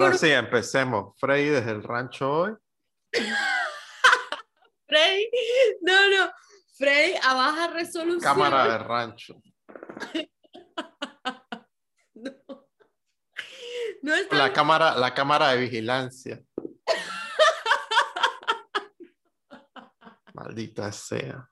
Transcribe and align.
Ahora 0.00 0.16
sí, 0.16 0.30
empecemos. 0.30 1.14
Freddy 1.18 1.50
desde 1.50 1.72
el 1.72 1.82
rancho 1.82 2.32
hoy. 2.32 2.56
Freddy, 4.88 5.30
no, 5.82 6.10
no, 6.10 6.32
Freddy 6.76 7.14
a 7.22 7.34
baja 7.34 7.68
resolución. 7.68 8.20
Cámara 8.20 8.66
de 8.66 8.78
rancho. 8.78 9.34
No, 12.12 12.32
no 14.02 14.14
está 14.14 14.36
La 14.36 14.52
cámara, 14.52 14.96
la 14.96 15.14
cámara 15.14 15.52
de 15.52 15.60
vigilancia. 15.60 16.42
Maldita 20.34 20.92
sea. 20.92 21.48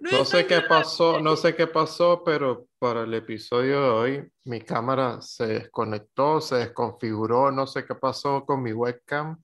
No 0.00 0.24
sé 0.24 0.40
está 0.40 0.46
qué 0.46 0.60
pasó, 0.62 1.20
no 1.20 1.36
sé 1.36 1.54
qué 1.54 1.66
pasó, 1.66 2.24
pero 2.24 2.69
para 2.80 3.02
el 3.02 3.12
episodio 3.12 3.82
de 3.82 3.88
hoy 3.90 4.32
mi 4.44 4.62
cámara 4.62 5.20
se 5.20 5.46
desconectó, 5.46 6.40
se 6.40 6.56
desconfiguró, 6.56 7.52
no 7.52 7.66
sé 7.66 7.84
qué 7.84 7.94
pasó 7.94 8.44
con 8.46 8.62
mi 8.62 8.72
webcam. 8.72 9.38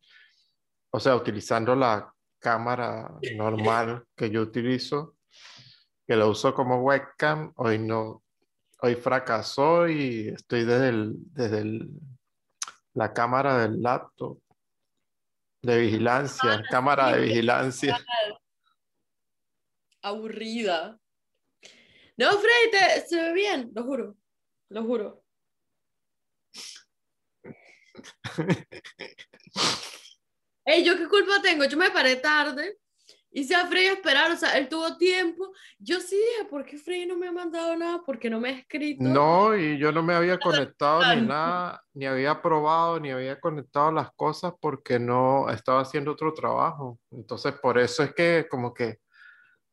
O 0.90 0.98
sea, 0.98 1.14
utilizando 1.14 1.76
la 1.76 2.10
cámara 2.38 3.10
normal 3.36 4.06
que 4.16 4.30
yo 4.30 4.40
utilizo, 4.40 5.16
que 6.06 6.16
la 6.16 6.24
uso 6.26 6.54
como 6.54 6.80
webcam, 6.82 7.52
hoy 7.56 7.78
no, 7.78 8.22
hoy 8.80 8.94
fracasó 8.94 9.86
y 9.86 10.28
estoy 10.28 10.64
desde 10.64 10.88
el, 10.88 11.12
desde 11.34 11.58
el- 11.58 11.90
la 12.94 13.12
cámara 13.12 13.58
del 13.58 13.82
laptop 13.82 14.40
de 15.60 15.78
vigilancia, 15.78 16.64
cámara 16.70 17.12
de 17.12 17.20
vigilancia. 17.20 17.98
aburrida. 20.00 20.98
No, 22.18 22.30
Freddy, 22.30 22.70
te- 22.70 23.06
se 23.06 23.20
ve 23.20 23.32
bien, 23.34 23.70
lo 23.74 23.84
juro, 23.84 24.16
lo 24.70 24.82
juro. 24.84 25.22
Ey, 30.64 30.82
¿yo 30.84 30.96
qué 30.96 31.06
culpa 31.08 31.40
tengo? 31.42 31.64
Yo 31.64 31.76
me 31.76 31.90
paré 31.90 32.16
tarde. 32.16 32.78
Hice 33.30 33.54
a 33.54 33.66
Freddy 33.66 33.86
esperar, 33.88 34.32
o 34.32 34.36
sea, 34.36 34.56
él 34.56 34.66
tuvo 34.68 34.96
tiempo. 34.96 35.52
Yo 35.78 36.00
sí 36.00 36.16
dije, 36.16 36.46
¿por 36.48 36.64
qué 36.64 36.78
Freddy 36.78 37.04
no 37.04 37.16
me 37.16 37.28
ha 37.28 37.32
mandado 37.32 37.76
nada? 37.76 38.02
¿Por 38.02 38.18
qué 38.18 38.30
no 38.30 38.40
me 38.40 38.48
ha 38.48 38.52
escrito? 38.52 39.04
No, 39.04 39.54
y 39.54 39.78
yo 39.78 39.92
no 39.92 40.02
me 40.02 40.14
había 40.14 40.38
conectado 40.38 41.02
ni 41.14 41.20
nada, 41.26 41.84
ni 41.92 42.06
había 42.06 42.40
probado, 42.40 42.98
ni 42.98 43.10
había 43.10 43.38
conectado 43.38 43.92
las 43.92 44.10
cosas 44.14 44.54
porque 44.58 44.98
no 44.98 45.50
estaba 45.50 45.82
haciendo 45.82 46.12
otro 46.12 46.32
trabajo. 46.32 46.98
Entonces, 47.10 47.52
por 47.60 47.78
eso 47.78 48.02
es 48.04 48.14
que 48.14 48.46
como 48.50 48.72
que 48.72 49.00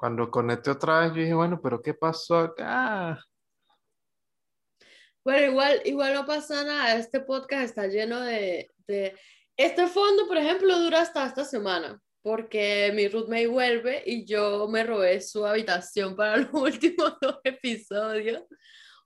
cuando 0.03 0.29
conecté 0.29 0.69
otra 0.69 0.99
vez, 0.99 1.13
yo 1.13 1.21
dije, 1.21 1.33
bueno, 1.33 1.61
pero 1.63 1.81
¿qué 1.81 1.93
pasó 1.93 2.37
acá? 2.37 3.25
Bueno, 5.23 5.49
igual, 5.49 5.81
igual 5.85 6.13
no 6.13 6.25
pasa 6.25 6.61
nada. 6.65 6.97
Este 6.97 7.21
podcast 7.21 7.63
está 7.63 7.87
lleno 7.87 8.19
de, 8.19 8.69
de... 8.85 9.17
Este 9.55 9.87
fondo, 9.87 10.27
por 10.27 10.35
ejemplo, 10.35 10.77
dura 10.77 10.99
hasta 10.99 11.25
esta 11.25 11.45
semana, 11.45 12.01
porque 12.21 12.91
mi 12.93 13.07
roommate 13.07 13.47
vuelve 13.47 14.03
y 14.05 14.25
yo 14.25 14.67
me 14.67 14.83
robé 14.83 15.21
su 15.21 15.45
habitación 15.45 16.17
para 16.17 16.35
los 16.51 16.53
últimos 16.53 17.17
dos 17.21 17.39
episodios, 17.45 18.43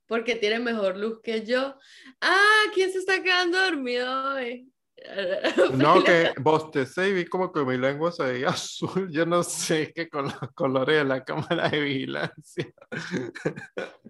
porque 0.08 0.36
tiene 0.36 0.58
mejor 0.58 0.98
luz 0.98 1.20
que 1.22 1.46
yo. 1.46 1.76
Ah, 2.22 2.64
¿quién 2.74 2.92
se 2.92 2.98
está 2.98 3.22
quedando 3.22 3.62
dormido 3.62 4.34
hoy? 4.34 4.68
No, 5.74 6.04
que 6.04 6.34
bostecé 6.38 7.10
y 7.10 7.14
vi 7.14 7.26
como 7.26 7.52
que 7.52 7.64
mi 7.64 7.78
lengua 7.78 8.12
se 8.12 8.24
veía 8.24 8.50
azul. 8.50 9.10
Yo 9.12 9.26
no 9.26 9.44
sé 9.44 9.94
qué 9.94 10.10
con 10.10 10.26
los 10.26 10.52
colores 10.54 10.98
de 10.98 11.06
la 11.06 11.24
cámara 11.24 11.70
de 11.70 11.80
vigilancia. 11.80 12.68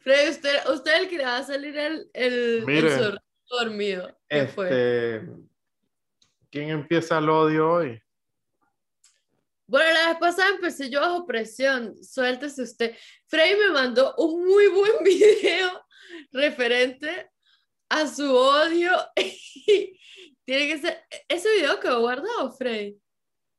Freddy, 0.00 0.30
usted, 0.30 0.68
usted 0.72 0.94
es 0.94 1.00
el 1.00 1.08
que 1.08 1.18
le 1.18 1.24
va 1.24 1.38
a 1.38 1.42
salir 1.42 1.76
el, 1.76 2.10
el, 2.12 2.32
el 2.32 2.66
Mire, 2.66 2.96
zorro 2.96 3.18
dormido. 3.48 4.16
¿Qué 4.28 4.46
fue? 4.46 4.66
Este, 4.66 5.28
¿quién 6.50 6.70
empieza 6.70 7.18
el 7.18 7.28
odio 7.28 7.70
hoy? 7.70 8.00
Bueno, 9.66 9.92
la 9.92 10.08
vez 10.10 10.18
pasada 10.18 10.50
empecé 10.50 10.90
yo 10.90 11.00
bajo 11.00 11.26
presión. 11.26 11.94
Suéltese 12.02 12.62
usted. 12.62 12.96
Freddy 13.26 13.56
me 13.56 13.70
mandó 13.70 14.14
un 14.16 14.44
muy 14.44 14.68
buen 14.68 15.02
video 15.04 15.84
referente 16.32 17.29
a 17.90 18.06
su 18.06 18.34
odio. 18.34 18.92
Tiene 20.44 20.68
que 20.68 20.78
ser. 20.78 21.04
Ese 21.28 21.52
video 21.56 21.78
quedó 21.78 22.00
guardado, 22.00 22.50
Freddy. 22.52 22.98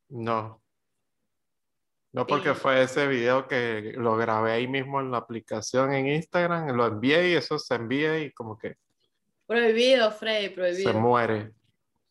No. 0.09 0.62
No 2.14 2.28
porque 2.28 2.53
fue 2.53 2.81
ese 2.81 3.08
video 3.08 3.47
que 3.47 3.94
lo 3.96 4.18
grabé 4.18 4.52
ahí 4.52 4.68
mismo 4.68 5.00
en 5.00 5.12
la 5.12 5.18
aplicación 5.20 5.94
en 5.94 6.08
Instagram, 6.08 6.75
lo 6.75 6.86
envié 6.86 7.30
y 7.30 7.34
eso 7.36 7.58
se 7.58 7.75
envía 7.75 8.20
y 8.20 8.34
como 8.34 8.58
que 8.58 8.75
Prohibido, 9.47 10.12
Freddy, 10.12 10.47
se 10.47 10.52
prohibido. 10.52 10.94
muere. 10.94 11.52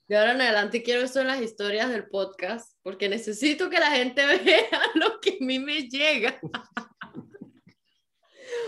De 0.08 0.16
ahora 0.16 0.32
en 0.32 0.40
adelante 0.40 0.82
quiero 0.82 1.02
eso 1.02 1.20
en 1.20 1.26
las 1.26 1.40
historias 1.40 1.88
del 1.88 2.08
podcast, 2.08 2.76
porque 2.82 3.08
necesito 3.08 3.68
que 3.70 3.78
la 3.78 3.90
gente 3.90 4.24
vea 4.44 4.80
lo 4.94 5.20
que 5.20 5.38
a 5.40 5.44
mí 5.44 5.58
me 5.58 5.88
llega. 5.88 6.38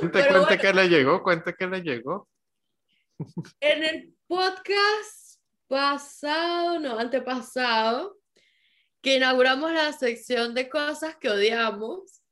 Cuente, 0.01 0.21
cuente 0.21 0.39
bueno. 0.39 0.59
que 0.59 0.73
le 0.73 0.89
llegó, 0.89 1.23
cuente 1.23 1.55
que 1.55 1.67
le 1.67 1.81
llegó. 1.81 2.29
En 3.61 3.85
el 3.85 4.15
podcast 4.27 5.41
pasado, 5.69 6.79
no, 6.79 6.99
antepasado, 6.99 8.19
que 9.01 9.17
inauguramos 9.17 9.73
la 9.73 9.93
sección 9.93 10.55
de 10.55 10.69
cosas 10.69 11.17
que 11.17 11.31
odiamos, 11.31 12.23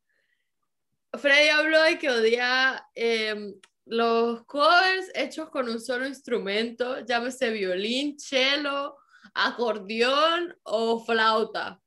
Freddy 1.13 1.49
habló 1.49 1.83
de 1.83 1.99
que 1.99 2.11
odia 2.11 2.87
em, 2.95 3.55
los 3.87 4.45
covers 4.45 5.11
hechos 5.15 5.51
con 5.51 5.69
un 5.69 5.81
solo 5.81 6.07
instrumento, 6.07 7.01
llámese 7.05 7.51
violín, 7.51 8.19
cello, 8.19 8.97
acordeón 9.35 10.57
o 10.63 11.05
flauta. 11.05 11.81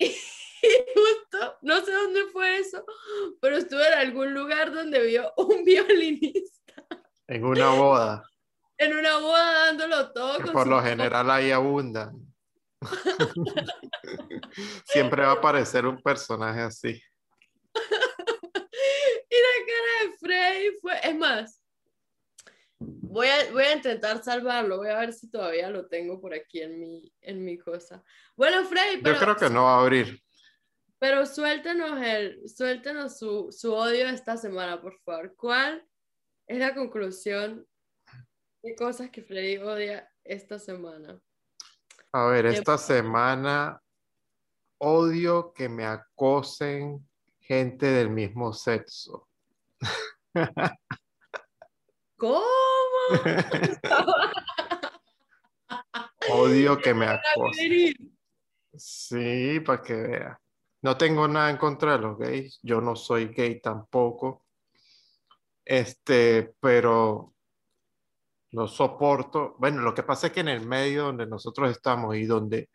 Y 0.62 0.68
justo, 0.94 1.58
no 1.62 1.84
sé 1.84 1.92
dónde 1.92 2.24
fue 2.32 2.58
eso, 2.58 2.84
pero 3.40 3.56
estuve 3.56 3.86
en 3.86 3.94
algún 3.94 4.34
lugar 4.34 4.72
donde 4.72 5.00
vio 5.06 5.32
un 5.36 5.62
violinista 5.64 6.65
En 7.28 7.44
una 7.44 7.70
boda, 7.70 8.22
en 8.78 8.96
una 8.96 9.18
boda 9.18 9.66
dándolo 9.66 10.12
todo. 10.12 10.38
que 10.38 10.50
por 10.50 10.64
su 10.64 10.70
lo 10.70 10.82
general 10.82 11.30
ahí 11.30 11.50
abundan. 11.50 12.12
Siempre 14.84 15.22
va 15.22 15.30
a 15.30 15.34
aparecer 15.34 15.86
un 15.86 16.00
personaje 16.02 16.60
así. 16.60 17.00
Y 19.28 19.34
la 19.34 19.66
cara 19.66 19.90
de 20.02 20.12
Freddy 20.18 20.78
fue, 20.80 20.94
es 21.02 21.16
más, 21.16 21.60
voy 22.78 23.26
a, 23.26 23.50
voy 23.52 23.64
a 23.64 23.72
intentar 23.74 24.22
salvarlo, 24.22 24.76
voy 24.78 24.88
a 24.88 25.00
ver 25.00 25.12
si 25.12 25.28
todavía 25.28 25.68
lo 25.68 25.88
tengo 25.88 26.20
por 26.20 26.32
aquí 26.32 26.60
en 26.62 26.78
mi, 26.80 27.12
en 27.20 27.44
mi 27.44 27.58
cosa. 27.58 28.04
Bueno, 28.36 28.64
Freddy, 28.64 29.02
pero, 29.02 29.16
Yo 29.16 29.20
creo 29.20 29.36
que 29.36 29.50
no 29.50 29.64
va 29.64 29.74
a 29.74 29.80
abrir. 29.80 30.22
pero 30.98 31.26
suéltenos, 31.26 32.00
el, 32.00 32.48
suéltenos 32.48 33.18
su, 33.18 33.48
su 33.50 33.74
odio 33.74 34.06
esta 34.08 34.36
semana, 34.36 34.80
por 34.80 34.96
favor. 35.00 35.34
¿Cuál 35.36 35.84
es 36.46 36.58
la 36.58 36.74
conclusión 36.74 37.66
de 38.62 38.74
cosas 38.74 39.10
que 39.10 39.22
Freddy 39.22 39.58
odia 39.58 40.10
esta 40.24 40.58
semana? 40.58 41.20
A 42.12 42.26
ver, 42.26 42.46
Eh, 42.46 42.54
esta 42.54 42.78
semana 42.78 43.82
odio 44.78 45.52
que 45.52 45.68
me 45.68 45.84
acosen 45.84 47.06
gente 47.40 47.86
del 47.86 48.10
mismo 48.10 48.52
sexo. 48.52 49.28
¿Cómo? 52.18 52.42
Odio 56.28 56.78
que 56.78 56.92
me 56.92 57.06
acosen. 57.06 57.94
Sí, 58.74 59.60
para 59.60 59.82
que 59.82 59.94
vea. 59.94 60.40
No 60.82 60.96
tengo 60.96 61.28
nada 61.28 61.50
en 61.50 61.56
contra 61.56 61.92
de 61.92 61.98
los 61.98 62.18
gays. 62.18 62.58
Yo 62.62 62.80
no 62.80 62.96
soy 62.96 63.28
gay 63.28 63.60
tampoco. 63.60 64.45
Este, 65.66 66.54
pero 66.60 67.34
no 68.52 68.68
soporto. 68.68 69.56
Bueno, 69.58 69.82
lo 69.82 69.92
que 69.92 70.04
pasa 70.04 70.28
es 70.28 70.32
que 70.32 70.40
en 70.40 70.48
el 70.48 70.64
medio 70.64 71.04
donde 71.04 71.26
nosotros 71.26 71.70
estamos 71.70 72.16
y 72.16 72.24
donde 72.24 72.70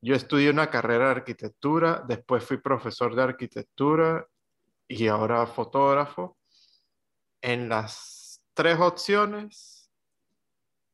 yo 0.00 0.14
estudié 0.14 0.50
una 0.50 0.70
carrera 0.70 1.06
de 1.06 1.10
arquitectura, 1.12 2.04
después 2.06 2.44
fui 2.44 2.58
profesor 2.58 3.16
de 3.16 3.22
arquitectura 3.22 4.28
y 4.86 5.08
ahora 5.08 5.46
fotógrafo. 5.46 6.36
En 7.40 7.68
las 7.68 8.42
tres 8.54 8.78
opciones 8.78 9.90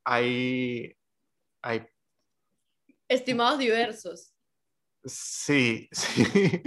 hay, 0.05 0.97
hay 1.61 1.87
Estimados 3.13 3.59
diversos. 3.59 4.33
Sí, 5.05 5.87
sí. 5.93 6.63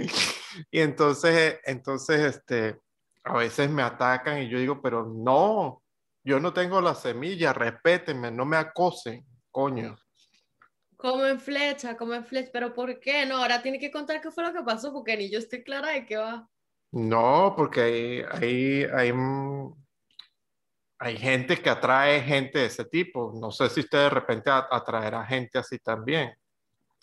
Y 0.70 0.78
entonces, 0.78 1.58
entonces, 1.64 2.36
este, 2.36 2.78
a 3.26 3.36
veces 3.38 3.68
me 3.68 3.82
atacan 3.82 4.38
y 4.40 4.48
yo 4.48 4.58
digo, 4.58 4.80
pero 4.80 5.04
no, 5.04 5.82
yo 6.22 6.38
no 6.38 6.52
tengo 6.52 6.80
la 6.80 6.94
semilla, 6.94 7.52
respétenme, 7.52 8.30
no 8.30 8.44
me 8.44 8.56
acosen, 8.56 9.26
coño. 9.50 9.96
Como 10.96 11.26
en 11.26 11.40
flecha, 11.40 11.96
como 11.96 12.14
en 12.14 12.24
flecha. 12.24 12.50
Pero 12.52 12.72
¿por 12.72 13.00
qué? 13.00 13.26
No, 13.26 13.38
ahora 13.38 13.60
tiene 13.60 13.80
que 13.80 13.90
contar 13.90 14.20
qué 14.20 14.30
fue 14.30 14.44
lo 14.44 14.52
que 14.52 14.62
pasó 14.62 14.92
porque 14.92 15.16
ni 15.16 15.28
yo 15.28 15.40
estoy 15.40 15.64
clara 15.64 15.90
de 15.90 16.06
qué 16.06 16.16
va. 16.16 16.48
No, 16.92 17.52
porque 17.56 17.80
ahí, 17.80 18.24
ahí, 18.30 18.84
ahí, 18.94 19.12
mm, 19.12 19.74
hay 21.00 21.16
gente 21.18 21.60
que 21.60 21.68
atrae 21.68 22.22
gente 22.22 22.60
de 22.60 22.66
ese 22.66 22.84
tipo. 22.84 23.32
No 23.40 23.50
sé 23.50 23.68
si 23.68 23.80
usted 23.80 23.98
de 23.98 24.10
repente 24.10 24.50
atraerá 24.50 25.24
gente 25.26 25.58
así 25.58 25.80
también, 25.80 26.32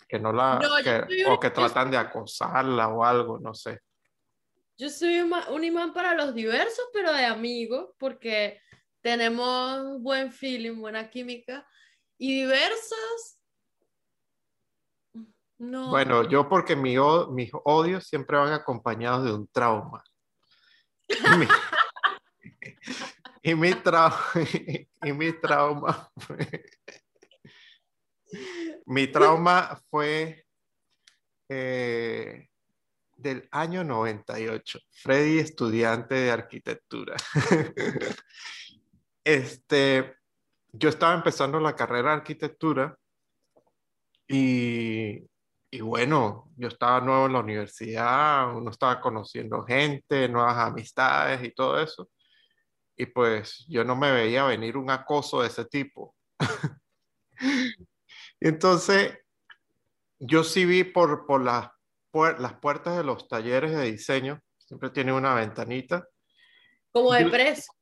que 0.08 0.18
no 0.18 0.32
la, 0.32 0.58
o 1.28 1.38
que 1.38 1.50
tratan 1.50 1.90
de 1.90 1.98
acosarla 1.98 2.88
o 2.88 3.04
algo, 3.04 3.38
no 3.38 3.52
sé. 3.54 3.78
Yo 4.76 4.90
soy 4.90 5.20
un 5.20 5.64
imán 5.64 5.92
para 5.92 6.14
los 6.14 6.34
diversos, 6.34 6.84
pero 6.92 7.12
de 7.12 7.24
amigos, 7.24 7.90
porque 7.98 8.60
tenemos 9.00 10.00
buen 10.00 10.32
feeling, 10.32 10.80
buena 10.80 11.08
química. 11.08 11.66
Y 12.18 12.40
diversos, 12.42 13.38
no. 15.58 15.90
Bueno, 15.90 16.28
yo 16.28 16.48
porque 16.48 16.74
mi, 16.74 16.96
mis 17.30 17.50
odios 17.64 18.08
siempre 18.08 18.36
van 18.36 18.52
acompañados 18.52 19.24
de 19.24 19.32
un 19.32 19.46
trauma. 19.48 20.02
y 23.42 23.54
mi, 23.54 23.74
trauma, 23.82 24.16
y 25.04 25.12
mi 25.12 25.32
trauma 25.40 26.10
fue, 26.16 26.64
mi 28.86 29.06
trauma 29.06 29.80
fue 29.88 30.44
eh, 31.48 32.48
del 33.16 33.48
año 33.50 33.84
98. 33.84 34.78
Freddy, 34.90 35.38
estudiante 35.38 36.14
de 36.14 36.30
arquitectura. 36.30 37.16
este, 39.24 40.16
yo 40.72 40.88
estaba 40.88 41.14
empezando 41.14 41.60
la 41.60 41.74
carrera 41.74 42.10
de 42.10 42.16
arquitectura 42.16 42.96
y, 44.26 45.22
y, 45.70 45.80
bueno, 45.80 46.50
yo 46.56 46.68
estaba 46.68 47.00
nuevo 47.00 47.26
en 47.26 47.32
la 47.34 47.40
universidad, 47.40 48.56
uno 48.56 48.70
estaba 48.70 49.00
conociendo 49.00 49.64
gente, 49.64 50.28
nuevas 50.28 50.56
amistades 50.58 51.42
y 51.44 51.52
todo 51.52 51.80
eso. 51.80 52.08
Y 52.96 53.06
pues 53.06 53.64
yo 53.68 53.84
no 53.84 53.96
me 53.96 54.12
veía 54.12 54.44
venir 54.44 54.76
un 54.76 54.90
acoso 54.90 55.42
de 55.42 55.48
ese 55.48 55.64
tipo. 55.64 56.14
Entonces, 58.40 59.18
yo 60.18 60.44
sí 60.44 60.64
vi 60.64 60.84
por, 60.84 61.26
por 61.26 61.42
las 61.42 61.73
las 62.38 62.54
puertas 62.54 62.96
de 62.96 63.04
los 63.04 63.28
talleres 63.28 63.72
de 63.72 63.90
diseño, 63.90 64.40
siempre 64.58 64.90
tienen 64.90 65.14
una 65.14 65.34
ventanita. 65.34 66.06
Como 66.92 67.12
de 67.12 67.26
preso. 67.26 67.72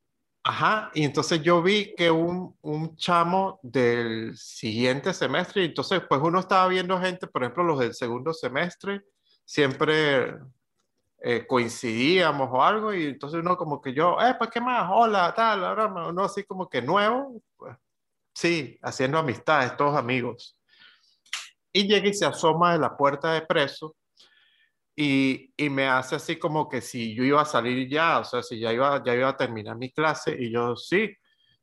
Ajá, 0.44 0.90
y 0.94 1.04
entonces 1.04 1.40
yo 1.42 1.62
vi 1.62 1.94
que 1.94 2.10
un, 2.10 2.56
un 2.62 2.96
chamo 2.96 3.60
del 3.62 4.36
siguiente 4.36 5.14
semestre, 5.14 5.62
y 5.62 5.66
entonces 5.66 6.02
pues 6.08 6.20
uno 6.20 6.40
estaba 6.40 6.66
viendo 6.66 6.98
gente, 7.00 7.28
por 7.28 7.42
ejemplo, 7.42 7.62
los 7.62 7.78
del 7.78 7.94
segundo 7.94 8.32
semestre, 8.32 9.02
siempre 9.44 10.36
eh, 11.20 11.46
coincidíamos 11.46 12.48
o 12.50 12.60
algo, 12.60 12.92
y 12.92 13.04
entonces 13.04 13.38
uno 13.40 13.56
como 13.56 13.80
que 13.80 13.94
yo, 13.94 14.20
eh, 14.20 14.34
pues 14.36 14.50
qué 14.50 14.60
más, 14.60 14.90
hola, 14.92 15.32
tal, 15.32 15.64
ahora 15.64 15.86
uno 15.86 16.24
así 16.24 16.42
como 16.42 16.68
que 16.68 16.82
nuevo, 16.82 17.40
pues 17.56 17.76
sí, 18.34 18.76
haciendo 18.82 19.18
amistades, 19.18 19.76
todos 19.76 19.96
amigos. 19.96 20.58
Y 21.72 21.86
llega 21.86 22.08
y 22.08 22.14
se 22.14 22.26
asoma 22.26 22.72
de 22.72 22.80
la 22.80 22.96
puerta 22.96 23.32
de 23.32 23.42
preso 23.42 23.94
y, 24.94 25.52
y, 25.56 25.70
me 25.70 25.88
hace 25.88 26.16
así 26.16 26.38
como 26.38 26.68
que 26.68 26.80
si 26.82 27.14
yo 27.14 27.24
iba 27.24 27.40
a 27.40 27.46
salir 27.46 27.88
ya, 27.88 28.18
o 28.18 28.24
sea, 28.24 28.42
si 28.42 28.58
ya 28.60 28.72
iba, 28.72 29.02
ya 29.02 29.14
iba 29.14 29.28
a 29.28 29.36
terminar 29.36 29.76
mi 29.76 29.90
clase, 29.90 30.36
y 30.38 30.50
yo, 30.52 30.76
sí, 30.76 31.10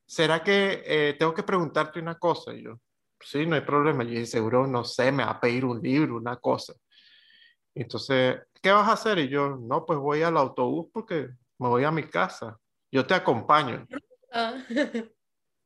¿será 0.06 0.44
que 0.44 0.82
eh, 0.86 1.16
tengo 1.20 1.34
que 1.34 1.44
preguntarte 1.44 2.00
una 2.00 2.18
cosa? 2.18 2.54
Y 2.54 2.64
yo, 2.64 2.80
sí, 3.22 3.46
no 3.46 3.56
hay 3.56 3.62
problema. 3.62 4.04
Y 4.04 4.16
yo 4.16 4.26
seguro, 4.26 4.66
no 4.68 4.84
sé, 4.84 5.12
me 5.12 5.24
va 5.24 5.32
a 5.32 5.40
pedir 5.40 5.66
un 5.66 5.82
libro, 5.82 6.18
una 6.18 6.38
cosa. 6.38 6.74
Entonces, 7.76 8.38
¿qué 8.62 8.72
vas 8.72 8.90
a 8.90 8.94
hacer? 8.94 9.20
Y 9.20 9.30
yo, 9.30 9.58
no, 9.58 9.86
pues 9.86 10.00
voy 10.00 10.24
al 10.24 10.38
autobús 10.38 10.88
porque 10.92 11.30
me 11.60 11.68
voy 11.68 11.84
a 11.84 11.92
mi 11.92 12.04
casa. 12.04 12.58
Yo 12.92 13.06
te 13.06 13.14
acompaño. 13.14 13.86
Ah. 14.34 14.56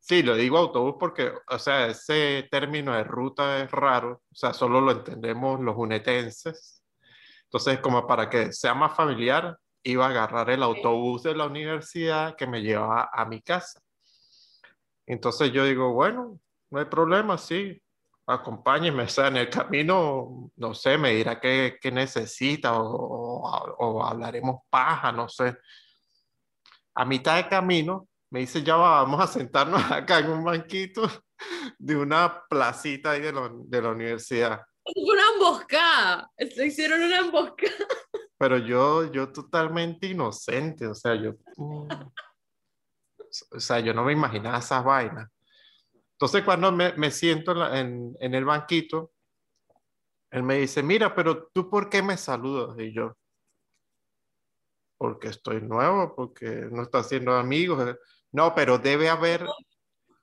Sí, 0.05 0.21
lo 0.21 0.35
digo 0.35 0.57
autobús 0.57 0.95
porque, 0.99 1.31
o 1.49 1.57
sea, 1.57 1.87
ese 1.87 2.49
término 2.51 2.93
de 2.93 3.05
ruta 3.05 3.63
es 3.63 3.71
raro, 3.71 4.21
o 4.29 4.35
sea, 4.35 4.53
solo 4.53 4.81
lo 4.81 4.91
entendemos 4.91 5.61
los 5.61 5.77
unetenses 5.77 6.82
entonces, 7.53 7.81
como 7.81 8.07
para 8.07 8.31
que 8.31 8.51
sea 8.51 8.73
más 8.73 8.95
familiar, 8.95 9.55
iba 9.83 10.07
a 10.07 10.09
agarrar 10.09 10.49
el 10.49 10.63
autobús 10.63 11.21
de 11.21 11.35
la 11.35 11.45
universidad 11.45 12.35
que 12.35 12.47
me 12.47 12.63
llevaba 12.63 13.11
a 13.13 13.25
mi 13.25 13.43
casa. 13.43 13.79
Entonces 15.05 15.51
yo 15.51 15.63
digo, 15.63 15.93
bueno, 15.93 16.39
no 16.71 16.79
hay 16.79 16.85
problema, 16.85 17.37
sí, 17.37 17.79
acompáñeme. 18.25 19.03
O 19.03 19.07
sea, 19.07 19.27
en 19.27 19.37
el 19.37 19.51
camino, 19.51 20.51
no 20.55 20.73
sé, 20.73 20.97
me 20.97 21.11
dirá 21.13 21.39
qué, 21.39 21.77
qué 21.79 21.91
necesita 21.91 22.73
o, 22.81 23.43
o, 23.77 24.03
hablaremos 24.03 24.61
paja, 24.71 25.11
no 25.11 25.29
sé. 25.29 25.55
A 26.95 27.05
mitad 27.05 27.35
de 27.35 27.47
camino, 27.47 28.07
me 28.31 28.39
dice, 28.39 28.63
ya 28.63 28.77
vamos 28.77 29.21
a 29.21 29.27
sentarnos 29.27 29.79
acá 29.91 30.17
en 30.17 30.31
un 30.31 30.43
banquito 30.43 31.07
de 31.77 31.95
una 31.95 32.41
placita 32.49 33.11
ahí 33.11 33.21
de, 33.21 33.31
de 33.67 33.81
la 33.83 33.89
universidad 33.91 34.63
una 34.95 35.23
emboscada. 35.33 36.31
Se 36.37 36.67
hicieron 36.67 37.01
una 37.01 37.19
emboscada. 37.19 37.73
Pero 38.37 38.57
yo, 38.57 39.11
yo 39.11 39.31
totalmente 39.31 40.07
inocente, 40.07 40.87
o 40.87 40.95
sea, 40.95 41.15
yo. 41.15 41.33
Mm, 41.57 41.87
o 43.51 43.59
sea, 43.59 43.79
yo 43.79 43.93
no 43.93 44.03
me 44.03 44.13
imaginaba 44.13 44.59
esas 44.59 44.83
vainas. 44.83 45.29
Entonces, 46.11 46.43
cuando 46.43 46.71
me, 46.71 46.93
me 46.93 47.09
siento 47.09 47.73
en, 47.73 48.15
en, 48.19 48.35
el 48.35 48.45
banquito, 48.45 49.11
él 50.31 50.43
me 50.43 50.57
dice: 50.57 50.83
Mira, 50.83 51.15
pero 51.15 51.47
tú, 51.47 51.69
¿por 51.69 51.89
qué 51.89 52.01
me 52.01 52.17
saludas? 52.17 52.77
Y 52.79 52.93
yo, 52.93 53.17
porque 54.97 55.29
estoy 55.29 55.61
nuevo, 55.61 56.15
porque 56.15 56.67
no 56.71 56.83
está 56.83 56.99
haciendo 56.99 57.33
amigos. 57.33 57.95
No, 58.31 58.53
pero 58.55 58.77
debe 58.77 59.09
haber, 59.09 59.45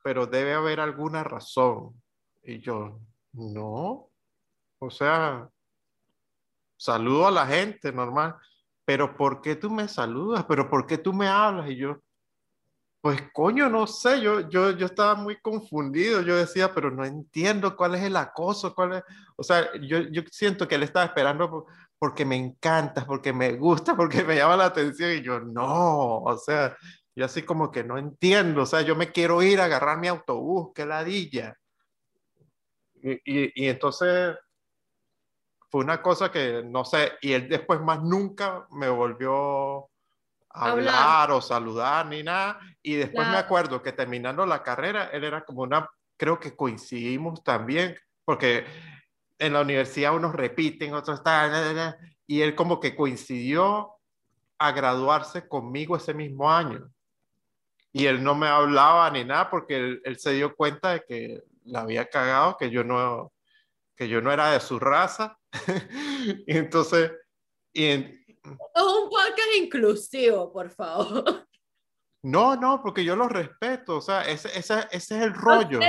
pero 0.02 0.26
debe 0.26 0.54
haber 0.54 0.80
alguna 0.80 1.24
razón. 1.24 2.00
Y 2.42 2.60
yo, 2.60 3.00
no, 3.32 4.09
o 4.80 4.90
sea, 4.90 5.48
saludo 6.76 7.28
a 7.28 7.30
la 7.30 7.46
gente 7.46 7.92
normal, 7.92 8.36
pero 8.84 9.14
¿por 9.16 9.42
qué 9.42 9.54
tú 9.54 9.70
me 9.70 9.86
saludas? 9.88 10.44
¿Pero 10.48 10.68
por 10.68 10.86
qué 10.86 10.98
tú 10.98 11.12
me 11.12 11.28
hablas? 11.28 11.70
Y 11.70 11.76
yo, 11.76 11.98
pues 13.02 13.22
coño, 13.32 13.68
no 13.68 13.86
sé, 13.86 14.20
yo, 14.20 14.48
yo, 14.48 14.72
yo 14.72 14.86
estaba 14.86 15.14
muy 15.14 15.38
confundido, 15.40 16.22
yo 16.22 16.36
decía, 16.36 16.74
pero 16.74 16.90
no 16.90 17.04
entiendo 17.04 17.76
cuál 17.76 17.94
es 17.94 18.02
el 18.02 18.16
acoso, 18.16 18.74
cuál 18.74 18.94
es, 18.94 19.02
o 19.36 19.42
sea, 19.42 19.70
yo, 19.80 20.00
yo 20.10 20.22
siento 20.30 20.66
que 20.66 20.74
él 20.74 20.82
estaba 20.82 21.06
esperando 21.06 21.66
porque 21.98 22.24
me 22.24 22.36
encanta, 22.36 23.06
porque 23.06 23.32
me 23.32 23.52
gusta, 23.56 23.94
porque 23.96 24.24
me 24.24 24.36
llama 24.36 24.56
la 24.56 24.66
atención 24.66 25.12
y 25.12 25.22
yo, 25.22 25.40
no, 25.40 26.18
o 26.18 26.38
sea, 26.38 26.76
yo 27.14 27.26
así 27.26 27.42
como 27.42 27.70
que 27.70 27.84
no 27.84 27.98
entiendo, 27.98 28.62
o 28.62 28.66
sea, 28.66 28.80
yo 28.82 28.96
me 28.96 29.12
quiero 29.12 29.42
ir 29.42 29.60
a 29.60 29.64
agarrar 29.66 29.98
mi 29.98 30.08
autobús, 30.08 30.70
qué 30.74 30.86
ladilla. 30.86 31.54
Y, 33.02 33.12
y, 33.24 33.64
y 33.64 33.68
entonces 33.68 34.36
fue 35.70 35.82
una 35.82 36.02
cosa 36.02 36.32
que 36.32 36.62
no 36.64 36.84
sé, 36.84 37.12
y 37.20 37.32
él 37.32 37.48
después 37.48 37.80
más 37.80 38.02
nunca 38.02 38.66
me 38.70 38.88
volvió 38.88 39.88
a 40.50 40.70
hablar, 40.70 41.30
o 41.30 41.40
saludar 41.40 42.06
ni 42.06 42.22
nada. 42.22 42.58
Y 42.82 42.94
después 42.94 43.28
me 43.28 43.36
acuerdo 43.36 43.80
que 43.80 43.92
terminando 43.92 44.44
la 44.46 44.62
carrera, 44.62 45.10
él 45.12 45.22
era 45.24 45.44
como 45.44 45.62
una, 45.62 45.88
creo 46.16 46.40
que 46.40 46.56
coincidimos 46.56 47.44
también, 47.44 47.96
porque 48.24 48.64
en 49.38 49.52
la 49.52 49.60
universidad 49.60 50.14
unos 50.14 50.34
repiten, 50.34 50.92
otros 50.92 51.18
están, 51.18 51.94
y 52.26 52.42
él 52.42 52.54
como 52.54 52.80
que 52.80 52.96
coincidió 52.96 53.92
a 54.58 54.72
graduarse 54.72 55.48
conmigo 55.48 55.96
ese 55.96 56.14
mismo 56.14 56.50
año. 56.50 56.90
Y 57.92 58.06
él 58.06 58.22
no 58.22 58.34
me 58.34 58.46
hablaba 58.46 59.10
ni 59.10 59.24
nada 59.24 59.50
porque 59.50 59.76
él, 59.76 60.02
él 60.04 60.18
se 60.18 60.32
dio 60.32 60.54
cuenta 60.54 60.92
de 60.92 61.04
que 61.08 61.42
la 61.64 61.80
había 61.80 62.08
cagado, 62.08 62.56
que 62.56 62.70
yo 62.70 62.84
no, 62.84 63.32
que 63.96 64.08
yo 64.08 64.20
no 64.20 64.32
era 64.32 64.52
de 64.52 64.60
su 64.60 64.78
raza. 64.78 65.39
y 66.46 66.56
entonces... 66.56 67.12
Y 67.72 67.86
Es 67.86 68.02
un 68.44 69.08
podcast 69.08 69.56
inclusivo, 69.58 70.52
por 70.52 70.70
favor. 70.70 71.46
No, 72.22 72.56
no, 72.56 72.82
porque 72.82 73.04
yo 73.04 73.16
lo 73.16 73.28
respeto, 73.28 73.96
o 73.96 74.00
sea, 74.00 74.22
ese, 74.22 74.48
ese, 74.58 74.86
ese 74.90 75.16
es 75.16 75.22
el 75.22 75.34
rollo. 75.34 75.80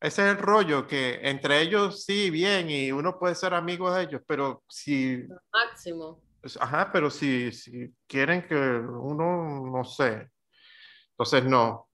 Ese 0.00 0.22
es 0.22 0.30
el 0.30 0.38
rollo, 0.38 0.86
que 0.86 1.20
entre 1.22 1.60
ellos 1.62 2.04
sí, 2.04 2.30
bien, 2.30 2.70
y 2.70 2.92
uno 2.92 3.18
puede 3.18 3.34
ser 3.34 3.54
amigo 3.54 3.92
de 3.92 4.04
ellos, 4.04 4.22
pero 4.26 4.62
si... 4.68 5.24
Máximo. 5.52 6.22
Ajá, 6.60 6.90
pero 6.92 7.10
si, 7.10 7.52
si 7.52 7.92
quieren 8.06 8.46
que 8.46 8.54
uno, 8.54 9.64
no 9.66 9.84
sé, 9.84 10.28
entonces 11.12 11.44
no. 11.44 11.88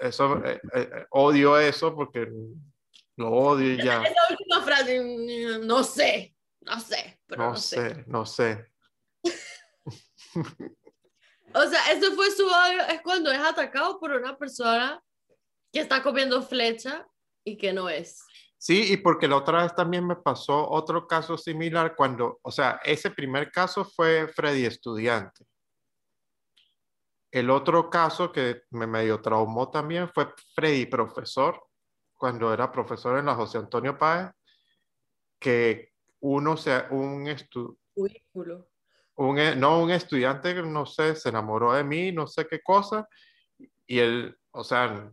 Eso, 0.00 0.44
eh, 0.44 0.60
eh, 0.74 1.06
odio 1.10 1.58
eso 1.58 1.94
porque 1.94 2.28
lo 3.20 3.30
odio 3.30 3.74
y 3.74 3.76
ya. 3.76 4.02
Esa 4.02 4.20
última 4.30 4.62
frase, 4.62 5.58
no 5.62 5.84
sé, 5.84 6.34
no 6.60 6.80
sé, 6.80 7.20
no, 7.28 7.54
sé, 7.56 8.04
no 8.06 8.26
sé. 8.26 8.66
o 11.54 11.66
sea, 11.66 11.92
eso 11.92 12.12
fue 12.14 12.30
su 12.30 12.46
odio, 12.46 12.82
es 12.88 13.02
cuando 13.02 13.30
es 13.30 13.38
atacado 13.38 14.00
por 14.00 14.12
una 14.12 14.36
persona 14.36 15.02
que 15.70 15.80
está 15.80 16.02
comiendo 16.02 16.42
flecha 16.42 17.06
y 17.44 17.58
que 17.58 17.72
no 17.72 17.88
es. 17.88 18.24
Sí, 18.56 18.92
y 18.92 18.96
porque 18.96 19.28
la 19.28 19.36
otra 19.36 19.62
vez 19.62 19.74
también 19.74 20.06
me 20.06 20.16
pasó 20.16 20.68
otro 20.70 21.06
caso 21.06 21.36
similar 21.38 21.94
cuando, 21.96 22.40
o 22.42 22.50
sea, 22.50 22.80
ese 22.84 23.10
primer 23.10 23.50
caso 23.50 23.84
fue 23.84 24.28
Freddy 24.28 24.64
estudiante. 24.66 25.44
el 27.32 27.48
otro 27.48 27.88
caso 27.88 28.32
que 28.32 28.62
me 28.70 28.86
medio 28.86 29.20
traumó 29.20 29.70
también 29.70 30.08
fue 30.08 30.34
Freddy, 30.54 30.86
profesor, 30.86 31.62
cuando 32.20 32.52
era 32.52 32.70
profesor 32.70 33.18
en 33.18 33.24
la 33.24 33.34
José 33.34 33.56
Antonio 33.56 33.96
Páez, 33.96 34.30
que 35.38 35.94
uno, 36.20 36.54
sea, 36.58 36.86
un, 36.90 37.26
estu 37.26 37.78
un, 39.14 39.38
e, 39.38 39.56
no, 39.56 39.82
un 39.82 39.90
estudiante, 39.90 40.52
no 40.62 40.84
sé, 40.84 41.16
se 41.16 41.30
enamoró 41.30 41.72
de 41.72 41.82
mí, 41.82 42.12
no 42.12 42.26
sé 42.26 42.46
qué 42.46 42.60
cosa, 42.60 43.08
y 43.86 43.98
él, 43.98 44.36
o 44.50 44.62
sea, 44.62 45.10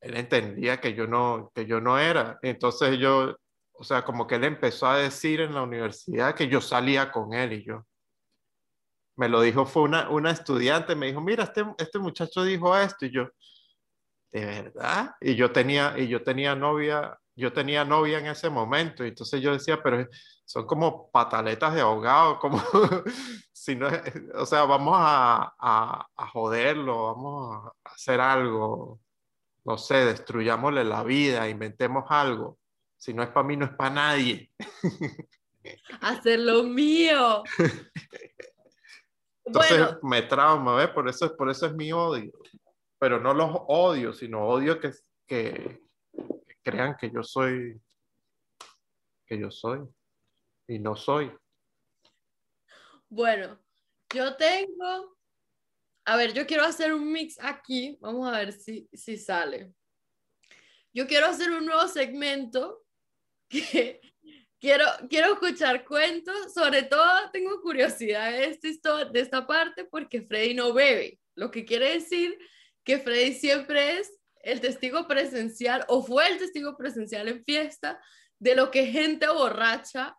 él 0.00 0.16
entendía 0.16 0.80
que 0.80 0.94
yo 0.94 1.08
no, 1.08 1.50
que 1.52 1.66
yo 1.66 1.80
no 1.80 1.98
era. 1.98 2.38
Entonces 2.40 3.00
yo, 3.00 3.34
o 3.72 3.82
sea, 3.82 4.04
como 4.04 4.28
que 4.28 4.36
él 4.36 4.44
empezó 4.44 4.86
a 4.86 4.98
decir 4.98 5.40
en 5.40 5.54
la 5.54 5.62
universidad 5.62 6.36
que 6.36 6.46
yo 6.46 6.60
salía 6.60 7.10
con 7.10 7.34
él 7.34 7.52
y 7.52 7.64
yo. 7.64 7.84
Me 9.16 9.28
lo 9.28 9.40
dijo, 9.40 9.66
fue 9.66 9.82
una, 9.82 10.08
una 10.08 10.30
estudiante, 10.30 10.94
me 10.94 11.06
dijo, 11.06 11.20
mira, 11.20 11.42
este, 11.42 11.64
este 11.78 11.98
muchacho 11.98 12.44
dijo 12.44 12.76
esto 12.76 13.06
y 13.06 13.10
yo, 13.10 13.28
¿de 14.32 14.44
verdad? 14.44 15.14
Y 15.20 15.34
yo 15.34 15.52
tenía, 15.52 15.94
y 15.96 16.08
yo 16.08 16.22
tenía 16.22 16.54
novia, 16.54 17.18
yo 17.34 17.52
tenía 17.52 17.84
novia 17.84 18.18
en 18.18 18.26
ese 18.26 18.50
momento 18.50 19.04
y 19.04 19.08
entonces 19.08 19.40
yo 19.40 19.52
decía, 19.52 19.82
pero 19.82 20.06
son 20.44 20.66
como 20.66 21.10
pataletas 21.10 21.74
de 21.74 21.80
ahogado, 21.80 22.38
como 22.40 22.62
si 23.52 23.74
no, 23.74 23.88
o 24.34 24.46
sea, 24.46 24.64
vamos 24.64 24.94
a, 24.96 25.54
a, 25.58 26.06
a 26.16 26.28
joderlo, 26.28 27.14
vamos 27.14 27.72
a 27.84 27.90
hacer 27.90 28.20
algo, 28.20 29.00
no 29.64 29.76
sé, 29.76 30.04
destruyámosle 30.04 30.84
la 30.84 31.02
vida, 31.02 31.48
inventemos 31.48 32.04
algo. 32.08 32.58
Si 32.96 33.12
no 33.12 33.22
es 33.22 33.28
para 33.28 33.46
mí, 33.46 33.56
no 33.56 33.66
es 33.66 33.72
para 33.72 33.90
nadie. 33.90 34.50
Hacer 36.00 36.40
lo 36.40 36.62
mío. 36.62 37.42
Entonces 39.44 39.96
me 40.02 40.22
trauma, 40.22 40.76
¿ves? 40.76 40.88
Por 40.88 41.08
eso, 41.08 41.36
por 41.36 41.50
eso 41.50 41.66
es 41.66 41.74
mi 41.74 41.92
odio. 41.92 42.32
Pero 43.06 43.20
no 43.20 43.32
los 43.32 43.50
odio, 43.68 44.12
sino 44.12 44.48
odio 44.48 44.80
que, 44.80 44.90
que, 45.28 45.80
que 46.12 46.56
crean 46.60 46.96
que 46.96 47.08
yo 47.08 47.22
soy, 47.22 47.80
que 49.24 49.38
yo 49.38 49.48
soy. 49.48 49.78
Y 50.66 50.80
no 50.80 50.96
soy. 50.96 51.32
Bueno, 53.08 53.60
yo 54.12 54.34
tengo 54.34 55.16
a 56.04 56.16
ver, 56.16 56.32
yo 56.32 56.48
quiero 56.48 56.64
hacer 56.64 56.92
un 56.92 57.12
mix 57.12 57.38
aquí. 57.40 57.96
Vamos 58.00 58.26
a 58.26 58.38
ver 58.38 58.50
si, 58.50 58.88
si 58.92 59.16
sale. 59.16 59.72
Yo 60.92 61.06
quiero 61.06 61.26
hacer 61.26 61.52
un 61.52 61.64
nuevo 61.64 61.86
segmento 61.86 62.82
que 63.48 64.00
quiero, 64.58 64.84
quiero 65.08 65.34
escuchar 65.34 65.84
cuentos. 65.84 66.52
Sobre 66.52 66.82
todo 66.82 67.30
tengo 67.32 67.62
curiosidad 67.62 68.32
de, 68.32 68.58
esta, 68.64 69.04
de 69.04 69.20
esta 69.20 69.46
parte 69.46 69.84
porque 69.84 70.22
Freddy 70.22 70.54
no 70.54 70.72
bebe. 70.72 71.20
Lo 71.36 71.52
que 71.52 71.64
quiere 71.64 71.92
decir 71.92 72.36
que 72.86 72.98
Freddy 72.98 73.34
siempre 73.34 73.98
es 73.98 74.10
el 74.38 74.60
testigo 74.60 75.06
presencial 75.06 75.84
o 75.88 76.02
fue 76.02 76.28
el 76.28 76.38
testigo 76.38 76.76
presencial 76.76 77.28
en 77.28 77.44
fiesta 77.44 78.00
de 78.38 78.54
lo 78.54 78.70
que 78.70 78.86
gente 78.86 79.28
borracha 79.28 80.16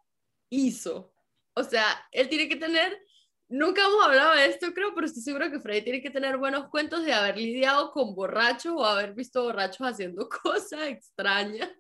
hizo. 0.50 1.16
O 1.56 1.64
sea, 1.64 1.86
él 2.12 2.30
tiene 2.30 2.48
que 2.48 2.58
tener 2.58 3.02
Nunca 3.50 3.82
hemos 3.86 4.04
hablado 4.04 4.34
de 4.34 4.46
esto, 4.48 4.74
creo, 4.74 4.94
pero 4.94 5.08
estoy 5.08 5.24
seguro 5.24 5.50
que 5.50 5.62
Freddy 5.62 5.82
tiene 5.82 6.02
que 6.02 6.10
tener 6.10 6.38
buenos 6.38 6.68
cuentos 6.68 7.06
de 7.06 7.14
haber 7.14 7.38
lidiado 7.38 7.92
con 7.92 8.14
borrachos 8.14 8.74
o 8.76 8.86
haber 8.86 9.14
visto 9.14 9.44
borrachos 9.44 9.88
haciendo 9.88 10.28
cosas 10.44 10.82
extrañas. 10.82 11.72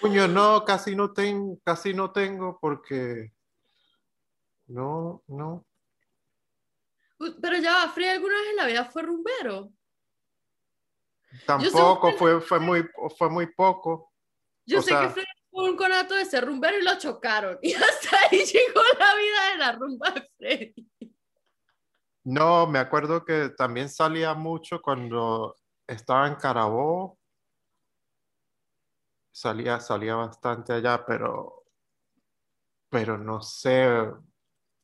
Puño, 0.00 0.28
no, 0.28 0.64
casi 0.64 0.94
no, 0.94 1.12
tengo, 1.12 1.58
casi 1.64 1.92
no 1.92 2.12
tengo 2.12 2.58
porque... 2.60 3.32
No, 4.68 5.24
no. 5.26 5.66
Pero 7.42 7.56
ya, 7.58 7.88
Freddy 7.88 8.10
alguna 8.10 8.34
vez 8.34 8.50
en 8.50 8.56
la 8.56 8.66
vida 8.66 8.84
fue 8.84 9.02
rumbero. 9.02 9.72
Tampoco, 11.46 12.12
fue, 12.12 12.40
fue, 12.40 12.60
muy, 12.60 12.88
fue 13.16 13.30
muy 13.30 13.46
poco. 13.46 14.12
Yo 14.66 14.82
sé 14.82 14.90
que 14.90 15.08
Freddy 15.10 15.26
un 15.52 15.76
conato 15.76 16.14
de 16.14 16.24
ser 16.24 16.44
rumbero 16.46 16.78
y 16.78 16.82
lo 16.82 16.96
chocaron. 16.98 17.58
Y 17.62 17.74
hasta 17.74 18.16
ahí 18.30 18.44
llegó 18.44 18.80
la 18.98 19.14
vida 19.14 19.50
de 19.50 19.58
la 19.58 19.72
rumba 19.72 20.10
de 20.10 20.30
Freddy. 20.36 20.90
No, 22.24 22.66
me 22.66 22.78
acuerdo 22.78 23.24
que 23.24 23.50
también 23.50 23.88
salía 23.88 24.34
mucho 24.34 24.80
cuando 24.82 25.56
estaba 25.86 26.28
en 26.28 26.34
Carabobo. 26.36 27.18
Salía, 29.32 29.80
salía 29.80 30.16
bastante 30.16 30.74
allá, 30.74 31.04
pero, 31.06 31.64
pero 32.90 33.16
no 33.16 33.40
sé. 33.40 33.88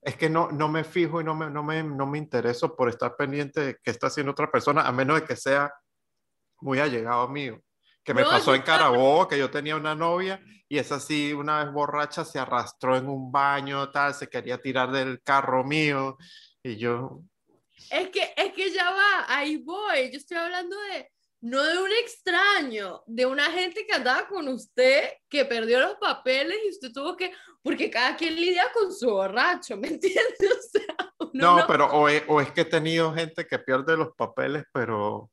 Es 0.01 0.17
que 0.17 0.31
no, 0.31 0.51
no 0.51 0.69
me 0.69 0.83
fijo 0.83 1.21
y 1.21 1.25
no 1.25 1.35
me, 1.35 1.51
no, 1.51 1.63
me, 1.63 1.83
no 1.83 2.07
me 2.07 2.19
intereso 2.19 2.75
por 2.75 2.89
estar 2.89 3.17
pendiente 3.17 3.61
de 3.61 3.77
qué 3.83 3.91
está 3.91 4.07
haciendo 4.07 4.33
otra 4.33 4.51
persona, 4.51 4.87
a 4.87 4.93
menos 4.93 5.21
de 5.21 5.27
que 5.27 5.37
sea 5.37 5.73
muy 6.61 6.79
allegado 6.79 7.29
mío 7.29 7.61
que 8.07 8.15
me 8.15 8.23
pasó 8.23 8.55
en 8.55 8.63
Carabobo, 8.63 9.27
que 9.27 9.37
yo 9.37 9.51
tenía 9.51 9.75
una 9.75 9.97
novia 9.97 10.41
y 10.69 10.79
esa 10.79 11.01
sí, 11.01 11.33
una 11.33 11.65
vez 11.65 11.73
borracha, 11.73 12.25
se 12.25 12.39
arrastró 12.39 12.97
en 12.97 13.09
un 13.09 13.33
baño, 13.33 13.91
tal, 13.91 14.15
se 14.15 14.29
quería 14.29 14.59
tirar 14.59 14.93
del 14.93 15.21
carro 15.23 15.65
mío 15.65 16.17
y 16.63 16.77
yo... 16.77 17.23
Es 17.91 18.09
que, 18.11 18.33
es 18.37 18.53
que 18.53 18.71
ya 18.71 18.91
va, 18.91 19.27
ahí 19.27 19.57
voy, 19.57 20.11
yo 20.13 20.19
estoy 20.19 20.37
hablando 20.37 20.77
de, 20.93 21.11
no 21.41 21.65
de 21.65 21.79
un 21.79 21.91
extraño, 22.01 23.03
de 23.07 23.27
una 23.27 23.51
gente 23.51 23.85
que 23.85 23.95
andaba 23.95 24.29
con 24.29 24.47
usted, 24.49 25.11
que 25.29 25.45
perdió 25.45 25.81
los 25.81 25.95
papeles 25.97 26.59
y 26.65 26.71
usted 26.71 26.93
tuvo 26.93 27.17
que, 27.17 27.33
porque 27.61 27.91
cada 27.91 28.17
quien 28.17 28.37
lidia 28.37 28.71
con 28.73 28.93
su 28.93 29.11
borracho, 29.11 29.77
¿me 29.77 29.89
entiendes? 29.89 30.37
no, 31.33 31.65
pero 31.67 31.87
o 31.87 32.09
es, 32.09 32.23
o 32.29 32.41
es, 32.41 32.53
que 32.53 32.61
he 32.61 32.67
tenido 32.67 33.13
gente 33.13 33.49
que 33.49 33.59
pierde 33.59 33.97
los 33.97 34.15
papeles, 34.15 34.63
pero... 34.73 35.29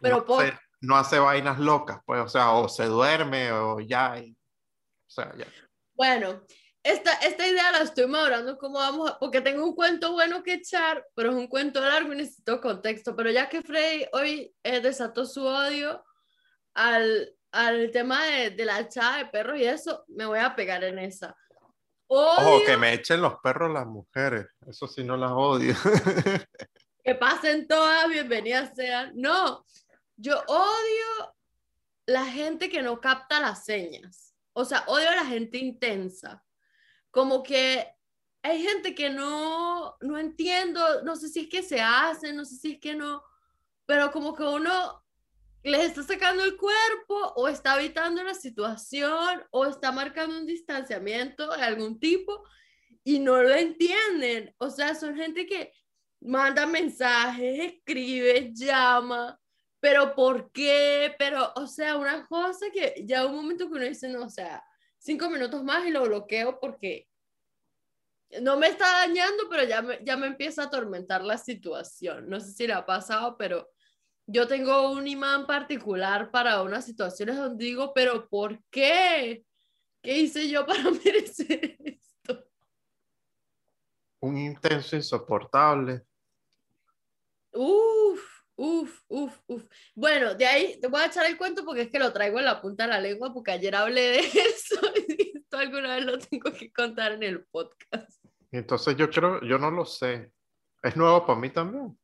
Pero 0.00 0.24
por 0.24 0.44
no 0.80 0.96
hace 0.96 1.18
vainas 1.18 1.58
locas, 1.58 2.00
pues, 2.06 2.20
o 2.20 2.28
sea, 2.28 2.52
o 2.52 2.68
se 2.68 2.84
duerme 2.84 3.50
o 3.52 3.80
ya, 3.80 4.14
o 4.16 5.10
sea, 5.10 5.34
ya. 5.36 5.46
Bueno, 5.94 6.42
esta, 6.82 7.12
esta 7.14 7.46
idea 7.46 7.72
la 7.72 7.82
estoy 7.82 8.06
madurando 8.06 8.56
como 8.56 8.78
vamos, 8.78 9.16
porque 9.18 9.40
tengo 9.40 9.64
un 9.64 9.74
cuento 9.74 10.12
bueno 10.12 10.42
que 10.42 10.54
echar, 10.54 11.04
pero 11.14 11.30
es 11.30 11.36
un 11.36 11.48
cuento 11.48 11.80
largo 11.80 12.12
y 12.12 12.16
necesito 12.16 12.60
contexto, 12.60 13.16
pero 13.16 13.30
ya 13.30 13.48
que 13.48 13.62
Freddy 13.62 14.06
hoy 14.12 14.54
eh, 14.62 14.80
desató 14.80 15.26
su 15.26 15.44
odio 15.44 16.04
al, 16.74 17.34
al 17.50 17.90
tema 17.90 18.24
de, 18.24 18.50
de, 18.50 18.64
la 18.64 18.80
echada 18.80 19.18
de 19.18 19.26
perros 19.26 19.58
y 19.58 19.64
eso, 19.64 20.04
me 20.08 20.26
voy 20.26 20.38
a 20.38 20.54
pegar 20.54 20.84
en 20.84 21.00
esa. 21.00 21.36
Ojo, 22.10 22.64
que 22.64 22.76
me 22.76 22.94
echen 22.94 23.20
los 23.20 23.34
perros 23.42 23.70
las 23.70 23.86
mujeres, 23.86 24.46
eso 24.66 24.86
sí 24.86 25.04
no 25.04 25.16
las 25.16 25.32
odio. 25.32 25.74
que 27.04 27.14
pasen 27.16 27.66
todas, 27.66 28.08
bienvenidas 28.08 28.72
sean. 28.74 29.12
No, 29.14 29.66
yo 30.18 30.42
odio 30.48 31.34
la 32.06 32.26
gente 32.26 32.68
que 32.68 32.82
no 32.82 33.00
capta 33.00 33.40
las 33.40 33.64
señas. 33.64 34.34
O 34.52 34.64
sea, 34.64 34.84
odio 34.88 35.08
a 35.08 35.14
la 35.14 35.24
gente 35.24 35.58
intensa. 35.58 36.44
Como 37.10 37.42
que 37.42 37.86
hay 38.42 38.62
gente 38.62 38.94
que 38.94 39.10
no, 39.10 39.96
no 40.00 40.18
entiendo, 40.18 41.02
no 41.04 41.16
sé 41.16 41.28
si 41.28 41.40
es 41.40 41.48
que 41.48 41.62
se 41.62 41.80
hace, 41.80 42.32
no 42.32 42.44
sé 42.44 42.56
si 42.56 42.72
es 42.72 42.80
que 42.80 42.94
no, 42.94 43.22
pero 43.86 44.10
como 44.10 44.34
que 44.34 44.42
uno 44.42 45.04
les 45.62 45.86
está 45.86 46.02
sacando 46.02 46.42
el 46.44 46.56
cuerpo 46.56 47.32
o 47.36 47.48
está 47.48 47.78
evitando 47.78 48.22
la 48.22 48.34
situación 48.34 49.44
o 49.50 49.66
está 49.66 49.92
marcando 49.92 50.36
un 50.36 50.46
distanciamiento 50.46 51.54
de 51.56 51.62
algún 51.62 52.00
tipo 52.00 52.42
y 53.04 53.20
no 53.20 53.42
lo 53.42 53.54
entienden. 53.54 54.54
O 54.58 54.70
sea, 54.70 54.94
son 54.94 55.14
gente 55.14 55.46
que 55.46 55.72
manda 56.20 56.66
mensajes, 56.66 57.74
escribe, 57.74 58.50
llama 58.52 59.38
pero 59.80 60.14
¿por 60.14 60.50
qué? 60.52 61.14
Pero, 61.18 61.52
o 61.56 61.66
sea, 61.66 61.96
una 61.96 62.26
cosa 62.26 62.66
que 62.72 63.02
ya 63.04 63.26
un 63.26 63.36
momento 63.36 63.68
que 63.68 63.74
uno 63.74 63.84
dice, 63.84 64.08
no, 64.08 64.24
o 64.24 64.30
sea, 64.30 64.62
cinco 64.98 65.30
minutos 65.30 65.62
más 65.62 65.86
y 65.86 65.90
lo 65.90 66.04
bloqueo 66.04 66.58
porque 66.60 67.08
no 68.40 68.56
me 68.56 68.68
está 68.68 69.06
dañando, 69.06 69.44
pero 69.48 69.64
ya 69.64 69.82
me, 69.82 69.98
ya 70.04 70.16
me 70.16 70.26
empieza 70.26 70.62
a 70.62 70.66
atormentar 70.66 71.22
la 71.24 71.38
situación. 71.38 72.28
No 72.28 72.40
sé 72.40 72.52
si 72.52 72.66
le 72.66 72.74
ha 72.74 72.84
pasado, 72.84 73.36
pero 73.38 73.70
yo 74.26 74.46
tengo 74.46 74.90
un 74.92 75.06
imán 75.06 75.46
particular 75.46 76.30
para 76.30 76.62
unas 76.62 76.84
situaciones 76.84 77.36
donde 77.36 77.64
digo, 77.64 77.92
pero 77.94 78.28
¿por 78.28 78.62
qué? 78.70 79.44
¿Qué 80.02 80.18
hice 80.18 80.48
yo 80.48 80.66
para 80.66 80.82
merecer 81.04 81.76
esto? 81.82 82.44
Un 84.20 84.36
intenso 84.36 84.96
insoportable. 84.96 86.04
Uf. 87.52 88.27
Uf, 88.60 89.02
uf, 89.06 89.38
uf. 89.46 89.64
Bueno, 89.94 90.34
de 90.34 90.44
ahí 90.44 90.80
te 90.80 90.88
voy 90.88 91.00
a 91.00 91.06
echar 91.06 91.24
el 91.26 91.38
cuento 91.38 91.64
porque 91.64 91.82
es 91.82 91.90
que 91.90 92.00
lo 92.00 92.12
traigo 92.12 92.40
en 92.40 92.44
la 92.44 92.60
punta 92.60 92.84
de 92.84 92.90
la 92.90 93.00
lengua 93.00 93.32
porque 93.32 93.52
ayer 93.52 93.72
hablé 93.76 94.00
de 94.00 94.18
eso 94.18 94.80
y 95.06 95.38
esto 95.38 95.58
alguna 95.58 95.94
vez 95.94 96.04
lo 96.04 96.18
tengo 96.18 96.52
que 96.52 96.72
contar 96.72 97.12
en 97.12 97.22
el 97.22 97.46
podcast. 97.46 98.20
Entonces 98.50 98.96
yo 98.96 99.08
creo, 99.10 99.40
yo 99.42 99.58
no 99.58 99.70
lo 99.70 99.84
sé. 99.84 100.32
¿Es 100.82 100.96
nuevo 100.96 101.24
para 101.24 101.38
mí 101.38 101.50
también? 101.50 101.96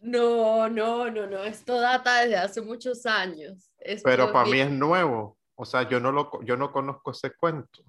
No, 0.00 0.68
no, 0.68 1.10
no, 1.10 1.26
no. 1.26 1.42
Esto 1.44 1.80
data 1.80 2.20
desde 2.20 2.36
hace 2.36 2.60
muchos 2.60 3.06
años. 3.06 3.72
Pero 4.04 4.30
para 4.30 4.50
mí 4.50 4.60
es 4.60 4.70
nuevo. 4.70 5.38
O 5.54 5.64
sea, 5.64 5.88
yo 5.88 5.98
no, 5.98 6.12
lo, 6.12 6.30
yo 6.42 6.58
no 6.58 6.72
conozco 6.72 7.12
ese 7.12 7.34
cuento. 7.34 7.82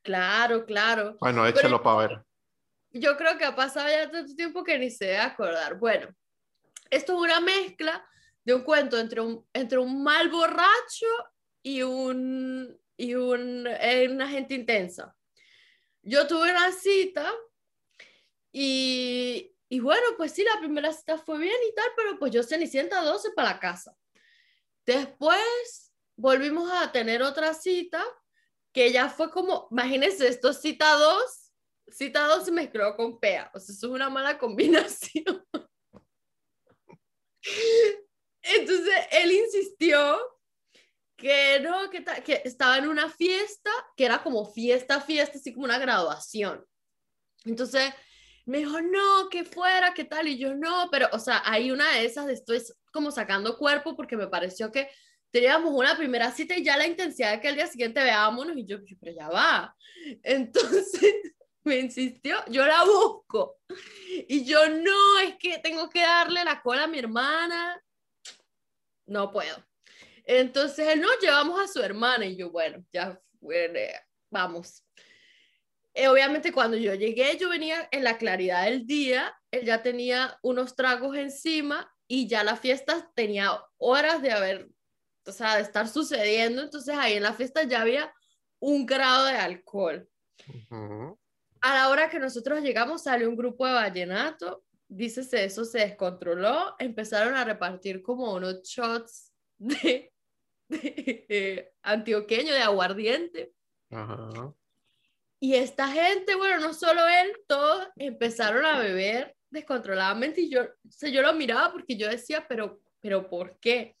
Claro, 0.00 0.64
claro. 0.64 1.18
Bueno, 1.20 1.46
échalo 1.46 1.82
para 1.82 2.08
ver. 2.08 2.22
yo 2.92 3.18
creo 3.18 3.36
que 3.36 3.44
ha 3.44 3.54
pasado 3.54 3.86
ya 3.90 4.10
tanto 4.10 4.34
tiempo 4.34 4.64
que 4.64 4.78
ni 4.78 4.90
se 4.90 5.04
debe 5.04 5.18
acordar. 5.18 5.78
Bueno, 5.78 6.08
esto 6.90 7.14
es 7.14 7.18
una 7.18 7.40
mezcla 7.40 8.06
de 8.44 8.54
un 8.54 8.62
cuento 8.62 8.98
entre 8.98 9.20
un, 9.20 9.46
entre 9.52 9.78
un 9.78 10.02
mal 10.02 10.28
borracho 10.28 11.06
y 11.62 11.82
un 11.82 12.78
y 12.98 13.14
un, 13.14 13.66
eh, 13.66 14.08
una 14.10 14.28
gente 14.28 14.54
intensa. 14.54 15.16
Yo 16.02 16.26
tuve 16.26 16.50
una 16.50 16.72
cita 16.72 17.32
y, 18.52 19.54
y 19.68 19.80
bueno, 19.80 20.02
pues 20.16 20.32
sí, 20.32 20.44
la 20.44 20.58
primera 20.58 20.92
cita 20.92 21.16
fue 21.16 21.38
bien 21.38 21.56
y 21.70 21.74
tal, 21.74 21.86
pero 21.96 22.18
pues 22.18 22.32
yo 22.32 22.42
Cenicienta 22.42 23.02
12 23.02 23.30
para 23.36 23.52
la 23.52 23.60
casa. 23.60 23.96
Después 24.84 25.92
volvimos 26.16 26.70
a 26.72 26.90
tener 26.90 27.22
otra 27.22 27.54
cita 27.54 28.04
que 28.72 28.90
ya 28.92 29.08
fue 29.08 29.30
como, 29.30 29.68
imagínense, 29.70 30.26
esto 30.26 30.52
cita 30.52 30.92
2, 30.94 31.52
cita 31.88 32.26
2 32.26 32.44
se 32.44 32.52
mezcló 32.52 32.96
con 32.96 33.20
PEA, 33.20 33.50
o 33.54 33.60
sea, 33.60 33.74
eso 33.74 33.86
es 33.86 33.92
una 33.92 34.10
mala 34.10 34.38
combinación. 34.38 35.46
Entonces 38.42 38.94
él 39.10 39.32
insistió 39.32 40.18
que 41.16 41.60
no, 41.60 41.90
que, 41.90 42.04
que 42.24 42.42
estaba 42.44 42.78
en 42.78 42.88
una 42.88 43.10
fiesta, 43.10 43.70
que 43.96 44.04
era 44.04 44.22
como 44.22 44.46
fiesta, 44.52 45.00
fiesta, 45.00 45.38
así 45.38 45.52
como 45.52 45.64
una 45.64 45.78
graduación. 45.78 46.64
Entonces 47.44 47.92
me 48.46 48.58
dijo, 48.58 48.80
no, 48.80 49.28
que 49.28 49.44
fuera, 49.44 49.92
qué 49.92 50.04
tal, 50.04 50.28
y 50.28 50.38
yo 50.38 50.54
no, 50.54 50.88
pero, 50.90 51.08
o 51.12 51.18
sea, 51.18 51.42
hay 51.44 51.70
una 51.70 51.92
de 51.92 52.06
esas 52.06 52.28
estoy 52.30 52.62
como 52.92 53.10
sacando 53.10 53.58
cuerpo 53.58 53.94
porque 53.94 54.16
me 54.16 54.28
pareció 54.28 54.72
que 54.72 54.88
teníamos 55.30 55.72
una 55.74 55.96
primera 55.96 56.30
cita 56.32 56.56
y 56.56 56.64
ya 56.64 56.76
la 56.76 56.86
intensidad 56.86 57.32
de 57.32 57.40
que 57.40 57.48
el 57.48 57.56
día 57.56 57.66
siguiente 57.66 58.02
veámonos, 58.02 58.56
y 58.56 58.64
yo, 58.64 58.78
pero 59.00 59.12
ya 59.12 59.28
va. 59.28 59.76
Entonces 60.22 61.12
me 61.68 61.78
insistió, 61.78 62.36
yo 62.48 62.66
la 62.66 62.84
busco. 62.84 63.58
Y 64.26 64.44
yo, 64.44 64.68
no, 64.68 65.18
es 65.20 65.36
que 65.36 65.58
tengo 65.58 65.88
que 65.88 66.00
darle 66.00 66.44
la 66.44 66.60
cola 66.62 66.84
a 66.84 66.88
mi 66.88 66.98
hermana. 66.98 67.80
No 69.06 69.30
puedo. 69.30 69.64
Entonces 70.24 70.88
él 70.88 71.00
nos 71.00 71.18
llevamos 71.20 71.60
a 71.60 71.68
su 71.68 71.80
hermana 71.80 72.26
y 72.26 72.36
yo, 72.36 72.50
bueno, 72.50 72.84
ya 72.92 73.20
vamos. 74.30 74.84
Eh, 75.94 76.08
obviamente 76.08 76.52
cuando 76.52 76.76
yo 76.76 76.94
llegué, 76.94 77.36
yo 77.38 77.48
venía 77.48 77.88
en 77.90 78.04
la 78.04 78.18
claridad 78.18 78.64
del 78.64 78.86
día, 78.86 79.34
él 79.50 79.64
ya 79.64 79.82
tenía 79.82 80.38
unos 80.42 80.76
tragos 80.76 81.16
encima 81.16 81.90
y 82.06 82.28
ya 82.28 82.44
la 82.44 82.56
fiesta 82.56 83.10
tenía 83.14 83.58
horas 83.78 84.22
de 84.22 84.30
haber, 84.30 84.68
o 85.26 85.32
sea, 85.32 85.56
de 85.56 85.62
estar 85.62 85.88
sucediendo, 85.88 86.62
entonces 86.62 86.94
ahí 86.96 87.14
en 87.14 87.22
la 87.22 87.32
fiesta 87.32 87.62
ya 87.64 87.80
había 87.80 88.12
un 88.60 88.86
grado 88.86 89.24
de 89.26 89.32
alcohol. 89.32 90.08
A 91.60 91.74
la 91.74 91.88
hora 91.88 92.08
que 92.08 92.18
nosotros 92.18 92.62
llegamos 92.62 93.02
sale 93.04 93.26
un 93.26 93.36
grupo 93.36 93.66
de 93.66 93.72
vallenato, 93.74 94.64
dícese 94.88 95.44
eso 95.44 95.64
se 95.64 95.78
descontroló, 95.78 96.74
empezaron 96.78 97.34
a 97.34 97.44
repartir 97.44 98.02
como 98.02 98.34
unos 98.34 98.62
shots 98.62 99.32
de 99.58 100.12
de, 100.68 101.72
antioqueño, 101.82 102.52
de 102.52 102.62
aguardiente. 102.62 103.52
Y 105.40 105.54
esta 105.54 105.88
gente, 105.88 106.34
bueno, 106.34 106.60
no 106.60 106.74
solo 106.74 107.06
él, 107.06 107.32
todos 107.46 107.88
empezaron 107.96 108.64
a 108.64 108.78
beber 108.78 109.36
descontroladamente 109.50 110.42
y 110.42 110.50
yo, 110.50 110.68
yo 111.10 111.22
lo 111.22 111.32
miraba 111.32 111.72
porque 111.72 111.96
yo 111.96 112.08
decía, 112.08 112.46
pero, 112.48 112.80
pero 113.00 113.28
¿por 113.30 113.58
qué? 113.60 113.96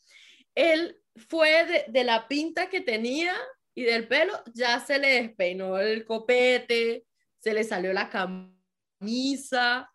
Él 0.54 1.00
fue 1.28 1.64
de, 1.64 1.84
de 1.88 2.04
la 2.04 2.28
pinta 2.28 2.68
que 2.68 2.80
tenía 2.80 3.34
y 3.74 3.84
del 3.84 4.08
pelo, 4.08 4.32
ya 4.54 4.80
se 4.80 4.98
le 4.98 5.22
despeinó 5.22 5.78
el 5.78 6.04
copete, 6.04 7.06
se 7.38 7.54
le 7.54 7.64
salió 7.64 7.92
la 7.92 8.10
camisa, 8.10 9.90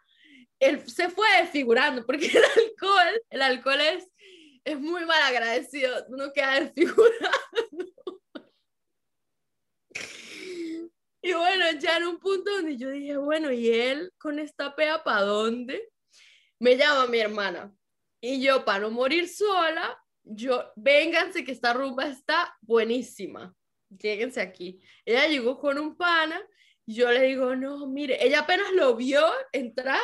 él 0.60 0.88
se 0.90 1.10
fue 1.10 1.28
desfigurando 1.42 2.06
porque 2.06 2.28
el 2.28 2.44
alcohol, 2.44 3.22
el 3.30 3.42
alcohol 3.42 3.82
es 3.82 4.08
es 4.64 4.80
muy 4.80 5.06
mal 5.06 5.22
agradecido, 5.24 6.06
uno 6.10 6.32
queda 6.34 6.60
desfigurado. 6.60 7.12
Y 11.26 11.32
bueno, 11.32 11.64
ya 11.80 11.96
en 11.96 12.08
un 12.08 12.20
punto 12.20 12.52
donde 12.52 12.76
yo 12.76 12.90
dije, 12.90 13.16
bueno, 13.16 13.50
¿y 13.50 13.70
él 13.70 14.12
con 14.18 14.40
esta 14.40 14.76
pea 14.76 15.06
para 15.06 15.22
dónde? 15.22 15.90
Me 16.60 16.76
llama 16.76 17.08
mi 17.08 17.18
hermana. 17.20 17.74
Y 18.20 18.42
yo, 18.42 18.66
para 18.66 18.80
no 18.80 18.92
morir 18.92 19.30
sola, 19.30 19.98
yo, 20.22 20.74
vénganse 20.76 21.46
que 21.46 21.54
esta 21.54 21.72
rumba 21.72 22.08
está 22.08 22.54
buenísima. 22.60 23.56
Lléguense 23.88 24.42
aquí. 24.42 24.82
Ella 25.06 25.26
llegó 25.28 25.58
con 25.60 25.80
un 25.80 25.96
pana. 25.96 26.46
Yo 26.86 27.12
le 27.12 27.24
digo, 27.24 27.56
no, 27.56 27.88
mire, 27.88 28.24
ella 28.26 28.42
apenas 28.42 28.72
lo 28.74 28.96
vio 28.96 29.26
entrar. 29.52 30.02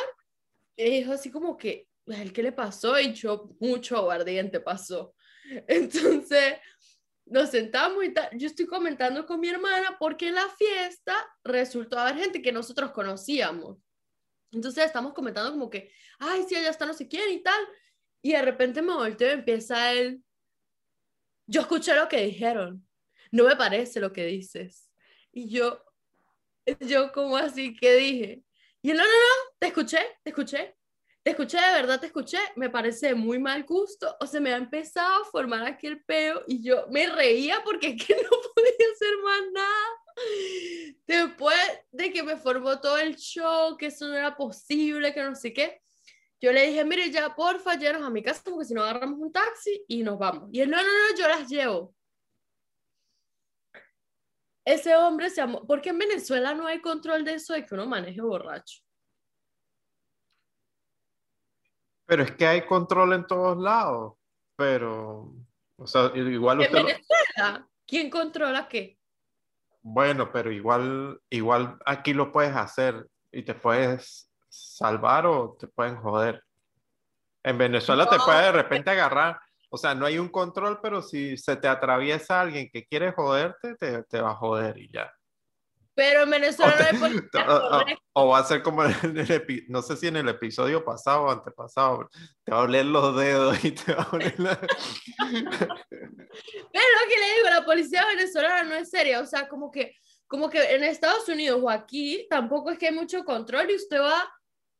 Y 0.76 0.84
dijo 0.84 1.12
así 1.12 1.30
como 1.30 1.56
que, 1.56 1.88
el 2.06 2.32
qué 2.32 2.42
le 2.42 2.52
pasó? 2.52 2.98
Y 2.98 3.12
yo, 3.12 3.50
mucho 3.60 3.96
aguardiente 3.96 4.60
pasó. 4.60 5.14
Entonces, 5.66 6.54
nos 7.26 7.50
sentamos 7.50 8.04
y 8.04 8.12
tal. 8.12 8.28
Yo 8.36 8.46
estoy 8.46 8.66
comentando 8.66 9.24
con 9.26 9.40
mi 9.40 9.48
hermana 9.48 9.96
porque 9.98 10.28
en 10.28 10.34
la 10.34 10.48
fiesta 10.48 11.14
resultó 11.44 11.98
haber 11.98 12.16
gente 12.16 12.42
que 12.42 12.52
nosotros 12.52 12.90
conocíamos. 12.90 13.78
Entonces 14.52 14.84
estamos 14.84 15.12
comentando 15.12 15.52
como 15.52 15.70
que, 15.70 15.92
ay, 16.18 16.44
sí, 16.48 16.56
allá 16.56 16.70
está 16.70 16.86
no 16.86 16.94
sé 16.94 17.06
quién 17.06 17.30
y 17.30 17.42
tal. 17.42 17.60
Y 18.20 18.32
de 18.32 18.42
repente 18.42 18.82
me 18.82 18.94
volteo 18.94 19.28
y 19.28 19.34
empieza 19.34 19.92
él. 19.92 20.22
Yo 21.46 21.60
escuché 21.62 21.94
lo 21.94 22.08
que 22.08 22.22
dijeron. 22.22 22.86
No 23.30 23.44
me 23.44 23.54
parece 23.54 24.00
lo 24.00 24.12
que 24.12 24.26
dices. 24.26 24.90
Y 25.32 25.48
yo, 25.48 25.84
yo 26.80 27.12
como 27.12 27.36
así, 27.36 27.74
¿qué 27.76 27.94
dije? 27.96 28.42
Y 28.82 28.90
él, 28.90 28.96
no, 28.96 29.04
no, 29.04 29.10
no, 29.10 29.54
te 29.58 29.66
escuché, 29.68 30.00
te 30.22 30.30
escuché 30.30 30.76
te 31.22 31.30
escuché, 31.32 31.58
de 31.58 31.72
verdad 31.72 32.00
te 32.00 32.06
escuché, 32.06 32.38
me 32.56 32.70
parece 32.70 33.14
muy 33.14 33.38
mal 33.38 33.64
gusto, 33.64 34.16
o 34.20 34.26
se 34.26 34.40
me 34.40 34.52
ha 34.54 34.56
empezado 34.56 35.22
a 35.22 35.26
formar 35.26 35.66
aquí 35.66 35.86
el 35.86 36.02
peo 36.02 36.42
y 36.46 36.62
yo 36.62 36.86
me 36.90 37.06
reía 37.08 37.62
porque 37.62 37.88
es 37.88 38.06
que 38.06 38.14
no 38.22 38.30
podía 38.30 38.92
hacer 38.92 39.18
más 39.22 39.42
nada. 39.52 39.86
Después 41.06 41.58
de 41.92 42.12
que 42.12 42.22
me 42.22 42.36
formó 42.36 42.80
todo 42.80 42.98
el 42.98 43.16
show, 43.16 43.76
que 43.76 43.86
eso 43.86 44.08
no 44.08 44.16
era 44.16 44.36
posible, 44.36 45.12
que 45.12 45.22
no 45.22 45.34
sé 45.34 45.52
qué, 45.52 45.82
yo 46.40 46.52
le 46.52 46.66
dije, 46.66 46.84
mire, 46.86 47.10
ya 47.10 47.34
porfa, 47.34 47.74
llévanos 47.74 48.06
a 48.06 48.10
mi 48.10 48.22
casa 48.22 48.42
porque 48.44 48.64
si 48.64 48.72
no 48.72 48.82
agarramos 48.82 49.20
un 49.20 49.30
taxi 49.30 49.84
y 49.88 50.02
nos 50.02 50.18
vamos. 50.18 50.48
Y 50.52 50.60
él, 50.60 50.70
no, 50.70 50.78
no, 50.78 50.82
no, 50.82 51.16
yo 51.18 51.28
las 51.28 51.46
llevo. 51.50 51.94
Ese 54.70 54.94
hombre 54.94 55.30
se 55.30 55.40
amó, 55.40 55.66
porque 55.66 55.88
en 55.88 55.98
Venezuela 55.98 56.54
no 56.54 56.64
hay 56.64 56.80
control 56.80 57.24
de 57.24 57.34
eso 57.34 57.54
de 57.54 57.66
que 57.66 57.74
uno 57.74 57.86
maneje 57.86 58.20
borracho. 58.20 58.80
Pero 62.06 62.22
es 62.22 62.30
que 62.36 62.46
hay 62.46 62.64
control 62.64 63.14
en 63.14 63.26
todos 63.26 63.58
lados, 63.58 64.14
pero, 64.54 65.34
o 65.76 65.86
sea, 65.88 66.12
igual 66.14 66.62
¿En 66.62 66.72
Venezuela? 66.72 67.68
¿Quién 67.84 68.10
controla 68.10 68.68
qué? 68.68 68.96
Bueno, 69.82 70.30
pero 70.30 70.52
igual, 70.52 71.20
igual 71.30 71.76
aquí 71.84 72.12
lo 72.12 72.30
puedes 72.30 72.54
hacer 72.54 73.08
y 73.32 73.42
te 73.42 73.54
puedes 73.54 74.30
salvar 74.48 75.26
o 75.26 75.56
te 75.58 75.66
pueden 75.66 75.96
joder. 75.96 76.44
En 77.42 77.58
Venezuela 77.58 78.08
te 78.08 78.18
puede 78.18 78.42
de 78.42 78.52
repente 78.52 78.90
agarrar, 78.90 79.40
o 79.70 79.78
sea, 79.78 79.94
no 79.94 80.04
hay 80.04 80.18
un 80.18 80.28
control, 80.28 80.80
pero 80.82 81.00
si 81.00 81.36
se 81.36 81.56
te 81.56 81.68
atraviesa 81.68 82.40
alguien 82.40 82.68
que 82.72 82.84
quiere 82.86 83.12
joderte, 83.12 83.76
te, 83.76 84.02
te 84.02 84.20
va 84.20 84.32
a 84.32 84.36
joder 84.36 84.76
y 84.78 84.90
ya. 84.92 85.10
Pero 85.94 86.22
en 86.22 86.30
Venezuela 86.30 86.92
no 86.92 87.04
hay 87.04 87.14
O, 88.14 88.28
va 88.28 88.38
a 88.38 88.44
ser 88.44 88.62
como 88.62 88.84
en 88.84 88.94
el, 89.18 89.64
no 89.68 89.82
sé 89.82 89.96
si 89.96 90.08
en 90.08 90.16
el 90.16 90.28
episodio 90.28 90.84
pasado 90.84 91.22
o 91.22 91.30
antepasado, 91.30 92.08
te 92.44 92.52
va 92.52 92.58
a 92.58 92.62
oler 92.62 92.86
los 92.86 93.16
dedos 93.16 93.64
y 93.64 93.72
te 93.72 93.94
va 93.94 94.02
a 94.02 94.10
oler 94.10 94.34
la... 94.38 94.58
Pero 94.58 94.70
lo 95.52 97.08
que 97.08 97.18
le 97.18 97.34
digo, 97.36 97.50
la 97.50 97.64
policía 97.64 98.06
venezolana 98.06 98.62
no 98.64 98.74
es 98.74 98.90
seria, 98.90 99.20
o 99.20 99.26
sea, 99.26 99.48
como 99.48 99.70
que, 99.70 99.94
como 100.26 100.50
que 100.50 100.74
en 100.74 100.84
Estados 100.84 101.28
Unidos 101.28 101.60
o 101.62 101.70
aquí 101.70 102.26
tampoco 102.28 102.70
es 102.70 102.78
que 102.78 102.88
hay 102.88 102.94
mucho 102.94 103.24
control 103.24 103.70
y 103.70 103.76
usted 103.76 104.00
va 104.00 104.32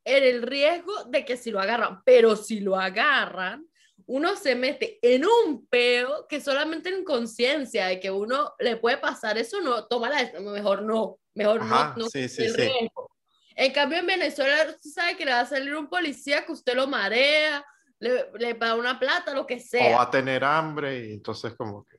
en 0.03 0.23
el 0.23 0.41
riesgo 0.41 1.05
de 1.05 1.23
que 1.23 1.37
si 1.37 1.51
lo 1.51 1.59
agarran, 1.59 2.01
pero 2.03 2.35
si 2.35 2.59
lo 2.59 2.75
agarran, 2.75 3.65
uno 4.07 4.35
se 4.35 4.55
mete 4.55 4.99
en 5.01 5.25
un 5.25 5.65
peo 5.67 6.27
que 6.27 6.41
solamente 6.41 6.89
en 6.89 7.03
conciencia 7.03 7.87
de 7.87 7.99
que 7.99 8.11
uno 8.11 8.53
le 8.59 8.77
puede 8.77 8.97
pasar 8.97 9.37
eso, 9.37 9.61
no, 9.61 9.85
toma 9.87 10.09
la 10.09 10.39
mejor 10.39 10.83
no, 10.83 11.19
mejor 11.33 11.63
no, 11.65 11.95
no 11.95 12.09
sí, 12.09 12.27
sí, 12.29 12.49
sí. 12.49 12.71
En 13.55 13.73
cambio, 13.73 13.99
en 13.99 14.07
Venezuela, 14.07 14.65
usted 14.69 14.89
sabe 14.89 15.17
que 15.17 15.25
le 15.25 15.31
va 15.31 15.41
a 15.41 15.45
salir 15.45 15.75
un 15.75 15.89
policía 15.89 16.45
que 16.45 16.51
usted 16.51 16.73
lo 16.73 16.87
marea, 16.87 17.65
le, 17.99 18.31
le 18.39 18.55
paga 18.55 18.75
una 18.75 18.97
plata, 18.97 19.33
lo 19.33 19.45
que 19.45 19.59
sea. 19.59 19.93
O 19.93 19.97
va 19.97 20.03
a 20.03 20.09
tener 20.09 20.43
hambre 20.43 21.07
y 21.07 21.13
entonces 21.13 21.53
como 21.55 21.85
que... 21.85 21.97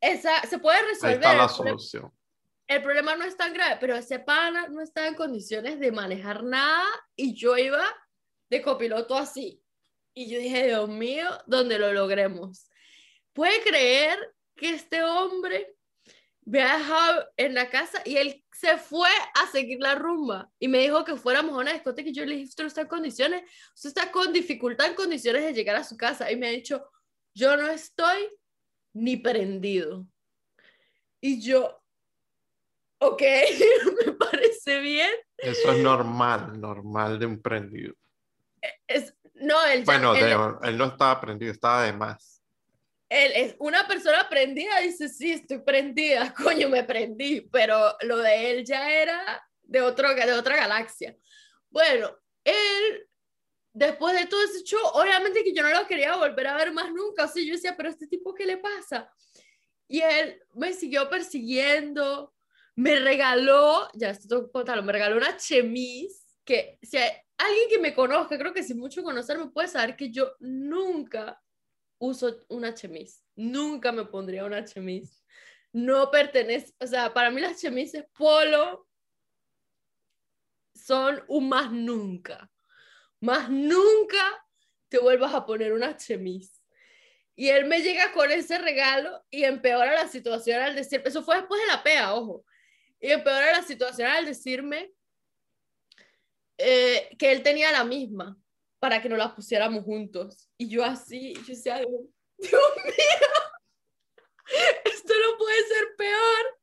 Esa, 0.00 0.42
se 0.42 0.58
puede 0.58 0.82
resolver. 0.82 1.10
Ahí 1.10 1.14
está 1.16 1.34
la 1.34 1.48
solución. 1.48 2.12
El 2.66 2.82
problema 2.82 3.16
no 3.16 3.24
es 3.24 3.36
tan 3.36 3.52
grave, 3.52 3.78
pero 3.80 3.96
ese 3.96 4.18
pana 4.18 4.68
no 4.68 4.80
está 4.80 5.06
en 5.06 5.14
condiciones 5.14 5.80
de 5.80 5.90
manejar 5.92 6.44
nada 6.44 6.84
y 7.16 7.34
yo 7.34 7.56
iba 7.56 7.84
de 8.48 8.62
copiloto 8.62 9.16
así. 9.16 9.62
Y 10.14 10.28
yo 10.28 10.38
dije, 10.38 10.66
Dios 10.66 10.88
mío, 10.88 11.28
donde 11.46 11.78
lo 11.78 11.92
logremos. 11.92 12.68
¿Puede 13.32 13.62
creer 13.62 14.18
que 14.56 14.70
este 14.70 15.02
hombre 15.02 15.74
me 16.44 16.62
ha 16.62 16.78
dejado 16.78 17.28
en 17.36 17.54
la 17.54 17.70
casa 17.70 18.02
y 18.04 18.16
él 18.16 18.44
se 18.52 18.76
fue 18.76 19.08
a 19.34 19.46
seguir 19.50 19.78
la 19.80 19.94
rumba 19.94 20.50
y 20.58 20.68
me 20.68 20.78
dijo 20.78 21.04
que 21.04 21.16
fuéramos 21.16 21.54
a 21.54 21.58
una 21.58 21.72
discoteca 21.72 22.08
y 22.08 22.12
yo 22.12 22.24
le 22.24 22.34
dije, 22.34 22.48
usted 22.48 22.64
no 22.64 22.68
está 22.68 22.80
en 22.82 22.88
condiciones, 22.88 23.42
usted 23.74 23.88
está 23.88 24.10
con 24.10 24.32
dificultad 24.32 24.88
en 24.88 24.94
condiciones 24.94 25.44
de 25.44 25.54
llegar 25.54 25.76
a 25.76 25.84
su 25.84 25.96
casa 25.96 26.30
y 26.30 26.36
me 26.36 26.48
ha 26.48 26.50
dicho, 26.50 26.84
yo 27.34 27.56
no 27.56 27.68
estoy 27.68 28.28
ni 28.92 29.16
prendido. 29.16 30.06
Y 31.20 31.40
yo, 31.40 31.82
ok, 32.98 33.22
me 34.06 34.12
parece 34.12 34.80
bien. 34.80 35.10
Eso 35.38 35.72
es 35.72 35.82
normal, 35.82 36.60
normal 36.60 37.18
de 37.18 37.26
un 37.26 37.40
prendido. 37.40 37.94
Es, 38.86 39.14
no, 39.40 39.64
él 39.66 39.80
ya, 39.80 39.84
Bueno, 39.84 40.14
él- 40.14 40.24
de- 40.24 40.68
él 40.68 40.78
no 40.78 40.84
estaba 40.86 41.20
prendido, 41.20 41.52
estaba 41.52 41.82
de 41.84 41.92
más. 41.92 42.42
él 43.08 43.32
es 43.34 43.56
una 43.58 43.86
persona 43.88 44.28
prendida, 44.28 44.78
dice, 44.80 45.08
sí, 45.08 45.32
estoy 45.32 45.58
prendida, 45.58 46.32
coño, 46.64 46.68
me 46.68 46.84
prendí, 46.84 47.40
pero 47.40 47.96
lo 48.02 48.18
de 48.18 48.50
él 48.52 48.64
ya 48.64 48.88
era 48.90 49.42
de, 49.62 49.80
otro, 49.80 50.14
de 50.14 50.32
otra 50.32 50.56
galaxia. 50.56 51.16
Bueno, 51.70 52.16
él, 52.44 53.08
después 53.72 54.14
de 54.14 54.26
todo 54.26 54.42
ese 54.44 54.62
show, 54.62 54.80
obviamente 54.94 55.42
que 55.44 55.52
yo 55.54 55.62
no 55.62 55.70
lo 55.70 55.86
quería 55.86 56.14
volver 56.16 56.46
a 56.46 56.56
ver 56.56 56.72
más 56.72 56.92
nunca, 56.92 57.24
o 57.24 57.28
sea, 57.28 57.42
yo 57.44 57.52
decía, 57.54 57.76
pero 57.76 57.88
este 57.88 58.06
tipo, 58.06 58.32
¿qué 58.34 58.46
le 58.46 58.58
pasa? 58.58 59.10
Y 59.88 60.00
él 60.02 60.40
me 60.54 60.72
siguió 60.72 61.08
persiguiendo, 61.10 62.32
me 62.76 62.98
regaló, 63.00 63.88
ya 63.94 64.10
esto 64.10 64.50
contarlo, 64.52 64.82
me 64.84 64.92
regaló 64.92 65.16
una 65.16 65.36
chemise, 65.36 66.29
que 66.50 66.80
si 66.82 66.96
alguien 66.96 67.68
que 67.68 67.78
me 67.78 67.94
conozca, 67.94 68.36
creo 68.36 68.52
que 68.52 68.64
sin 68.64 68.76
mucho 68.76 69.04
conocerme 69.04 69.50
puede 69.50 69.68
saber 69.68 69.94
que 69.94 70.10
yo 70.10 70.34
nunca 70.40 71.40
uso 71.98 72.38
una 72.48 72.74
chemise. 72.74 73.22
Nunca 73.36 73.92
me 73.92 74.04
pondría 74.04 74.44
una 74.44 74.64
chemise. 74.64 75.22
No 75.72 76.10
pertenece, 76.10 76.74
o 76.80 76.86
sea, 76.88 77.14
para 77.14 77.30
mí 77.30 77.40
las 77.40 77.60
chemises 77.60 78.04
polo 78.18 78.88
son 80.74 81.22
un 81.28 81.48
más 81.48 81.70
nunca. 81.70 82.50
Más 83.20 83.48
nunca 83.48 84.44
te 84.88 84.98
vuelvas 84.98 85.32
a 85.32 85.46
poner 85.46 85.72
una 85.72 85.96
chemise. 85.96 86.60
Y 87.36 87.48
él 87.50 87.66
me 87.66 87.80
llega 87.80 88.12
con 88.12 88.32
ese 88.32 88.58
regalo 88.58 89.24
y 89.30 89.44
empeora 89.44 89.94
la 89.94 90.08
situación 90.08 90.60
al 90.60 90.74
decir, 90.74 91.00
eso 91.04 91.22
fue 91.22 91.36
después 91.36 91.60
de 91.60 91.68
la 91.68 91.82
pea, 91.84 92.12
ojo, 92.12 92.44
y 92.98 93.12
empeora 93.12 93.52
la 93.52 93.62
situación 93.62 94.10
al 94.10 94.26
decirme 94.26 94.92
eh, 96.62 97.16
que 97.18 97.32
él 97.32 97.42
tenía 97.42 97.72
la 97.72 97.84
misma 97.84 98.36
para 98.78 99.00
que 99.02 99.08
nos 99.08 99.18
la 99.18 99.34
pusiéramos 99.34 99.84
juntos. 99.84 100.50
Y 100.56 100.68
yo 100.68 100.84
así, 100.84 101.34
yo 101.34 101.42
decía, 101.48 101.78
Dios, 101.78 101.90
mío, 102.38 102.52
esto 104.84 105.12
no 105.30 105.38
puede 105.38 105.62
ser 105.66 105.86
peor. 105.96 106.58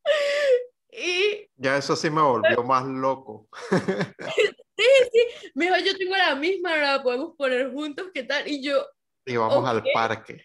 Y 0.91 1.49
Ya 1.55 1.77
eso 1.77 1.95
sí 1.95 2.09
me 2.09 2.21
volvió 2.21 2.63
más 2.63 2.85
loco. 2.85 3.47
sí, 3.69 4.85
sí, 5.11 5.51
me 5.55 5.65
dijo, 5.65 5.77
yo 5.85 5.97
tengo 5.97 6.15
la 6.15 6.35
misma, 6.35 6.75
no 6.75 6.81
la 6.81 7.03
podemos 7.03 7.35
poner 7.35 7.71
juntos, 7.71 8.07
¿qué 8.13 8.23
tal? 8.23 8.47
Y 8.47 8.63
yo, 8.63 8.85
Y 9.25 9.35
vamos 9.37 9.67
al 9.67 9.77
Ok. 9.79 9.85
parque. 9.93 10.43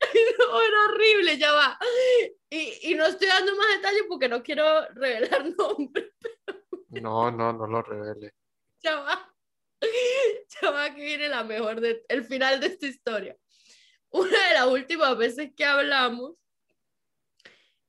no, 0.38 0.62
era 0.62 0.82
horrible, 0.88 1.38
ya 1.38 1.52
va. 1.52 1.78
Y, 2.50 2.90
y 2.92 2.94
no 2.94 3.06
estoy 3.06 3.28
dando 3.28 3.54
más 3.56 3.66
detalles 3.76 4.04
porque 4.08 4.28
no 4.28 4.42
quiero 4.42 4.88
revelar 4.94 5.44
nombres, 5.58 6.12
No, 6.88 7.30
no, 7.30 7.52
no 7.52 7.66
lo 7.66 7.82
revele. 7.82 8.32
Ya 8.82 8.96
va. 9.00 9.34
Ya 10.60 10.70
va 10.70 10.94
que 10.94 11.04
viene 11.04 11.28
la 11.28 11.44
mejor, 11.44 11.80
de, 11.80 12.04
el 12.08 12.24
final 12.24 12.58
de 12.58 12.66
esta 12.66 12.86
historia. 12.86 13.36
Una 14.10 14.48
de 14.48 14.54
las 14.54 14.66
últimas 14.66 15.16
veces 15.16 15.50
que 15.54 15.64
hablamos, 15.64 16.34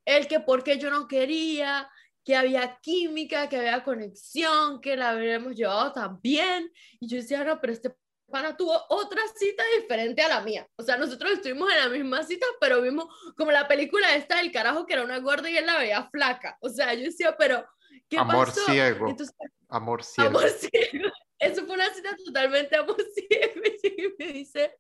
el 0.06 0.28
que 0.28 0.40
porque 0.40 0.78
yo 0.78 0.92
no 0.92 1.08
quería, 1.08 1.90
que 2.24 2.36
había 2.36 2.78
química, 2.82 3.50
que 3.50 3.58
había 3.58 3.84
conexión, 3.84 4.82
que 4.82 4.96
la 4.96 5.12
habíamos 5.12 5.56
llevado 5.56 5.94
tan 5.94 6.22
bien. 6.22 6.72
Y 7.00 7.08
yo 7.08 7.18
decía, 7.18 7.44
no, 7.44 7.60
pero 7.60 7.74
este 7.74 7.96
pana 8.30 8.56
tuvo 8.56 8.80
otra 8.90 9.22
cita 9.36 9.64
diferente 9.80 10.22
a 10.22 10.28
la 10.28 10.42
mía. 10.42 10.68
O 10.76 10.84
sea, 10.84 10.98
nosotros 10.98 11.32
estuvimos 11.32 11.72
en 11.72 11.80
la 11.80 11.90
misma 11.90 12.24
cita, 12.24 12.46
pero 12.60 12.82
vimos 12.82 13.08
como 13.36 13.52
la 13.52 13.68
película 13.68 14.16
esta 14.16 14.38
del 14.38 14.52
carajo 14.52 14.86
que 14.86 14.94
era 14.94 15.04
una 15.04 15.20
gorda 15.20 15.50
y 15.50 15.58
él 15.58 15.66
la 15.66 15.80
veía 15.80 16.08
flaca. 16.12 16.58
O 16.62 16.70
sea, 16.70 16.94
yo 16.94 17.04
decía, 17.04 17.36
pero 17.38 17.66
¿qué 18.08 18.18
Amor 18.18 18.48
pasó? 18.48 18.66
ciego. 18.66 19.10
Entonces, 19.10 19.36
Amor 19.70 20.04
ciego. 20.04 20.30
amor 20.30 20.50
ciego. 20.50 21.10
Eso 21.40 21.66
fue 21.66 21.76
una 21.76 21.94
cita 21.94 22.16
totalmente 22.26 22.76
amor 22.76 22.98
ciego. 23.16 23.62
Y 23.84 24.16
me 24.18 24.34
dice, 24.34 24.78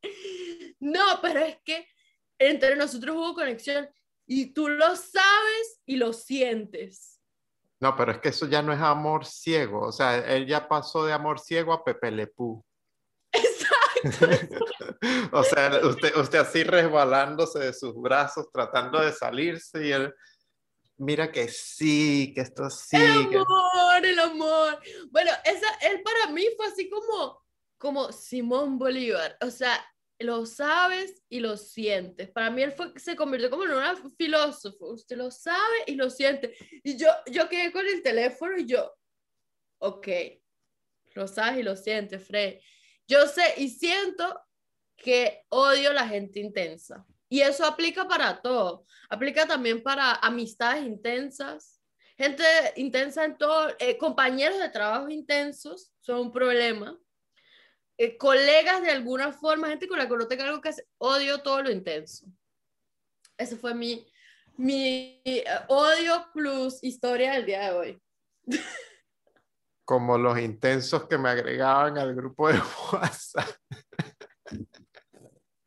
no, 0.79 1.19
pero 1.21 1.39
es 1.39 1.57
que 1.63 1.87
entre 2.37 2.75
nosotros 2.75 3.15
hubo 3.15 3.33
conexión 3.33 3.89
y 4.25 4.53
tú 4.53 4.67
lo 4.67 4.95
sabes 4.95 5.81
y 5.85 5.95
lo 5.95 6.11
sientes. 6.13 7.19
No, 7.79 7.95
pero 7.95 8.11
es 8.11 8.17
que 8.19 8.29
eso 8.29 8.45
ya 8.45 8.61
no 8.61 8.73
es 8.73 8.79
amor 8.79 9.25
ciego. 9.25 9.81
O 9.87 9.91
sea, 9.91 10.17
él 10.17 10.45
ya 10.45 10.67
pasó 10.67 11.05
de 11.05 11.13
amor 11.13 11.39
ciego 11.39 11.71
a 11.71 11.83
Pepe 11.83 12.11
Le 12.11 12.27
Pew. 12.27 12.63
Exacto. 13.31 14.65
o 15.31 15.43
sea, 15.43 15.79
usted, 15.83 16.15
usted 16.17 16.39
así 16.39 16.63
resbalándose 16.63 17.59
de 17.59 17.73
sus 17.73 17.95
brazos, 17.95 18.51
tratando 18.51 18.99
de 18.99 19.13
salirse 19.13 19.87
y 19.87 19.91
él, 19.91 20.13
mira 20.99 21.31
que 21.31 21.47
sí, 21.47 22.31
que 22.35 22.41
esto 22.41 22.69
sí. 22.69 22.95
El 22.97 23.29
que- 23.29 23.37
amor, 23.37 24.05
el 24.05 24.19
amor. 24.19 24.79
Bueno, 25.11 25.31
esa, 25.43 25.67
él 25.89 26.01
para 26.03 26.31
mí 26.31 26.45
fue 26.55 26.67
así 26.67 26.89
como, 26.89 27.41
como 27.77 28.11
Simón 28.11 28.77
Bolívar. 28.77 29.37
O 29.41 29.49
sea, 29.49 29.83
lo 30.19 30.45
sabes 30.45 31.23
y 31.29 31.39
lo 31.39 31.55
sientes. 31.57 32.29
Para 32.29 32.51
mí 32.51 32.61
él 32.61 32.73
fue, 32.73 32.91
se 32.97 33.15
convirtió 33.15 33.49
como 33.49 33.63
en 33.63 33.71
un 33.71 34.15
filósofo. 34.17 34.87
Usted 34.91 35.15
lo 35.17 35.31
sabe 35.31 35.77
y 35.87 35.95
lo 35.95 36.09
siente. 36.09 36.55
Y 36.83 36.97
yo, 36.97 37.07
yo 37.31 37.47
quedé 37.49 37.71
con 37.71 37.85
el 37.85 38.03
teléfono 38.03 38.57
y 38.57 38.65
yo, 38.65 38.93
ok, 39.79 40.07
lo 41.15 41.27
sabes 41.27 41.59
y 41.59 41.63
lo 41.63 41.75
sientes, 41.75 42.25
Frey. 42.27 42.59
Yo 43.07 43.25
sé 43.27 43.53
y 43.57 43.69
siento 43.69 44.39
que 44.95 45.45
odio 45.49 45.93
la 45.93 46.07
gente 46.07 46.39
intensa. 46.41 47.05
Y 47.29 47.41
eso 47.41 47.65
aplica 47.65 48.07
para 48.07 48.41
todo. 48.41 48.85
Aplica 49.09 49.45
también 49.45 49.83
para 49.83 50.15
amistades 50.15 50.83
intensas. 50.83 51.79
Gente 52.17 52.43
intensa 52.75 53.23
en 53.23 53.37
todo, 53.37 53.69
eh, 53.79 53.97
compañeros 53.97 54.59
de 54.59 54.69
trabajo 54.69 55.09
intensos 55.09 55.93
son 56.01 56.19
un 56.19 56.31
problema. 56.31 56.99
Eh, 57.97 58.17
colegas 58.17 58.81
de 58.81 58.89
alguna 58.91 59.31
forma, 59.31 59.69
gente 59.69 59.87
con 59.87 59.99
la 59.99 60.07
que 60.07 60.17
no 60.17 60.27
tenga 60.27 60.45
algo 60.45 60.59
que 60.59 60.69
hacer, 60.69 60.87
odio 60.97 61.41
todo 61.41 61.61
lo 61.61 61.71
intenso. 61.71 62.25
Ese 63.37 63.55
fue 63.55 63.73
mi, 63.73 64.05
mi 64.57 65.21
eh, 65.23 65.45
odio 65.67 66.27
plus 66.33 66.83
historia 66.83 67.33
del 67.33 67.45
día 67.45 67.69
de 67.69 67.71
hoy. 67.77 68.01
Como 69.85 70.17
los 70.17 70.39
intensos 70.39 71.07
que 71.07 71.17
me 71.17 71.29
agregaban 71.29 71.97
al 71.97 72.15
grupo 72.15 72.49
de 72.49 72.59
WhatsApp. 72.91 73.49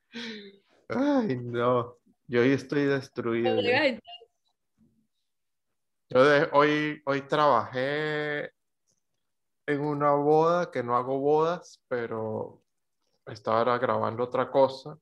Ay, 0.97 1.37
no. 1.37 1.99
Yo 2.27 2.41
hoy 2.41 2.53
estoy 2.53 2.85
destruido. 2.85 3.57
Colegas 3.57 4.01
Yo 6.11 6.25
de- 6.25 6.49
hoy, 6.53 7.03
hoy 7.07 7.23
trabajé 7.23 8.53
en 9.67 9.81
una 9.81 10.13
boda, 10.13 10.71
que 10.71 10.83
no 10.83 10.97
hago 10.97 11.19
bodas, 11.19 11.83
pero 11.89 12.63
estaba 13.27 13.79
grabando 13.79 14.25
otra 14.25 14.51
cosa 14.51 14.99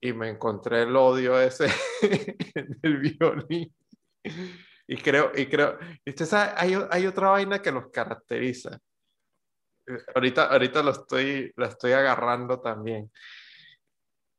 y 0.00 0.12
me 0.12 0.28
encontré 0.30 0.82
el 0.82 0.96
odio 0.96 1.40
ese 1.40 1.66
en 2.54 2.78
el 2.82 2.98
violín. 2.98 3.74
Y 4.86 4.96
creo, 4.96 5.30
y 5.34 5.46
creo, 5.46 5.78
y 6.04 6.10
usted 6.10 6.26
sabe, 6.26 6.52
hay, 6.56 6.74
hay 6.90 7.06
otra 7.06 7.30
vaina 7.30 7.60
que 7.62 7.70
los 7.72 7.88
caracteriza. 7.90 8.78
Eh, 9.86 9.98
Ahorita, 10.14 10.46
ahorita 10.46 10.82
lo 10.82 10.90
estoy, 10.90 11.52
lo 11.56 11.66
estoy 11.66 11.92
agarrando 11.92 12.60
también. 12.60 13.10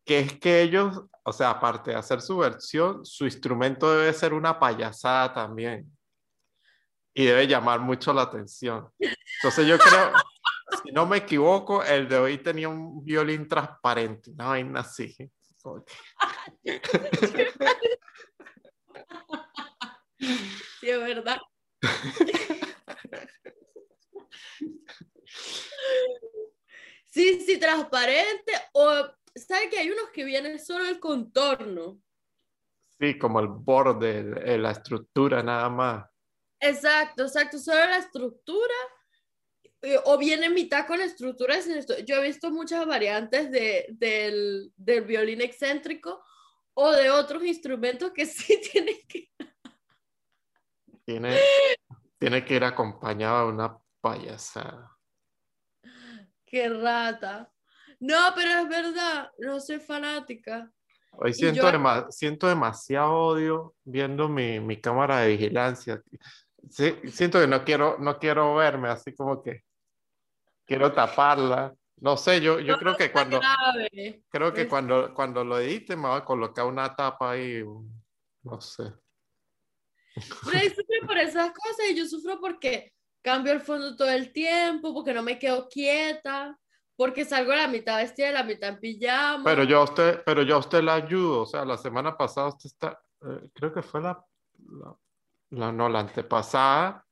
Que 0.05 0.19
es 0.19 0.39
que 0.39 0.61
ellos, 0.61 1.01
o 1.23 1.31
sea, 1.31 1.51
aparte 1.51 1.91
de 1.91 1.97
hacer 1.97 2.21
su 2.21 2.37
versión, 2.37 3.05
su 3.05 3.25
instrumento 3.25 3.91
debe 3.91 4.13
ser 4.13 4.33
una 4.33 4.59
payasada 4.59 5.33
también. 5.33 5.89
Y 7.13 7.25
debe 7.25 7.47
llamar 7.47 7.79
mucho 7.79 8.11
la 8.11 8.23
atención. 8.23 8.89
Entonces 8.99 9.67
yo 9.67 9.77
creo, 9.77 10.11
si 10.83 10.91
no 10.91 11.05
me 11.05 11.17
equivoco, 11.17 11.83
el 11.83 12.09
de 12.09 12.17
hoy 12.17 12.37
tenía 12.39 12.69
un 12.69 13.03
violín 13.03 13.47
transparente, 13.47 14.31
una 14.31 14.47
vaina 14.47 14.79
así. 14.81 15.15
Sí, 20.79 20.89
es 20.89 20.99
verdad. 20.99 21.37
Sí, 27.13 27.41
sí, 27.45 27.59
transparente. 27.59 28.53
O, 28.73 29.07
¿sabe 29.35 29.69
que 29.69 29.79
hay 29.79 29.89
unos 29.89 30.09
que 30.11 30.23
vienen 30.23 30.59
solo 30.59 30.85
el 30.87 30.99
contorno? 30.99 32.01
Sí, 32.99 33.17
como 33.17 33.39
el 33.39 33.47
borde, 33.47 34.57
la 34.57 34.71
estructura 34.71 35.41
nada 35.43 35.69
más. 35.69 36.09
Exacto, 36.59 37.23
exacto, 37.23 37.57
solo 37.57 37.79
la 37.85 37.97
estructura. 37.97 38.73
eh, 39.81 39.99
O 40.05 40.17
viene 40.17 40.49
mitad 40.49 40.87
con 40.87 40.99
la 40.99 41.05
estructura. 41.05 41.61
sin 41.61 41.75
esto. 41.77 41.97
Yo 41.99 42.15
he 42.17 42.23
visto 42.27 42.51
muchas 42.51 42.85
variantes 42.85 43.51
de, 43.51 43.87
del, 43.89 44.71
del 44.77 45.03
violín 45.03 45.41
excéntrico 45.41 46.23
o 46.75 46.91
de 46.91 47.09
otros 47.09 47.43
instrumentos 47.43 48.11
que 48.13 48.25
sí 48.25 48.61
tienen 48.71 48.97
que. 49.07 49.29
tiene, 51.05 51.37
tiene 52.17 52.45
que 52.45 52.55
ir 52.55 52.63
acompañado 52.63 53.47
de 53.47 53.53
una 53.53 53.77
payasada. 54.01 54.97
Qué 56.45 56.69
rata. 56.69 57.52
No, 57.99 58.17
pero 58.35 58.49
es 58.61 58.69
verdad, 58.69 59.29
no 59.39 59.59
soy 59.59 59.79
fanática. 59.79 60.71
Hoy 61.11 61.33
siento, 61.33 61.61
yo- 61.61 61.71
dema- 61.71 62.07
siento 62.11 62.47
demasiado 62.47 63.13
odio 63.13 63.75
viendo 63.83 64.27
mi, 64.27 64.59
mi 64.59 64.79
cámara 64.81 65.19
de 65.19 65.29
vigilancia. 65.29 66.01
Sí, 66.69 66.95
siento 67.11 67.39
que 67.39 67.47
no 67.47 67.63
quiero, 67.63 67.97
no 67.99 68.17
quiero 68.17 68.55
verme, 68.55 68.89
así 68.89 69.13
como 69.13 69.43
que 69.43 69.63
quiero 70.65 70.91
taparla. 70.93 71.73
No 71.97 72.17
sé, 72.17 72.41
yo, 72.41 72.59
yo 72.59 72.77
creo 72.77 72.97
que 72.97 73.11
cuando, 73.11 73.39
grave. 73.39 74.23
creo 74.29 74.53
que 74.53 74.61
Es- 74.63 74.67
cuando, 74.67 75.13
cuando 75.13 75.43
lo 75.43 75.59
edite 75.59 75.95
me 75.95 76.07
voy 76.07 76.17
a 76.17 76.25
colocar 76.25 76.65
una 76.65 76.95
tapa 76.95 77.31
ahí, 77.31 77.63
no 78.43 78.59
sé. 78.61 78.83
Bray 80.45 80.69
sufre 80.75 80.99
por 81.05 81.17
esas 81.17 81.51
cosas 81.51 81.89
y 81.91 81.95
yo 81.95 82.05
sufro 82.05 82.39
porque 82.39 82.93
cambio 83.21 83.53
el 83.53 83.61
fondo 83.61 83.95
todo 83.95 84.09
el 84.09 84.31
tiempo, 84.33 84.93
porque 84.93 85.13
no 85.13 85.21
me 85.23 85.37
quedo 85.39 85.67
quieta, 85.69 86.57
porque 86.95 87.25
salgo 87.25 87.53
la 87.53 87.67
mitad 87.67 87.97
vestida 87.97 88.29
y 88.29 88.33
la 88.33 88.43
mitad 88.43 88.69
en 88.69 88.79
pijama. 88.79 89.43
Pero 89.43 89.63
yo 89.63 89.79
a 89.79 89.83
usted, 89.83 90.21
pero 90.25 90.43
yo 90.43 90.55
a 90.55 90.59
usted 90.59 90.81
la 90.83 90.95
ayudo, 90.95 91.41
o 91.41 91.45
sea, 91.45 91.65
la 91.65 91.77
semana 91.77 92.15
pasada 92.17 92.47
usted 92.49 92.67
está, 92.67 93.01
eh, 93.21 93.49
creo 93.53 93.73
que 93.73 93.81
fue 93.81 94.01
la, 94.01 94.23
la, 94.69 94.95
la- 95.51 95.71
no, 95.71 95.89
la 95.89 95.99
antepasada, 96.01 97.05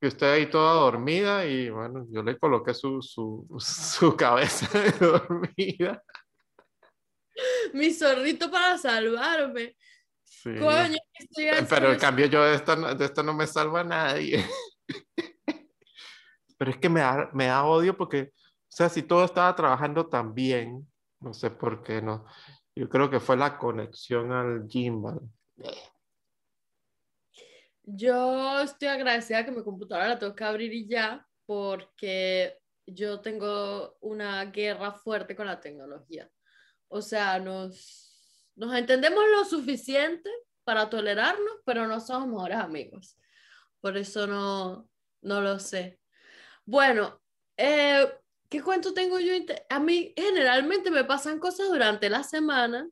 que 0.00 0.08
usted 0.08 0.32
ahí 0.32 0.46
toda 0.50 0.74
dormida 0.74 1.46
y 1.46 1.70
bueno, 1.70 2.04
yo 2.10 2.22
le 2.22 2.36
coloqué 2.38 2.74
su, 2.74 3.00
su, 3.00 3.46
su 3.58 4.16
cabeza 4.16 4.66
de 4.78 4.90
dormida. 5.00 6.02
Mi 7.72 7.92
zorrito 7.92 8.50
para 8.50 8.78
salvarme. 8.78 9.76
Sí. 10.22 10.50
Coño, 10.58 10.96
estoy 11.14 11.44
Pe- 11.46 11.66
Pero 11.68 11.92
en 11.92 11.98
cambio 11.98 12.26
yo 12.26 12.44
de 12.44 12.54
esta, 12.54 12.76
de 12.94 13.04
esta 13.04 13.22
no 13.22 13.34
me 13.34 13.46
salva 13.46 13.80
a 13.80 13.84
nadie. 13.84 14.44
Pero 16.58 16.70
es 16.70 16.76
que 16.78 16.88
me 16.88 17.00
da, 17.00 17.30
me 17.32 17.46
da 17.46 17.64
odio 17.64 17.96
porque, 17.96 18.32
sea, 18.76 18.88
si 18.88 19.04
todo 19.04 19.24
estaba 19.24 19.54
trabajando 19.54 20.08
tan 20.08 20.34
bien, 20.34 20.84
no 21.20 21.32
sé 21.32 21.50
por 21.50 21.82
qué 21.84 22.02
no. 22.02 22.26
Yo 22.74 22.88
creo 22.88 23.08
que 23.08 23.20
fue 23.20 23.36
la 23.36 23.56
conexión 23.56 24.32
al 24.32 24.66
gimbal. 24.68 25.20
Yo 27.84 28.60
estoy 28.60 28.88
agradecida 28.88 29.44
que 29.44 29.52
mi 29.52 29.62
computadora 29.62 30.08
la 30.08 30.18
tengo 30.18 30.34
que 30.34 30.42
abrir 30.42 30.72
y 30.72 30.88
ya, 30.88 31.24
porque 31.46 32.58
yo 32.84 33.20
tengo 33.20 33.96
una 34.00 34.46
guerra 34.46 34.90
fuerte 34.92 35.36
con 35.36 35.46
la 35.46 35.60
tecnología. 35.60 36.28
O 36.88 37.00
sea, 37.00 37.38
nos, 37.38 38.50
nos 38.56 38.74
entendemos 38.74 39.22
lo 39.30 39.44
suficiente 39.44 40.30
para 40.64 40.90
tolerarnos, 40.90 41.60
pero 41.64 41.86
no 41.86 42.00
somos 42.00 42.28
mejores 42.28 42.58
amigos. 42.58 43.16
Por 43.80 43.96
eso 43.96 44.26
no, 44.26 44.88
no 45.22 45.40
lo 45.40 45.60
sé. 45.60 46.00
Bueno, 46.64 47.20
eh, 47.56 48.08
¿qué 48.54 48.62
cuento 48.62 48.94
tengo 48.94 49.18
yo? 49.18 49.32
A 49.68 49.80
mí 49.80 50.14
generalmente 50.16 50.88
me 50.88 51.02
pasan 51.02 51.40
cosas 51.40 51.70
durante 51.70 52.08
la 52.08 52.22
semana, 52.22 52.88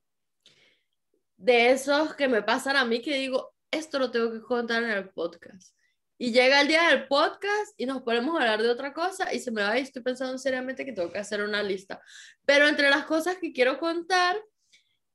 de 1.37 1.70
esos 1.70 2.16
que 2.16 2.27
me 2.27 2.42
pasan 2.42 2.75
a 2.75 2.85
mí 2.85 3.01
que 3.01 3.16
digo, 3.16 3.55
esto 3.70 4.01
lo 4.01 4.11
tengo 4.11 4.33
que 4.33 4.40
contar 4.40 4.83
en 4.83 4.90
el 4.90 5.11
podcast. 5.11 5.77
Y 6.18 6.33
llega 6.33 6.61
el 6.61 6.66
día 6.66 6.88
del 6.88 7.07
podcast 7.07 7.75
y 7.77 7.87
nos 7.87 8.03
ponemos 8.03 8.35
a 8.35 8.42
hablar 8.42 8.61
de 8.61 8.70
otra 8.70 8.92
cosa 8.92 9.33
y 9.33 9.38
se 9.38 9.53
me 9.53 9.62
va 9.62 9.79
y 9.79 9.83
estoy 9.83 10.03
pensando 10.03 10.37
seriamente 10.37 10.85
que 10.85 10.92
tengo 10.92 11.12
que 11.12 11.20
hacer 11.20 11.40
una 11.40 11.62
lista. 11.62 12.01
Pero 12.44 12.66
entre 12.66 12.90
las 12.90 13.05
cosas 13.05 13.37
que 13.37 13.53
quiero 13.53 13.79
contar 13.79 14.37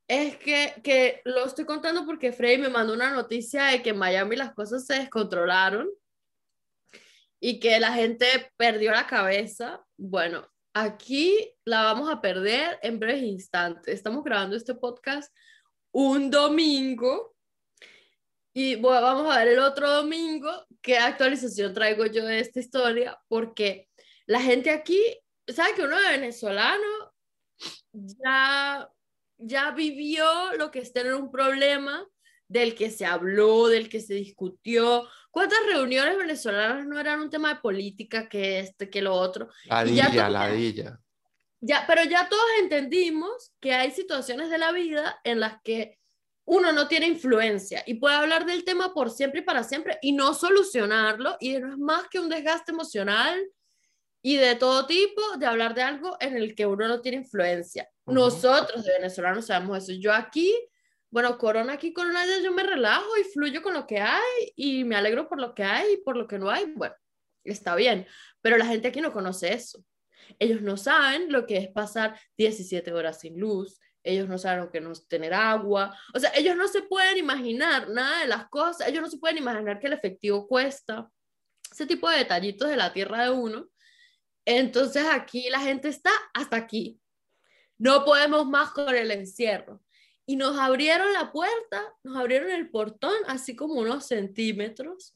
es 0.07 0.37
que, 0.37 0.75
que 0.81 1.21
lo 1.25 1.45
estoy 1.45 1.65
contando 1.65 2.05
porque 2.05 2.31
Freddy 2.31 2.59
me 2.59 2.69
mandó 2.69 2.93
una 2.93 3.09
noticia 3.09 3.65
de 3.65 3.83
que 3.83 3.89
en 3.89 3.97
Miami 3.97 4.37
las 4.37 4.53
cosas 4.53 4.85
se 4.85 4.93
descontrolaron 4.93 5.89
y 7.39 7.59
que 7.59 7.79
la 7.79 7.93
gente 7.93 8.51
perdió 8.57 8.91
la 8.91 9.07
cabeza. 9.07 9.83
Bueno, 9.97 10.47
aquí 10.73 11.53
la 11.65 11.83
vamos 11.83 12.09
a 12.09 12.21
perder 12.21 12.79
en 12.81 12.99
breves 12.99 13.23
instantes. 13.23 13.93
Estamos 13.93 14.23
grabando 14.23 14.55
este 14.55 14.75
podcast 14.75 15.33
un 15.91 16.29
domingo 16.29 17.35
y 18.53 18.75
bueno, 18.75 19.01
vamos 19.01 19.35
a 19.35 19.39
ver 19.39 19.49
el 19.49 19.59
otro 19.59 19.87
domingo 19.87 20.49
qué 20.81 20.97
actualización 20.97 21.73
traigo 21.73 22.07
yo 22.07 22.25
de 22.25 22.39
esta 22.39 22.59
historia, 22.59 23.19
porque 23.27 23.87
la 24.25 24.41
gente 24.41 24.71
aquí, 24.71 24.99
¿sabe 25.47 25.75
que 25.75 25.83
uno 25.83 25.95
de 25.95 26.09
venezolano 26.09 27.13
ya, 27.91 28.89
ya 29.37 29.71
vivió 29.71 30.53
lo 30.57 30.71
que 30.71 30.79
es 30.79 30.91
tener 30.91 31.13
un 31.13 31.29
problema 31.29 32.03
del 32.47 32.73
que 32.73 32.89
se 32.89 33.05
habló, 33.05 33.67
del 33.67 33.89
que 33.89 33.99
se 33.99 34.15
discutió? 34.15 35.07
¿Cuántas 35.37 35.59
reuniones 35.67 36.17
venezolanas 36.17 36.87
no 36.87 36.99
eran 36.99 37.19
un 37.19 37.29
tema 37.29 37.53
de 37.53 37.59
política 37.59 38.27
que 38.27 38.57
este, 38.57 38.89
que 38.89 39.03
lo 39.03 39.13
otro? 39.13 39.49
Y 39.65 39.69
ya 39.69 40.05
Ladilla, 40.05 40.29
ladilla. 40.31 40.99
Ya, 41.61 41.83
pero 41.85 42.03
ya 42.05 42.27
todos 42.27 42.43
entendimos 42.59 43.51
que 43.59 43.71
hay 43.71 43.91
situaciones 43.91 44.49
de 44.49 44.57
la 44.57 44.71
vida 44.71 45.21
en 45.23 45.39
las 45.39 45.61
que 45.61 45.99
uno 46.43 46.71
no 46.71 46.87
tiene 46.87 47.05
influencia 47.05 47.83
y 47.85 47.99
puede 47.99 48.15
hablar 48.15 48.47
del 48.47 48.63
tema 48.63 48.95
por 48.95 49.11
siempre 49.11 49.41
y 49.41 49.43
para 49.43 49.63
siempre 49.63 49.99
y 50.01 50.13
no 50.13 50.33
solucionarlo 50.33 51.37
y 51.39 51.59
no 51.59 51.71
es 51.71 51.77
más 51.77 52.07
que 52.07 52.19
un 52.19 52.29
desgaste 52.29 52.71
emocional 52.71 53.39
y 54.23 54.37
de 54.37 54.55
todo 54.55 54.87
tipo 54.87 55.21
de 55.37 55.45
hablar 55.45 55.75
de 55.75 55.83
algo 55.83 56.17
en 56.19 56.35
el 56.35 56.55
que 56.55 56.65
uno 56.65 56.87
no 56.87 56.99
tiene 57.01 57.19
influencia. 57.19 57.87
Ujú. 58.05 58.15
Nosotros 58.15 58.83
de 58.83 58.93
venezolanos 58.93 59.45
sabemos 59.45 59.83
eso. 59.83 59.93
Yo 60.01 60.11
aquí, 60.11 60.51
bueno, 61.09 61.37
corona 61.37 61.73
aquí, 61.73 61.93
corona 61.93 62.21
allá, 62.21 62.39
yo 62.39 62.51
me 62.51 62.63
relajo 62.63 63.17
y 63.17 63.23
fluyo 63.23 63.61
con 63.61 63.73
lo 63.73 63.87
que 63.87 63.99
hay 63.99 64.53
y 64.55 64.83
me 64.83 64.95
alegro 64.95 65.27
por 65.29 65.39
lo 65.39 65.53
que 65.55 65.63
hay 65.63 65.93
y 65.93 65.97
por 65.97 66.17
lo 66.17 66.27
que 66.27 66.37
no 66.37 66.49
hay. 66.49 66.65
Bueno, 66.75 66.95
está 67.43 67.75
bien, 67.75 68.05
pero 68.41 68.57
la 68.57 68.65
gente 68.65 68.89
aquí 68.89 69.01
no 69.01 69.13
conoce 69.13 69.53
eso. 69.53 69.83
Ellos 70.39 70.61
no 70.61 70.75
saben 70.77 71.31
lo 71.31 71.45
que 71.45 71.57
es 71.57 71.69
pasar 71.69 72.19
17 72.37 72.91
horas 72.91 73.21
sin 73.21 73.39
luz, 73.39 73.79
ellos 74.03 74.27
no 74.27 74.37
saben 74.37 74.59
lo 74.59 74.71
que 74.71 74.81
no 74.81 74.91
es 74.91 75.07
tener 75.07 75.33
agua, 75.33 75.97
o 76.13 76.19
sea, 76.19 76.31
ellos 76.35 76.55
no 76.55 76.67
se 76.67 76.81
pueden 76.81 77.17
imaginar 77.17 77.89
nada 77.89 78.21
de 78.21 78.27
las 78.27 78.47
cosas, 78.49 78.87
ellos 78.87 79.01
no 79.01 79.09
se 79.09 79.17
pueden 79.17 79.37
imaginar 79.37 79.79
que 79.79 79.87
el 79.87 79.93
efectivo 79.93 80.47
cuesta, 80.47 81.09
ese 81.71 81.85
tipo 81.85 82.09
de 82.09 82.17
detallitos 82.17 82.69
de 82.69 82.77
la 82.77 82.93
tierra 82.93 83.23
de 83.23 83.31
uno. 83.31 83.67
Entonces 84.45 85.05
aquí 85.11 85.49
la 85.49 85.59
gente 85.59 85.89
está 85.89 86.11
hasta 86.33 86.55
aquí. 86.55 86.99
No 87.77 88.05
podemos 88.05 88.47
más 88.47 88.71
con 88.71 88.95
el 88.95 89.11
encierro. 89.11 89.81
Y 90.27 90.35
nos 90.35 90.59
abrieron 90.59 91.11
la 91.13 91.31
puerta, 91.31 91.81
nos 92.03 92.17
abrieron 92.17 92.51
el 92.51 92.69
portón, 92.69 93.15
así 93.27 93.55
como 93.55 93.75
unos 93.75 94.05
centímetros, 94.05 95.15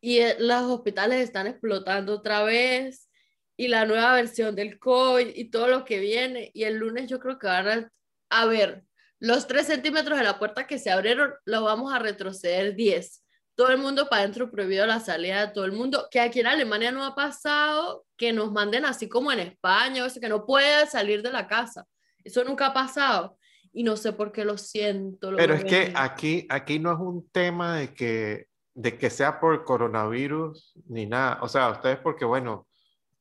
y 0.00 0.18
eh, 0.18 0.36
los 0.38 0.62
hospitales 0.62 1.20
están 1.20 1.46
explotando 1.46 2.14
otra 2.14 2.42
vez 2.42 3.08
y 3.56 3.68
la 3.68 3.84
nueva 3.84 4.14
versión 4.14 4.56
del 4.56 4.78
COVID 4.78 5.28
y 5.34 5.50
todo 5.50 5.68
lo 5.68 5.84
que 5.84 5.98
viene. 6.00 6.50
Y 6.54 6.64
el 6.64 6.76
lunes 6.76 7.08
yo 7.08 7.20
creo 7.20 7.38
que 7.38 7.46
van 7.46 7.68
a, 7.68 7.90
a 8.30 8.46
ver, 8.46 8.84
los 9.18 9.46
tres 9.46 9.66
centímetros 9.66 10.18
de 10.18 10.24
la 10.24 10.38
puerta 10.38 10.66
que 10.66 10.78
se 10.78 10.90
abrieron, 10.90 11.34
lo 11.44 11.62
vamos 11.62 11.92
a 11.92 11.98
retroceder 11.98 12.74
10. 12.74 13.22
Todo 13.54 13.68
el 13.68 13.76
mundo 13.76 14.08
para 14.08 14.22
adentro 14.22 14.50
prohibido 14.50 14.86
la 14.86 15.00
salida 15.00 15.46
de 15.46 15.52
todo 15.52 15.66
el 15.66 15.72
mundo, 15.72 16.08
que 16.10 16.20
aquí 16.20 16.40
en 16.40 16.46
Alemania 16.46 16.90
no 16.90 17.04
ha 17.04 17.14
pasado, 17.14 18.06
que 18.16 18.32
nos 18.32 18.50
manden 18.50 18.86
así 18.86 19.06
como 19.10 19.30
en 19.30 19.40
España, 19.40 20.06
o 20.06 20.08
sea, 20.08 20.22
que 20.22 20.30
no 20.30 20.46
puede 20.46 20.86
salir 20.86 21.20
de 21.20 21.30
la 21.30 21.46
casa. 21.46 21.86
Eso 22.24 22.42
nunca 22.44 22.68
ha 22.68 22.72
pasado. 22.72 23.38
Y 23.72 23.82
no 23.82 23.96
sé 23.96 24.12
por 24.12 24.32
qué 24.32 24.44
lo 24.44 24.58
siento. 24.58 25.30
lo 25.30 25.36
Pero 25.36 25.54
es 25.54 25.64
que 25.64 25.92
aquí, 25.94 26.46
aquí 26.50 26.78
no 26.78 26.92
es 26.92 26.98
un 26.98 27.28
tema 27.30 27.76
de 27.76 27.94
que, 27.94 28.46
de 28.74 28.98
que 28.98 29.10
sea 29.10 29.38
por 29.38 29.64
coronavirus 29.64 30.74
ni 30.88 31.06
nada. 31.06 31.38
O 31.42 31.48
sea, 31.48 31.70
ustedes 31.70 31.98
porque, 31.98 32.24
bueno, 32.24 32.66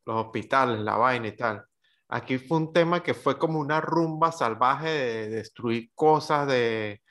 los 0.05 0.25
hospitales, 0.25 0.79
la 0.79 0.97
vaina 0.97 1.27
y 1.27 1.35
tal. 1.35 1.63
Aquí 2.07 2.39
fue 2.39 2.57
un 2.57 2.73
tema 2.73 3.03
que 3.03 3.13
fue 3.13 3.37
como 3.37 3.59
una 3.59 3.79
rumba 3.79 4.31
salvaje 4.31 4.89
de 4.89 5.29
destruir 5.29 5.91
cosas, 5.93 6.47
de, 6.47 7.01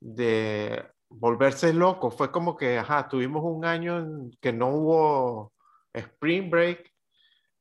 de 0.00 0.84
volverse 1.08 1.72
loco. 1.72 2.10
Fue 2.10 2.32
como 2.32 2.56
que, 2.56 2.78
ajá, 2.78 3.08
tuvimos 3.08 3.42
un 3.44 3.64
año 3.64 3.98
en 3.98 4.30
que 4.40 4.52
no 4.52 4.68
hubo 4.68 5.52
Spring 5.92 6.50
Break. 6.50 6.92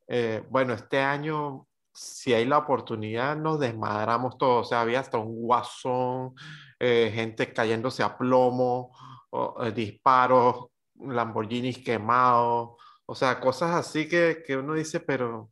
Eh, 0.07 0.43
bueno, 0.49 0.73
este 0.73 0.99
año, 0.99 1.67
si 1.93 2.33
hay 2.33 2.45
la 2.45 2.59
oportunidad, 2.59 3.35
nos 3.35 3.59
desmadramos 3.59 4.37
todos. 4.37 4.67
O 4.67 4.69
sea, 4.69 4.81
había 4.81 4.99
hasta 4.99 5.17
un 5.17 5.41
guasón, 5.41 6.35
eh, 6.79 7.11
gente 7.13 7.51
cayéndose 7.53 8.03
a 8.03 8.17
plomo, 8.17 8.95
o, 9.31 9.63
eh, 9.63 9.71
disparos, 9.71 10.67
Lamborghinis 10.95 11.79
quemados. 11.83 12.71
O 13.05 13.15
sea, 13.15 13.39
cosas 13.39 13.75
así 13.75 14.07
que, 14.07 14.43
que 14.45 14.57
uno 14.57 14.73
dice, 14.73 14.99
pero, 14.99 15.51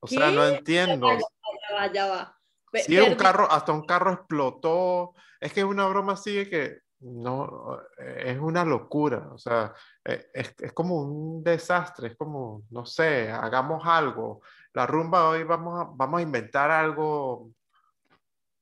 o 0.00 0.06
sea, 0.06 0.30
no 0.30 0.46
entiendo. 0.46 1.10
Ya 1.10 1.74
va, 1.74 1.92
ya 1.92 2.06
va. 2.06 2.38
Sí, 2.74 2.98
un 2.98 3.14
carro, 3.14 3.50
hasta 3.50 3.72
un 3.72 3.86
carro 3.86 4.12
explotó. 4.12 5.14
Es 5.40 5.52
que 5.52 5.60
es 5.60 5.66
una 5.66 5.86
broma 5.86 6.14
así 6.14 6.34
de 6.34 6.48
que 6.48 6.78
no, 7.00 7.78
eh, 7.98 8.24
es 8.26 8.38
una 8.38 8.64
locura. 8.64 9.28
O 9.32 9.38
sea, 9.38 9.74
eh, 10.08 10.30
es, 10.32 10.54
es 10.58 10.72
como 10.72 10.96
un 11.02 11.44
desastre. 11.44 12.08
Es 12.08 12.16
como, 12.16 12.62
no 12.70 12.86
sé, 12.86 13.30
hagamos 13.30 13.86
algo. 13.86 14.40
La 14.72 14.86
rumba 14.86 15.28
hoy 15.28 15.44
vamos 15.44 15.80
a, 15.80 15.90
vamos 15.92 16.18
a 16.18 16.22
inventar 16.22 16.70
algo 16.70 17.50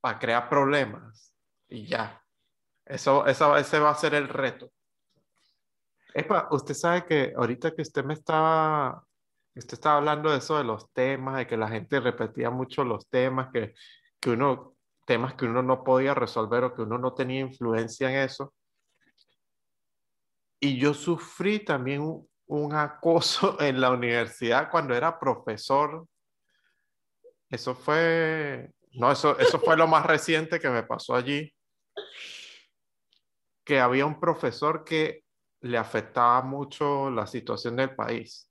para 0.01 0.19
crear 0.19 0.49
problemas. 0.49 1.33
Y 1.69 1.87
ya. 1.87 2.21
Eso, 2.85 3.25
eso, 3.25 3.55
ese 3.57 3.79
va 3.79 3.91
a 3.91 3.95
ser 3.95 4.13
el 4.13 4.27
reto. 4.27 4.69
Epa, 6.13 6.47
usted 6.51 6.73
sabe 6.73 7.05
que 7.05 7.33
ahorita 7.35 7.71
que 7.71 7.81
usted 7.81 8.03
me 8.03 8.13
estaba, 8.13 9.03
usted 9.55 9.73
estaba 9.73 9.97
hablando 9.97 10.31
de 10.31 10.39
eso 10.39 10.57
de 10.57 10.63
los 10.63 10.91
temas, 10.91 11.37
de 11.37 11.47
que 11.47 11.57
la 11.57 11.67
gente 11.69 11.99
repetía 11.99 12.49
mucho 12.49 12.83
los 12.83 13.07
temas, 13.07 13.49
que, 13.53 13.73
que 14.19 14.31
uno, 14.31 14.73
temas 15.05 15.35
que 15.35 15.45
uno 15.45 15.61
no 15.63 15.83
podía 15.83 16.13
resolver 16.13 16.63
o 16.63 16.73
que 16.73 16.81
uno 16.81 16.97
no 16.97 17.13
tenía 17.13 17.41
influencia 17.41 18.09
en 18.09 18.17
eso. 18.17 18.53
Y 20.59 20.77
yo 20.77 20.93
sufrí 20.93 21.59
también 21.59 22.01
un, 22.45 22.73
acoso 22.73 23.57
en 23.61 23.79
la 23.81 23.91
universidad 23.91 24.69
cuando 24.69 24.95
era 24.95 25.19
profesor. 25.19 26.07
Eso 27.49 27.75
fue, 27.75 28.71
no, 28.93 29.11
eso, 29.11 29.37
eso 29.39 29.59
fue 29.59 29.77
lo 29.77 29.87
más 29.87 30.05
reciente 30.05 30.59
que 30.59 30.69
me 30.69 30.83
pasó 30.83 31.15
allí. 31.15 31.53
Que 33.63 33.79
había 33.79 34.05
un 34.05 34.19
profesor 34.19 34.83
que 34.83 35.23
le 35.61 35.77
afectaba 35.77 36.41
mucho 36.41 37.09
la 37.09 37.27
situación 37.27 37.75
del 37.75 37.95
país. 37.95 38.49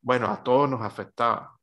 Bueno, 0.00 0.26
a 0.28 0.42
todos 0.42 0.68
nos 0.68 0.82
afectaba. 0.82 1.58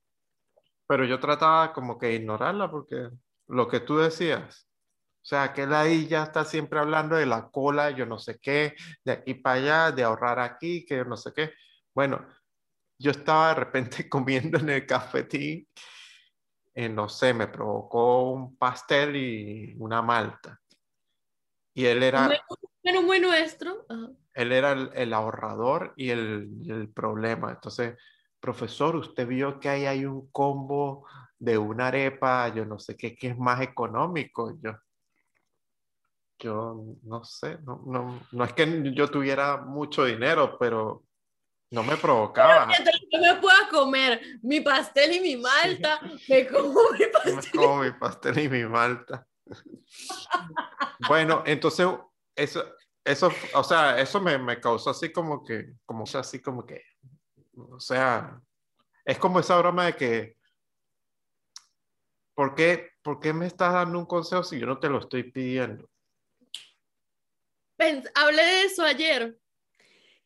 Pero 0.87 1.05
yo 1.05 1.19
trataba 1.19 1.73
como 1.73 1.97
que 1.97 2.13
ignorarla 2.13 2.69
porque 2.69 3.09
lo 3.47 3.67
que 3.67 3.79
tú 3.79 3.97
decías, 3.97 4.67
o 5.21 5.23
sea, 5.23 5.53
que 5.53 5.61
ahí 5.63 6.07
ya 6.07 6.23
está 6.23 6.43
siempre 6.43 6.79
hablando 6.79 7.15
de 7.15 7.27
la 7.27 7.49
cola, 7.49 7.91
yo 7.91 8.07
no 8.07 8.17
sé 8.17 8.39
qué, 8.39 8.75
de 9.05 9.11
aquí 9.11 9.35
para 9.35 9.55
allá, 9.55 9.91
de 9.91 10.03
ahorrar 10.03 10.39
aquí, 10.39 10.83
que 10.83 10.97
yo 10.97 11.05
no 11.05 11.15
sé 11.15 11.31
qué. 11.31 11.53
Bueno, 11.93 12.25
yo 12.97 13.11
estaba 13.11 13.49
de 13.49 13.55
repente 13.55 14.09
comiendo 14.09 14.57
en 14.57 14.69
el 14.69 14.85
cafetín, 14.87 15.67
y 16.73 16.89
no 16.89 17.07
sé, 17.07 17.35
me 17.35 17.47
provocó 17.47 18.31
un 18.31 18.55
pastel 18.55 19.15
y 19.15 19.75
una 19.77 20.01
malta. 20.01 20.59
Y 21.75 21.85
él 21.85 22.01
era... 22.01 22.29
Pero 22.81 23.03
muy 23.03 23.19
nuestro. 23.19 23.85
Él 24.33 24.51
era 24.51 24.71
el, 24.71 25.13
ahorrador 25.13 25.93
y 25.97 26.09
el, 26.09 26.49
el, 26.67 26.89
problema. 26.89 27.51
Entonces, 27.51 27.95
profesor, 28.39 28.95
usted 28.95 29.27
vio 29.27 29.59
que 29.59 29.69
ahí 29.69 29.85
hay 29.85 30.05
un 30.05 30.31
combo 30.31 31.05
de 31.37 31.59
una 31.59 31.87
arepa, 31.87 32.47
yo 32.47 32.65
no 32.65 32.79
sé 32.79 32.97
qué, 32.97 33.15
que 33.15 33.27
es 33.27 33.37
más 33.37 33.61
económico. 33.61 34.57
Yo, 34.63 34.71
yo 36.41 36.83
no 37.03 37.23
sé, 37.23 37.57
no, 37.63 37.83
no, 37.85 38.27
no 38.31 38.43
es 38.43 38.53
que 38.53 38.91
yo 38.93 39.07
tuviera 39.07 39.57
mucho 39.57 40.05
dinero, 40.05 40.57
pero 40.59 41.03
no 41.71 41.83
me 41.83 41.95
provocaba. 41.97 42.67
me 42.67 43.35
pueda 43.35 43.69
comer 43.69 44.21
mi 44.41 44.59
pastel 44.59 45.13
y 45.13 45.19
mi 45.21 45.37
malta, 45.37 46.01
me 46.27 46.47
como 46.47 46.91
mi 46.91 47.05
pastel. 47.13 47.35
Me 47.35 47.51
como 47.51 47.83
mi 47.83 47.91
pastel 47.91 48.39
y 48.39 48.49
mi 48.49 48.65
malta. 48.65 49.25
bueno, 51.07 51.43
entonces 51.45 51.87
eso, 52.35 52.65
eso, 53.05 53.31
o 53.53 53.63
sea, 53.63 53.99
eso 53.99 54.19
me, 54.19 54.37
me 54.37 54.59
causó 54.59 54.89
así 54.89 55.11
como 55.11 55.43
que, 55.43 55.73
como 55.85 56.03
así 56.03 56.41
como 56.41 56.65
que, 56.65 56.83
o 57.55 57.79
sea, 57.79 58.41
es 59.05 59.17
como 59.17 59.39
esa 59.39 59.57
broma 59.57 59.85
de 59.85 59.95
que, 59.95 60.37
¿por 62.33 62.55
qué, 62.55 62.91
¿por 63.01 63.19
qué 63.19 63.33
me 63.33 63.45
estás 63.45 63.73
dando 63.73 63.97
un 63.97 64.05
consejo 64.05 64.43
si 64.43 64.59
yo 64.59 64.65
no 64.65 64.79
te 64.79 64.89
lo 64.89 64.99
estoy 64.99 65.23
pidiendo? 65.23 65.90
Hablé 68.15 68.43
de 68.43 68.63
eso 68.63 68.83
ayer, 68.83 69.37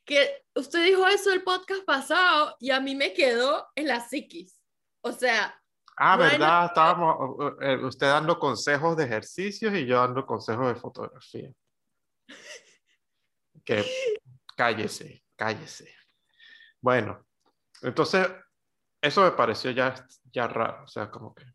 que 0.06 0.44
usted 0.56 0.86
dijo 0.86 1.08
eso 1.08 1.34
el 1.34 1.44
podcast 1.44 1.84
pasado 1.84 2.56
y 2.60 2.72
a 2.72 2.80
mí 2.80 2.96
me 2.96 3.14
quedó 3.14 3.68
en 3.76 3.88
la 3.88 4.00
psiquis. 4.02 4.60
O 5.02 5.12
sea... 5.12 5.60
Ah, 5.98 6.18
¿verdad? 6.18 6.66
Estábamos, 6.66 7.56
eh, 7.62 7.78
usted 7.78 8.08
dando 8.08 8.38
consejos 8.38 8.98
de 8.98 9.06
ejercicios 9.06 9.74
y 9.74 9.86
yo 9.86 9.98
dando 9.98 10.26
consejos 10.26 10.68
de 10.68 10.76
fotografía 10.76 11.52
que 13.66 13.86
cállese, 14.58 15.24
cállese. 15.38 15.96
Bueno, 16.82 17.26
entonces 17.82 18.28
eso 19.02 19.24
me 19.24 19.32
pareció 19.32 19.72
ya, 19.72 19.96
ya 20.32 20.48
raro, 20.48 20.84
o 20.84 20.88
sea, 20.88 21.10
como 21.10 21.34
que 21.34 21.46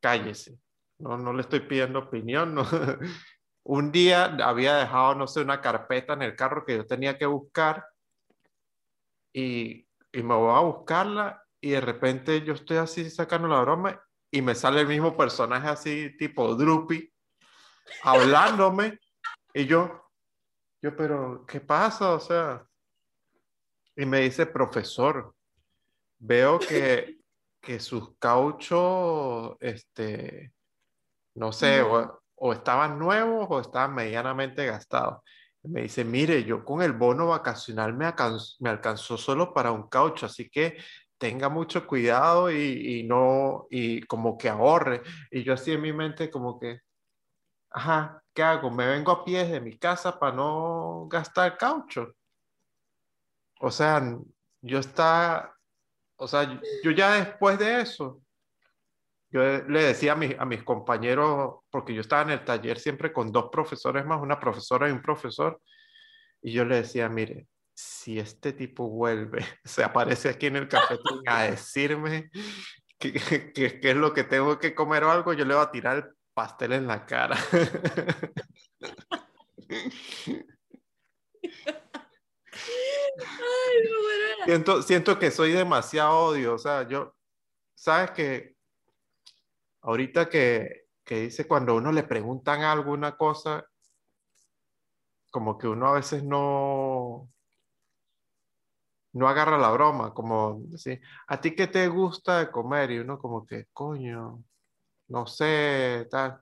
cállese. 0.00 0.58
No, 0.98 1.16
no 1.16 1.32
le 1.32 1.42
estoy 1.42 1.60
pidiendo 1.60 1.98
opinión. 1.98 2.54
No. 2.54 2.64
Un 3.64 3.92
día 3.92 4.24
había 4.42 4.76
dejado, 4.76 5.14
no 5.14 5.26
sé, 5.26 5.40
una 5.40 5.60
carpeta 5.60 6.14
en 6.14 6.22
el 6.22 6.36
carro 6.36 6.64
que 6.64 6.76
yo 6.76 6.86
tenía 6.86 7.16
que 7.16 7.26
buscar 7.26 7.86
y, 9.32 9.86
y 10.12 10.22
me 10.22 10.34
voy 10.34 10.54
a 10.54 10.60
buscarla 10.60 11.44
y 11.60 11.70
de 11.70 11.80
repente 11.80 12.42
yo 12.42 12.54
estoy 12.54 12.78
así 12.78 13.08
sacando 13.08 13.48
la 13.48 13.60
broma 13.60 14.02
y 14.30 14.42
me 14.42 14.54
sale 14.54 14.80
el 14.80 14.88
mismo 14.88 15.16
personaje 15.16 15.68
así 15.68 16.16
tipo 16.18 16.54
Droopy 16.54 17.12
hablándome 18.02 18.98
y 19.54 19.66
yo, 19.66 20.10
yo, 20.80 20.96
pero, 20.96 21.44
¿qué 21.46 21.60
pasa? 21.60 22.12
O 22.14 22.20
sea, 22.20 22.66
y 23.96 24.06
me 24.06 24.20
dice, 24.20 24.46
profesor, 24.46 25.34
veo 26.18 26.58
que, 26.58 27.18
que 27.60 27.78
sus 27.78 28.16
cauchos, 28.18 29.56
este, 29.60 30.52
no 31.34 31.52
sé, 31.52 31.82
o, 31.82 32.21
estaban 32.50 32.98
nuevos 32.98 33.46
o 33.50 33.60
estaban 33.60 33.94
medianamente 33.94 34.64
gastados. 34.66 35.18
me 35.64 35.82
dice, 35.82 36.04
mire, 36.04 36.44
yo 36.44 36.64
con 36.64 36.82
el 36.82 36.92
bono 36.92 37.28
vacacional 37.28 37.94
me, 37.94 38.12
me 38.60 38.70
alcanzó 38.70 39.16
solo 39.16 39.52
para 39.54 39.70
un 39.70 39.88
caucho, 39.88 40.26
así 40.26 40.50
que 40.50 40.76
tenga 41.18 41.48
mucho 41.48 41.86
cuidado 41.86 42.50
y, 42.50 43.00
y, 43.00 43.04
no, 43.04 43.66
y 43.70 44.02
como 44.02 44.36
que 44.36 44.48
ahorre. 44.48 45.02
Y 45.30 45.44
yo 45.44 45.54
así 45.54 45.72
en 45.72 45.82
mi 45.82 45.92
mente 45.92 46.30
como 46.30 46.58
que, 46.58 46.80
ajá, 47.70 48.22
¿qué 48.34 48.42
hago? 48.42 48.70
Me 48.70 48.86
vengo 48.86 49.12
a 49.12 49.24
pies 49.24 49.50
de 49.50 49.60
mi 49.60 49.78
casa 49.78 50.18
para 50.18 50.34
no 50.34 51.06
gastar 51.08 51.56
caucho. 51.56 52.14
O 53.60 53.70
sea, 53.70 54.02
yo 54.62 54.78
está, 54.78 55.54
o 56.16 56.26
sea, 56.26 56.60
yo 56.82 56.90
ya 56.90 57.14
después 57.14 57.58
de 57.58 57.80
eso, 57.82 58.21
yo 59.32 59.42
le 59.42 59.82
decía 59.82 60.12
a, 60.12 60.42
a 60.42 60.44
mis 60.44 60.62
compañeros, 60.62 61.60
porque 61.70 61.94
yo 61.94 62.02
estaba 62.02 62.22
en 62.22 62.30
el 62.30 62.44
taller 62.44 62.78
siempre 62.78 63.12
con 63.12 63.32
dos 63.32 63.48
profesores 63.50 64.04
más, 64.04 64.20
una 64.20 64.38
profesora 64.38 64.88
y 64.88 64.92
un 64.92 65.02
profesor, 65.02 65.60
y 66.42 66.52
yo 66.52 66.64
le 66.64 66.76
decía, 66.76 67.08
mire, 67.08 67.46
si 67.74 68.18
este 68.18 68.52
tipo 68.52 68.88
vuelve, 68.88 69.44
se 69.64 69.82
aparece 69.82 70.28
aquí 70.28 70.46
en 70.46 70.56
el 70.56 70.68
cafetín 70.68 71.22
a 71.26 71.42
decirme 71.44 72.30
qué 72.98 73.80
es 73.82 73.96
lo 73.96 74.12
que 74.12 74.24
tengo 74.24 74.58
que 74.58 74.74
comer 74.74 75.04
o 75.04 75.10
algo, 75.10 75.32
yo 75.32 75.44
le 75.44 75.54
voy 75.54 75.64
a 75.64 75.70
tirar 75.70 75.96
el 75.96 76.04
pastel 76.34 76.72
en 76.72 76.86
la 76.86 77.06
cara. 77.06 77.36
siento, 84.44 84.82
siento 84.82 85.18
que 85.18 85.30
soy 85.30 85.52
demasiado 85.52 86.18
odio, 86.18 86.54
o 86.54 86.58
sea, 86.58 86.88
yo, 86.88 87.14
sabes 87.74 88.12
que 88.12 88.51
ahorita 89.82 90.28
que, 90.28 90.86
que 91.04 91.20
dice 91.20 91.46
cuando 91.46 91.76
uno 91.76 91.92
le 91.92 92.04
preguntan 92.04 92.62
alguna 92.62 93.16
cosa, 93.16 93.64
como 95.30 95.58
que 95.58 95.68
uno 95.68 95.88
a 95.88 95.92
veces 95.94 96.24
no, 96.24 97.28
no 99.12 99.28
agarra 99.28 99.58
la 99.58 99.70
broma, 99.70 100.14
como 100.14 100.60
decir, 100.66 101.00
¿a 101.26 101.40
ti 101.40 101.54
qué 101.54 101.66
te 101.66 101.88
gusta 101.88 102.38
de 102.38 102.50
comer? 102.50 102.90
Y 102.92 102.98
uno 102.98 103.18
como 103.18 103.46
que, 103.46 103.66
coño, 103.72 104.42
no 105.08 105.26
sé, 105.26 106.06
tal. 106.10 106.40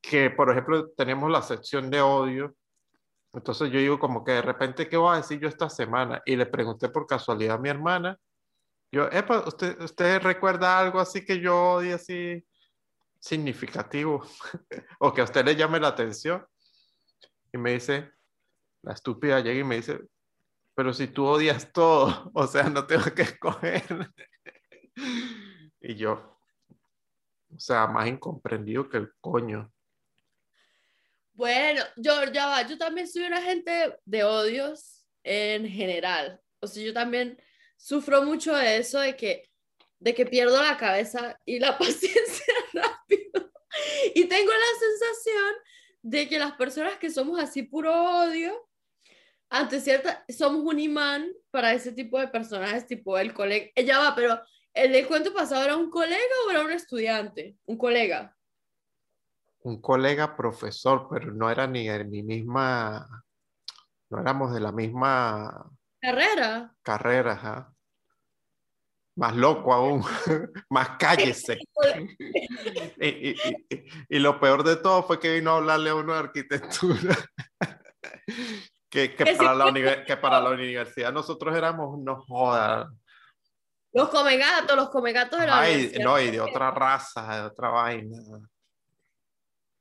Que, 0.00 0.30
por 0.30 0.50
ejemplo, 0.50 0.90
tenemos 0.90 1.30
la 1.30 1.42
sección 1.42 1.90
de 1.90 2.00
odio. 2.00 2.54
Entonces 3.32 3.70
yo 3.70 3.78
digo 3.78 3.98
como 3.98 4.24
que 4.24 4.32
de 4.32 4.42
repente, 4.42 4.88
¿qué 4.88 4.96
voy 4.96 5.14
a 5.14 5.18
decir 5.18 5.40
yo 5.40 5.48
esta 5.48 5.68
semana? 5.70 6.22
Y 6.26 6.36
le 6.36 6.46
pregunté 6.46 6.88
por 6.88 7.06
casualidad 7.06 7.56
a 7.56 7.60
mi 7.60 7.68
hermana. 7.68 8.18
Yo, 8.90 9.10
Epa, 9.12 9.46
¿usted, 9.46 9.78
¿usted 9.82 10.20
recuerda 10.22 10.78
algo 10.78 10.98
así 10.98 11.24
que 11.24 11.40
yo 11.40 11.74
odie 11.74 11.92
así 11.92 12.44
significativo? 13.20 14.26
o 15.00 15.12
que 15.12 15.20
a 15.20 15.24
usted 15.24 15.44
le 15.44 15.56
llame 15.56 15.78
la 15.78 15.88
atención. 15.88 16.46
Y 17.52 17.58
me 17.58 17.72
dice, 17.72 18.10
la 18.82 18.94
estúpida 18.94 19.40
llega 19.40 19.60
y 19.60 19.64
me 19.64 19.76
dice, 19.76 20.00
pero 20.74 20.94
si 20.94 21.08
tú 21.08 21.26
odias 21.26 21.72
todo, 21.72 22.30
o 22.34 22.46
sea, 22.46 22.64
no 22.64 22.86
tengo 22.86 23.04
que 23.14 23.22
escoger. 23.22 23.84
y 25.80 25.94
yo, 25.94 26.38
o 27.54 27.60
sea, 27.60 27.86
más 27.88 28.08
incomprendido 28.08 28.88
que 28.88 28.98
el 28.98 29.12
coño. 29.20 29.70
Bueno, 31.34 31.82
yo 31.96 32.24
ya 32.32 32.46
va, 32.46 32.66
yo 32.66 32.78
también 32.78 33.06
soy 33.06 33.24
una 33.24 33.42
gente 33.42 33.98
de 34.04 34.24
odios 34.24 35.06
en 35.22 35.68
general. 35.68 36.40
O 36.60 36.66
sea, 36.66 36.82
yo 36.82 36.92
también 36.92 37.40
sufro 37.78 38.22
mucho 38.22 38.54
de 38.54 38.76
eso, 38.76 39.00
de 39.00 39.16
que, 39.16 39.48
de 39.98 40.14
que 40.14 40.26
pierdo 40.26 40.62
la 40.62 40.76
cabeza 40.76 41.40
y 41.46 41.58
la 41.58 41.78
paciencia 41.78 42.54
rápido. 42.74 43.50
Y 44.14 44.26
tengo 44.26 44.52
la 44.52 44.80
sensación 44.80 45.54
de 46.02 46.28
que 46.28 46.38
las 46.38 46.52
personas 46.52 46.98
que 46.98 47.10
somos 47.10 47.40
así 47.40 47.62
puro 47.62 47.94
odio, 48.24 48.68
ante 49.48 49.80
cierta, 49.80 50.26
somos 50.28 50.62
un 50.62 50.78
imán 50.78 51.32
para 51.50 51.72
ese 51.72 51.92
tipo 51.92 52.20
de 52.20 52.28
personajes, 52.28 52.86
tipo 52.86 53.16
el 53.16 53.32
colega. 53.32 53.70
Ella 53.74 53.98
va, 53.98 54.14
pero 54.14 54.38
¿El 54.78 54.92
del 54.92 55.08
cuento 55.08 55.34
pasado 55.34 55.64
era 55.64 55.76
un 55.76 55.90
colega 55.90 56.22
o 56.46 56.50
era 56.50 56.64
un 56.64 56.70
estudiante? 56.70 57.56
Un 57.66 57.76
colega. 57.76 58.32
Un 59.62 59.80
colega 59.80 60.36
profesor, 60.36 61.08
pero 61.10 61.32
no 61.32 61.50
era 61.50 61.66
ni 61.66 61.88
en 61.88 62.08
mi 62.08 62.22
misma, 62.22 63.24
no 64.08 64.20
éramos 64.20 64.54
de 64.54 64.60
la 64.60 64.70
misma 64.70 65.68
Carrera. 66.00 66.74
carrera, 66.82 67.32
ajá. 67.32 67.72
Más 69.16 69.34
loco 69.34 69.72
aún, 69.74 70.04
más 70.70 70.90
cállese. 70.98 71.58
y, 73.00 73.08
y- 73.30 73.36
y- 73.68 73.84
y 74.08 74.18
lo 74.20 74.38
peor 74.38 74.62
de 74.62 74.76
todo 74.76 75.02
fue 75.02 75.18
que 75.18 75.34
vino 75.34 75.50
a 75.52 75.56
hablarle 75.56 75.90
a 75.90 75.94
uno 75.96 76.12
de 76.12 76.18
arquitectura. 76.20 77.16
que, 78.90 79.08
para 79.36 79.54
la 79.54 80.04
que 80.04 80.16
para 80.16 80.40
la 80.40 80.50
universidad 80.50 81.12
nosotros 81.12 81.56
éramos, 81.56 81.98
no 81.98 82.22
jodas. 82.22 82.88
Los 83.92 84.08
comegatos, 84.10 84.76
los 84.76 84.90
comegatos 84.90 85.40
de 85.40 85.46
la 85.46 85.60
Ay, 85.60 85.92
no, 86.00 86.20
y 86.20 86.30
de 86.30 86.40
otra 86.40 86.70
raza, 86.70 87.40
de 87.40 87.46
otra 87.46 87.70
vaina. 87.70 88.16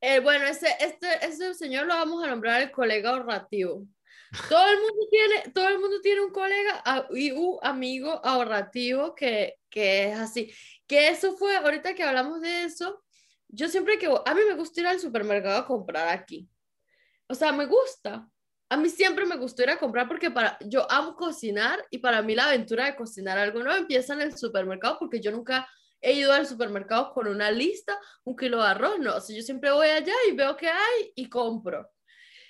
Eh, 0.01 0.20
bueno, 0.20 0.45
ese, 0.45 0.70
este, 0.80 1.26
ese 1.26 1.53
señor 1.53 1.86
lo 1.86 1.93
vamos 1.95 2.24
a 2.24 2.28
nombrar 2.28 2.61
el 2.61 2.72
colega 2.72 3.11
ahorrativo. 3.11 3.84
Todo 4.49 4.67
el 4.69 4.80
mundo 4.80 5.07
tiene, 5.09 5.51
todo 5.53 5.67
el 5.69 5.80
mundo 5.80 6.01
tiene 6.01 6.21
un 6.21 6.32
colega 6.32 6.84
y 7.11 7.32
un 7.32 7.57
amigo 7.61 8.19
ahorrativo 8.25 9.15
que, 9.15 9.55
que 9.69 10.11
es 10.11 10.19
así. 10.19 10.53
Que 10.86 11.09
eso 11.09 11.38
fue, 11.38 11.55
ahorita 11.55 11.95
que 11.95 12.03
hablamos 12.03 12.41
de 12.41 12.63
eso, 12.63 13.03
yo 13.47 13.67
siempre 13.69 13.97
que, 13.97 14.07
a 14.07 14.34
mí 14.34 14.41
me 14.47 14.55
gusta 14.55 14.82
ir 14.82 14.88
al 14.88 14.99
supermercado 14.99 15.57
a 15.57 15.65
comprar 15.65 16.09
aquí. 16.09 16.49
O 17.28 17.36
sea, 17.36 17.51
me 17.51 17.65
gusta. 17.65 18.28
A 18.69 18.78
mí 18.78 18.89
siempre 18.89 19.25
me 19.25 19.38
gustó 19.38 19.63
ir 19.63 19.69
a 19.69 19.80
comprar 19.80 20.07
porque 20.07 20.30
para, 20.30 20.57
yo 20.61 20.89
amo 20.91 21.15
cocinar 21.15 21.86
y 21.89 21.99
para 21.99 22.21
mí 22.21 22.36
la 22.36 22.47
aventura 22.47 22.86
de 22.86 22.95
cocinar 22.95 23.38
algo 23.38 23.63
no 23.63 23.73
empieza 23.73 24.13
en 24.13 24.21
el 24.21 24.38
supermercado 24.38 24.97
porque 24.99 25.21
yo 25.21 25.32
nunca 25.32 25.67
he 26.01 26.13
ido 26.13 26.34
al 26.34 26.45
supermercado 26.45 27.13
con 27.13 27.28
una 27.28 27.49
lista, 27.49 27.97
un 28.23 28.36
kilo 28.36 28.57
de 28.61 28.67
arroz, 28.67 28.99
no. 28.99 29.15
O 29.15 29.21
sea, 29.21 29.36
yo 29.36 29.41
siempre 29.41 29.71
voy 29.71 29.88
allá 29.88 30.13
y 30.30 30.36
veo 30.36 30.55
qué 30.57 30.67
hay 30.67 31.11
y 31.15 31.30
compro. 31.30 31.89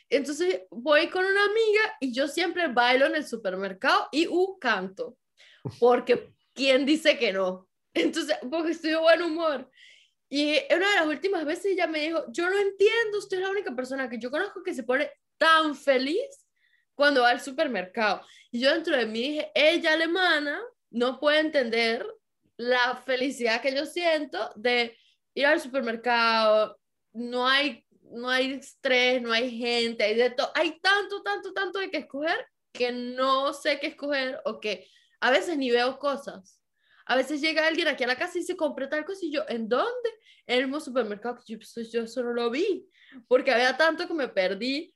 Entonces 0.09 0.61
voy 0.69 1.09
con 1.09 1.25
una 1.25 1.43
amiga 1.45 1.97
y 1.99 2.13
yo 2.13 2.27
siempre 2.27 2.67
bailo 2.67 3.05
en 3.05 3.15
el 3.15 3.27
supermercado 3.27 4.07
y 4.11 4.27
uh, 4.27 4.57
canto. 4.59 5.17
Porque 5.79 6.33
¿quién 6.53 6.85
dice 6.85 7.17
que 7.17 7.33
no? 7.33 7.67
Entonces, 7.93 8.37
porque 8.49 8.71
estoy 8.71 8.91
de 8.91 8.97
buen 8.97 9.21
humor. 9.21 9.69
Y 10.29 10.57
una 10.73 10.89
de 10.89 10.95
las 10.95 11.07
últimas 11.07 11.45
veces 11.45 11.67
ella 11.67 11.87
me 11.87 11.99
dijo, 11.99 12.25
yo 12.29 12.49
no 12.49 12.57
entiendo, 12.57 13.17
usted 13.17 13.37
es 13.37 13.43
la 13.43 13.49
única 13.49 13.73
persona 13.75 14.09
que 14.09 14.19
yo 14.19 14.29
conozco 14.29 14.61
que 14.61 14.73
se 14.73 14.83
pone 14.83 15.09
tan 15.37 15.75
feliz 15.75 16.45
cuando 16.95 17.21
va 17.21 17.29
al 17.29 17.39
supermercado. 17.39 18.21
Y 18.51 18.59
yo 18.59 18.73
dentro 18.73 18.95
de 18.97 19.05
mí 19.05 19.21
dije, 19.21 19.51
ella 19.55 19.93
alemana 19.93 20.61
no 20.89 21.19
puede 21.19 21.39
entender 21.39 22.05
la 22.57 22.97
felicidad 23.05 23.61
que 23.61 23.73
yo 23.73 23.85
siento 23.85 24.51
de 24.55 24.97
ir 25.33 25.45
al 25.45 25.61
supermercado, 25.61 26.79
no 27.13 27.47
hay, 27.47 27.85
no 28.11 28.29
hay 28.29 28.53
estrés, 28.53 29.21
no 29.21 29.31
hay 29.31 29.57
gente, 29.57 30.03
hay 30.03 30.15
de 30.15 30.29
todo, 30.31 30.51
hay 30.55 30.79
tanto, 30.79 31.21
tanto, 31.23 31.53
tanto 31.53 31.79
de 31.79 31.89
que 31.89 31.97
escoger 31.97 32.45
que 32.71 32.91
no 32.91 33.53
sé 33.53 33.79
qué 33.79 33.87
escoger 33.87 34.39
o 34.45 34.59
que 34.59 34.87
a 35.19 35.31
veces 35.31 35.57
ni 35.57 35.71
veo 35.71 35.97
cosas. 35.99 36.61
A 37.05 37.15
veces 37.15 37.41
llega 37.41 37.65
alguien 37.65 37.87
aquí 37.87 38.03
a 38.03 38.07
la 38.07 38.17
casa 38.17 38.37
y 38.37 38.43
se 38.43 38.55
compra 38.55 38.89
tal 38.89 39.05
cosa 39.05 39.25
y 39.25 39.31
yo, 39.31 39.43
¿en 39.47 39.67
dónde? 39.67 40.09
En 40.45 40.59
el 40.59 40.65
mismo 40.65 40.79
supermercado. 40.79 41.41
Yo, 41.47 41.57
pues, 41.57 41.91
yo 41.91 42.03
eso 42.03 42.21
no 42.21 42.33
lo 42.33 42.49
vi, 42.49 42.87
porque 43.27 43.51
había 43.51 43.75
tanto 43.75 44.07
que 44.07 44.13
me 44.13 44.27
perdí. 44.27 44.93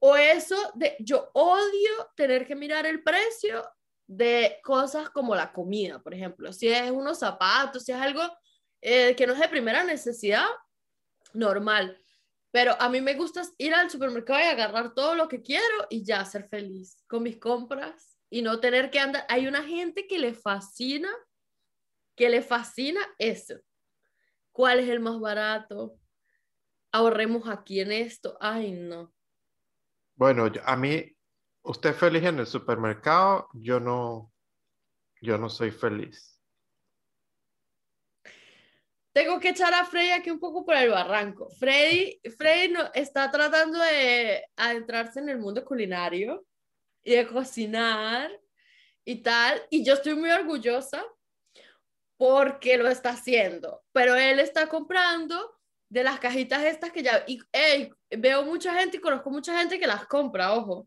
O 0.00 0.16
eso 0.16 0.56
de, 0.76 0.96
yo 1.00 1.28
odio 1.34 2.10
tener 2.14 2.46
que 2.46 2.54
mirar 2.54 2.86
el 2.86 3.02
precio 3.02 3.68
de 4.06 4.60
cosas 4.62 5.10
como 5.10 5.34
la 5.34 5.52
comida, 5.52 6.00
por 6.00 6.14
ejemplo. 6.14 6.52
Si 6.52 6.68
es 6.68 6.90
unos 6.90 7.18
zapatos, 7.18 7.84
si 7.84 7.92
es 7.92 7.98
algo 7.98 8.22
eh, 8.80 9.16
que 9.16 9.26
no 9.26 9.32
es 9.32 9.40
de 9.40 9.48
primera 9.48 9.82
necesidad, 9.82 10.46
normal. 11.34 12.00
Pero 12.50 12.80
a 12.80 12.88
mí 12.88 13.00
me 13.00 13.14
gusta 13.14 13.42
ir 13.58 13.74
al 13.74 13.90
supermercado 13.90 14.40
y 14.40 14.44
agarrar 14.44 14.94
todo 14.94 15.14
lo 15.14 15.28
que 15.28 15.42
quiero 15.42 15.86
y 15.90 16.04
ya 16.04 16.24
ser 16.24 16.48
feliz 16.48 17.04
con 17.06 17.22
mis 17.22 17.38
compras 17.38 18.16
y 18.30 18.42
no 18.42 18.58
tener 18.60 18.90
que 18.90 19.00
andar. 19.00 19.26
Hay 19.28 19.46
una 19.46 19.62
gente 19.62 20.06
que 20.06 20.18
le 20.18 20.34
fascina, 20.34 21.10
que 22.16 22.30
le 22.30 22.42
fascina 22.42 23.00
eso. 23.18 23.56
¿Cuál 24.52 24.80
es 24.80 24.88
el 24.88 25.00
más 25.00 25.20
barato? 25.20 25.98
Ahorremos 26.90 27.48
aquí 27.48 27.80
en 27.80 27.92
esto. 27.92 28.36
Ay, 28.40 28.72
no. 28.72 29.12
Bueno, 30.16 30.50
a 30.64 30.76
mí, 30.76 31.16
usted 31.62 31.94
feliz 31.94 32.24
en 32.24 32.40
el 32.40 32.46
supermercado, 32.46 33.48
yo 33.52 33.78
no, 33.78 34.32
yo 35.20 35.38
no 35.38 35.48
soy 35.48 35.70
feliz. 35.70 36.37
Tengo 39.18 39.40
que 39.40 39.48
echar 39.48 39.74
a 39.74 39.84
Freddy 39.84 40.12
aquí 40.12 40.30
un 40.30 40.38
poco 40.38 40.64
por 40.64 40.76
el 40.76 40.90
barranco. 40.90 41.50
Freddy, 41.58 42.20
Freddy 42.36 42.68
no, 42.68 42.88
está 42.94 43.28
tratando 43.32 43.80
de 43.80 44.44
adentrarse 44.54 45.18
en 45.18 45.28
el 45.28 45.38
mundo 45.38 45.64
culinario 45.64 46.46
y 47.02 47.16
de 47.16 47.26
cocinar 47.26 48.30
y 49.04 49.16
tal. 49.16 49.60
Y 49.70 49.84
yo 49.84 49.94
estoy 49.94 50.14
muy 50.14 50.30
orgullosa 50.30 51.04
porque 52.16 52.78
lo 52.78 52.86
está 52.86 53.10
haciendo. 53.10 53.82
Pero 53.90 54.14
él 54.14 54.38
está 54.38 54.68
comprando 54.68 55.52
de 55.88 56.04
las 56.04 56.20
cajitas 56.20 56.62
estas 56.62 56.92
que 56.92 57.02
ya... 57.02 57.24
Y 57.26 57.40
ey, 57.50 57.90
veo 58.10 58.44
mucha 58.44 58.72
gente 58.72 58.98
y 58.98 59.00
conozco 59.00 59.30
mucha 59.30 59.58
gente 59.58 59.80
que 59.80 59.88
las 59.88 60.06
compra, 60.06 60.52
ojo. 60.52 60.86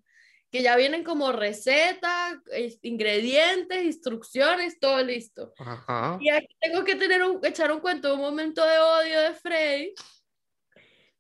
Que 0.52 0.62
ya 0.62 0.76
vienen 0.76 1.04
como 1.04 1.32
recetas, 1.32 2.36
ingredientes, 2.82 3.86
instrucciones, 3.86 4.80
todo 4.80 5.02
listo. 5.02 5.54
Ajá. 5.58 6.18
Y 6.20 6.30
aquí 6.30 6.56
tengo 6.60 6.84
que 6.84 6.96
tener 6.96 7.24
un, 7.24 7.44
echar 7.46 7.72
un 7.72 7.80
cuento, 7.80 8.14
un 8.14 8.22
momento 8.22 8.66
de 8.66 8.78
odio 8.78 9.22
de 9.22 9.34
Frey, 9.34 9.94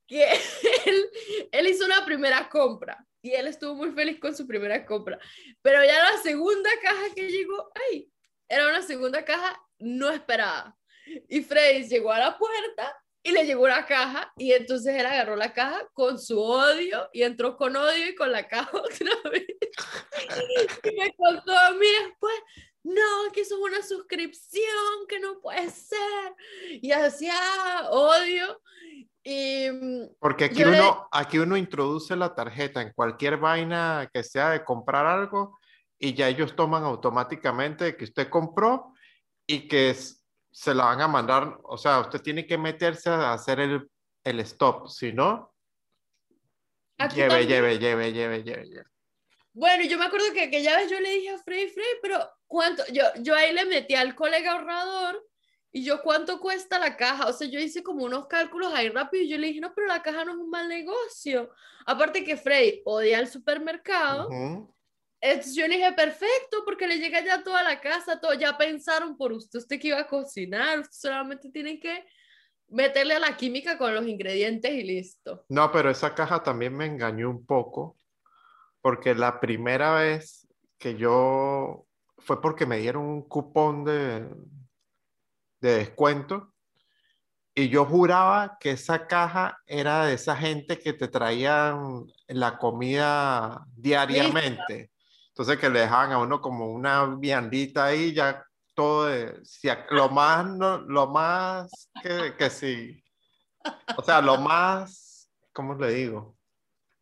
que 0.05 0.27
él, 0.85 1.09
él 1.51 1.67
hizo 1.67 1.85
una 1.85 2.03
primera 2.05 2.49
compra 2.49 3.05
y 3.21 3.31
él 3.31 3.47
estuvo 3.47 3.75
muy 3.75 3.91
feliz 3.91 4.19
con 4.19 4.35
su 4.35 4.45
primera 4.47 4.85
compra, 4.85 5.19
pero 5.61 5.83
ya 5.85 6.11
la 6.11 6.17
segunda 6.21 6.69
caja 6.81 7.13
que 7.15 7.29
llegó, 7.29 7.71
ay, 7.89 8.11
era 8.49 8.67
una 8.67 8.81
segunda 8.81 9.23
caja 9.23 9.57
no 9.79 10.09
esperada. 10.09 10.77
Y 11.29 11.41
Frey 11.41 11.87
llegó 11.87 12.11
a 12.11 12.19
la 12.19 12.37
puerta 12.37 13.00
y 13.23 13.31
le 13.31 13.45
llegó 13.45 13.63
una 13.65 13.85
caja 13.85 14.31
y 14.37 14.51
entonces 14.53 14.95
él 14.95 15.05
agarró 15.05 15.35
la 15.35 15.53
caja 15.53 15.87
con 15.93 16.17
su 16.19 16.39
odio 16.41 17.07
y 17.13 17.21
entró 17.23 17.55
con 17.55 17.75
odio 17.75 18.07
y 18.09 18.15
con 18.15 18.31
la 18.31 18.47
caja 18.47 18.71
otra 18.73 19.15
vez. 19.31 19.45
y 20.83 20.95
me 20.99 21.13
contó 21.15 21.57
a 21.57 21.71
mí 21.71 21.85
después, 22.07 22.33
no, 22.83 23.31
que 23.31 23.41
eso 23.41 23.55
es 23.57 23.61
una 23.61 23.83
suscripción, 23.83 25.05
que 25.07 25.19
no 25.19 25.39
puede 25.39 25.69
ser. 25.69 26.33
Y 26.81 26.91
hacía 26.91 27.35
odio. 27.91 28.59
Y 29.23 29.69
mm, 29.69 30.15
Porque 30.19 30.45
aquí 30.45 30.63
le- 30.63 30.81
uno, 30.81 31.07
aquí 31.11 31.37
uno 31.37 31.55
introduce 31.57 32.15
la 32.15 32.33
tarjeta 32.33 32.81
en 32.81 32.91
cualquier 32.93 33.37
vaina 33.37 34.09
que 34.11 34.23
sea 34.23 34.49
de 34.49 34.63
comprar 34.65 35.05
algo 35.05 35.59
y 35.99 36.15
ya 36.15 36.27
ellos 36.27 36.55
toman 36.55 36.83
automáticamente 36.83 37.95
que 37.95 38.05
usted 38.05 38.29
compró 38.29 38.93
y 39.45 39.67
que 39.67 39.91
es- 39.91 40.20
se 40.51 40.73
la 40.73 40.85
van 40.85 41.01
a 41.01 41.07
mandar, 41.07 41.57
o 41.63 41.77
sea, 41.77 41.99
usted 42.01 42.21
tiene 42.21 42.45
que 42.45 42.57
meterse 42.57 43.09
a 43.09 43.33
hacer 43.33 43.59
el, 43.59 43.89
el 44.23 44.39
stop, 44.41 44.87
si 44.87 45.13
no, 45.13 45.53
lleve, 47.15 47.45
lleve, 47.47 47.79
lleve, 47.79 48.11
lleve, 48.13 48.43
lleve, 48.43 48.65
lleve. 48.65 48.85
bueno, 49.53 49.83
yo 49.85 49.97
me 49.97 50.05
acuerdo 50.05 50.31
que 50.33 50.43
aquella 50.43 50.77
vez 50.77 50.89
yo 50.89 50.99
le 50.99 51.09
dije 51.09 51.29
a 51.29 51.37
Frey, 51.39 51.69
Frey, 51.69 51.87
pero 52.01 52.19
¿cuánto? 52.47 52.83
Yo, 52.91 53.03
yo 53.19 53.35
ahí 53.35 53.53
le 53.53 53.65
metí 53.65 53.95
al 53.95 54.13
colega 54.13 54.51
ahorrador 54.51 55.25
y 55.71 55.83
yo, 55.83 56.01
¿cuánto 56.01 56.39
cuesta 56.39 56.77
la 56.79 56.97
caja? 56.97 57.27
O 57.27 57.33
sea, 57.33 57.47
yo 57.47 57.59
hice 57.59 57.81
como 57.81 58.03
unos 58.03 58.27
cálculos 58.27 58.73
ahí 58.73 58.89
rápido 58.89 59.23
y 59.23 59.29
yo 59.29 59.37
le 59.37 59.47
dije, 59.47 59.61
no, 59.61 59.73
pero 59.73 59.87
la 59.87 60.01
caja 60.01 60.25
no 60.25 60.33
es 60.33 60.37
un 60.37 60.49
mal 60.49 60.67
negocio. 60.67 61.49
Aparte 61.85 62.25
que 62.25 62.35
Frey 62.35 62.81
odia 62.83 63.19
el 63.19 63.27
supermercado. 63.27 64.27
Ujú. 64.27 64.75
Entonces 65.21 65.55
yo 65.55 65.67
le 65.67 65.77
dije, 65.77 65.93
perfecto, 65.93 66.63
porque 66.65 66.87
le 66.87 66.97
llega 66.97 67.23
ya 67.23 67.43
toda 67.43 67.61
la 67.61 67.79
casa, 67.79 68.19
todo, 68.19 68.33
ya 68.33 68.57
pensaron 68.57 69.15
por 69.15 69.31
usted, 69.31 69.59
usted 69.59 69.79
que 69.79 69.89
iba 69.89 69.99
a 69.99 70.07
cocinar, 70.07 70.79
usted 70.79 71.09
solamente 71.09 71.51
tiene 71.51 71.79
que 71.79 72.05
meterle 72.67 73.13
a 73.13 73.19
la 73.19 73.37
química 73.37 73.77
con 73.77 73.93
los 73.93 74.07
ingredientes 74.07 74.71
y 74.71 74.83
listo. 74.83 75.45
No, 75.47 75.71
pero 75.71 75.91
esa 75.91 76.15
caja 76.15 76.41
también 76.41 76.75
me 76.75 76.87
engañó 76.87 77.29
un 77.29 77.45
poco, 77.45 77.97
porque 78.81 79.13
la 79.13 79.39
primera 79.39 79.93
vez 79.93 80.47
que 80.79 80.95
yo 80.95 81.85
fue 82.17 82.41
porque 82.41 82.65
me 82.65 82.79
dieron 82.79 83.05
un 83.05 83.21
cupón 83.21 83.85
de, 83.85 84.27
de 85.59 85.75
descuento 85.75 86.51
y 87.53 87.69
yo 87.69 87.85
juraba 87.85 88.57
que 88.59 88.71
esa 88.71 89.05
caja 89.07 89.59
era 89.67 90.05
de 90.05 90.13
esa 90.13 90.35
gente 90.35 90.79
que 90.79 90.93
te 90.93 91.07
traían 91.07 92.05
la 92.27 92.57
comida 92.57 93.65
diariamente. 93.75 94.91
Entonces 95.31 95.57
que 95.57 95.69
le 95.69 95.81
dejaban 95.81 96.11
a 96.11 96.17
uno 96.17 96.41
como 96.41 96.67
una 96.71 97.05
viandita 97.05 97.85
ahí, 97.85 98.13
ya 98.13 98.45
todo 98.73 99.05
de, 99.05 99.39
si 99.45 99.69
lo 99.91 100.09
más, 100.09 100.45
no- 100.45 100.79
lo 100.79 101.07
más 101.07 101.89
que, 102.01 102.35
que 102.37 102.49
sí. 102.49 103.03
O 103.95 104.03
sea, 104.03 104.21
lo 104.21 104.37
más, 104.37 105.29
¿cómo 105.53 105.75
le 105.75 105.91
digo? 105.93 106.35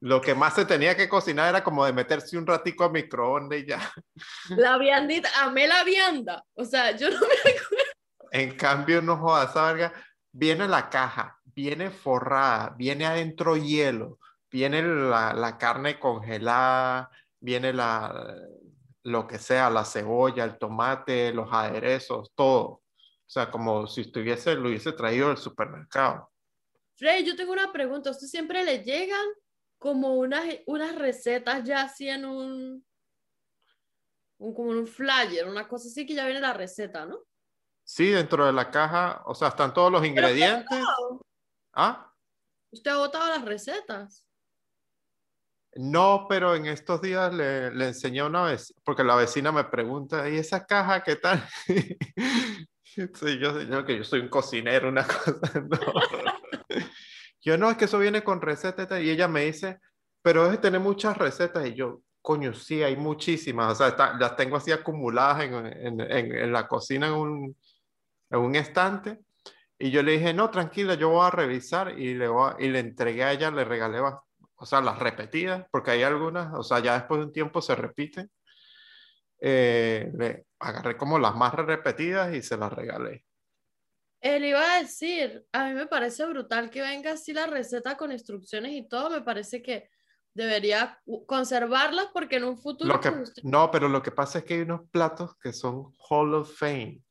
Lo 0.01 0.21
que 0.21 0.34
más 0.36 0.53
se 0.53 0.65
tenía 0.65 0.95
que 0.95 1.09
cocinar 1.09 1.49
era 1.49 1.63
como 1.63 1.84
de 1.86 1.91
meterse 1.93 2.38
un 2.38 2.45
ratico 2.47 2.84
a 2.84 2.89
microondas 2.89 3.59
y 3.59 3.65
ya. 3.65 3.91
La 4.49 4.77
viandita, 4.77 5.30
amé 5.41 5.67
la 5.67 5.84
vianda, 5.84 6.43
o 6.53 6.63
sea, 6.65 6.95
yo 6.95 7.09
no 7.09 7.19
me 7.19 7.36
En 8.32 8.55
cambio, 8.55 9.01
no 9.01 9.17
jodas, 9.17 9.53
verga, 9.55 9.91
viene 10.32 10.67
la 10.67 10.89
caja, 10.89 11.39
viene 11.43 11.89
forrada, 11.89 12.75
viene 12.77 13.05
adentro 13.07 13.57
hielo, 13.57 14.19
viene 14.51 14.82
la, 14.84 15.34
la 15.34 15.57
carne 15.57 15.99
congelada, 15.99 17.09
viene 17.39 17.73
la, 17.73 18.35
lo 19.03 19.27
que 19.27 19.37
sea, 19.37 19.69
la 19.69 19.85
cebolla, 19.85 20.43
el 20.43 20.57
tomate, 20.57 21.33
los 21.33 21.49
aderezos, 21.51 22.31
todo. 22.35 22.65
O 23.29 23.31
sea, 23.31 23.51
como 23.51 23.87
si 23.87 24.01
estuviese, 24.01 24.55
lo 24.55 24.69
hubiese 24.69 24.91
traído 24.91 25.27
del 25.27 25.37
supermercado. 25.37 26.31
Frey, 26.95 27.25
yo 27.25 27.35
tengo 27.35 27.53
una 27.53 27.71
pregunta. 27.71 28.09
¿A 28.09 28.11
usted 28.11 28.27
siempre 28.27 28.63
le 28.63 28.83
llegan 28.83 29.25
como 29.77 30.15
unas, 30.15 30.43
unas 30.65 30.95
recetas 30.95 31.63
ya 31.63 31.83
así 31.83 32.09
en 32.09 32.25
un, 32.25 32.85
un, 34.39 34.53
como 34.53 34.71
en 34.71 34.79
un 34.79 34.87
flyer, 34.87 35.47
una 35.47 35.67
cosa 35.67 35.87
así 35.87 36.05
que 36.05 36.15
ya 36.15 36.25
viene 36.25 36.41
la 36.41 36.53
receta, 36.53 37.05
¿no? 37.05 37.19
Sí, 37.83 38.09
dentro 38.09 38.45
de 38.45 38.53
la 38.53 38.69
caja, 38.69 39.23
o 39.25 39.33
sea, 39.33 39.47
están 39.47 39.73
todos 39.73 39.91
los 39.91 40.05
ingredientes. 40.05 40.79
¿Ah? 41.73 42.13
¿Usted 42.71 42.91
ha 42.91 42.97
botado 42.97 43.27
las 43.29 43.45
recetas? 43.45 44.28
No, 45.76 46.26
pero 46.28 46.55
en 46.55 46.65
estos 46.65 47.01
días 47.01 47.34
le, 47.34 47.72
le 47.72 47.88
enseñé 47.89 48.24
una 48.24 48.43
vez, 48.43 48.74
porque 48.84 49.03
la 49.03 49.15
vecina 49.15 49.51
me 49.51 49.63
pregunta, 49.65 50.28
¿y 50.28 50.38
esa 50.38 50.65
caja 50.65 51.03
qué 51.03 51.15
tal? 51.15 51.47
sí, 52.84 53.39
yo, 53.39 53.61
yo, 53.61 53.86
que 53.86 53.97
yo 53.97 54.03
soy 54.03 54.22
un 54.22 54.30
cocinero, 54.30 54.89
una 54.89 55.05
cosa, 55.07 55.59
no. 55.61 55.78
Yo 57.41 57.57
no, 57.57 57.70
es 57.70 57.78
que 57.78 57.86
eso 57.86 57.99
viene 57.99 58.24
con 58.24 58.41
recetas 58.41 59.01
y 59.01 59.09
ella 59.09 59.28
me 59.28 59.45
dice, 59.45 59.80
pero 60.22 60.51
es 60.51 60.59
tener 60.59 60.82
muchas 60.82 61.17
recetas 61.17 61.65
y 61.67 61.74
yo, 61.74 62.01
coño, 62.22 62.53
sí, 62.53 62.84
hay 62.84 62.97
muchísimas, 62.97 63.72
o 63.72 63.76
sea, 63.76 63.88
está, 63.89 64.17
las 64.17 64.36
tengo 64.36 64.57
así 64.57 64.72
acumuladas 64.72 65.43
en, 65.43 66.51
la 66.51 66.67
cocina 66.67 67.07
en 67.07 67.55
un, 68.32 68.55
estante 68.55 69.20
y 69.78 69.91
yo 69.91 70.03
le 70.03 70.13
dije, 70.13 70.34
no, 70.34 70.49
tranquila, 70.49 70.95
yo 70.95 71.09
voy 71.09 71.26
a 71.26 71.32
revisar 71.32 71.97
y 71.97 72.13
le, 72.13 72.28
voy 72.28 72.53
y 72.59 72.67
le 72.67 72.80
entregué 72.80 73.24
a 73.24 73.32
ella, 73.32 73.51
le 73.51 73.63
regalé, 73.63 73.99
o 74.60 74.66
sea, 74.66 74.82
las 74.82 74.99
repetidas, 74.99 75.66
porque 75.72 75.91
hay 75.91 76.03
algunas, 76.03 76.53
o 76.53 76.64
sea, 76.64 76.80
ya 76.80 76.95
después 76.95 77.20
de 77.20 77.28
un 77.28 77.34
tiempo 77.34 77.62
se 77.62 77.76
repiten. 77.76 78.30
Eh, 79.41 80.12
le 80.18 80.45
agarré 80.60 80.97
como 80.97 81.18
las 81.18 81.34
más 81.36 81.53
repetidas 81.53 82.34
y 82.36 82.41
se 82.41 82.57
las 82.57 82.72
regalé. 82.74 83.26
Él 84.20 84.43
iba 84.43 84.62
a 84.62 84.82
decir, 84.82 85.45
a 85.53 85.66
mí 85.66 85.74
me 85.74 85.88
parece 85.88 86.26
brutal 86.26 86.70
que 86.70 86.82
venga 86.82 87.14
así 87.14 87.32
la 87.32 87.47
receta 87.47 87.95
con 87.95 88.12
instrucciones 88.12 88.74
y 88.74 88.86
todo, 88.86 89.10
me 89.10 89.22
parece 89.22 89.62
que 89.62 89.89
debería 90.34 91.01
conservarlas 91.26 92.07
porque 92.14 92.36
en 92.36 92.43
un 92.43 92.57
futuro... 92.57 92.93
Lo 92.93 92.99
que, 92.99 93.10
usted... 93.10 93.43
No, 93.43 93.72
pero 93.72 93.88
lo 93.88 94.03
que 94.03 94.12
pasa 94.12 94.39
es 94.39 94.43
que 94.43 94.55
hay 94.55 94.62
unos 94.62 94.89
platos 94.89 95.38
que 95.38 95.53
son 95.53 95.93
Hall 96.10 96.34
of 96.34 96.53
Fame. 96.53 97.01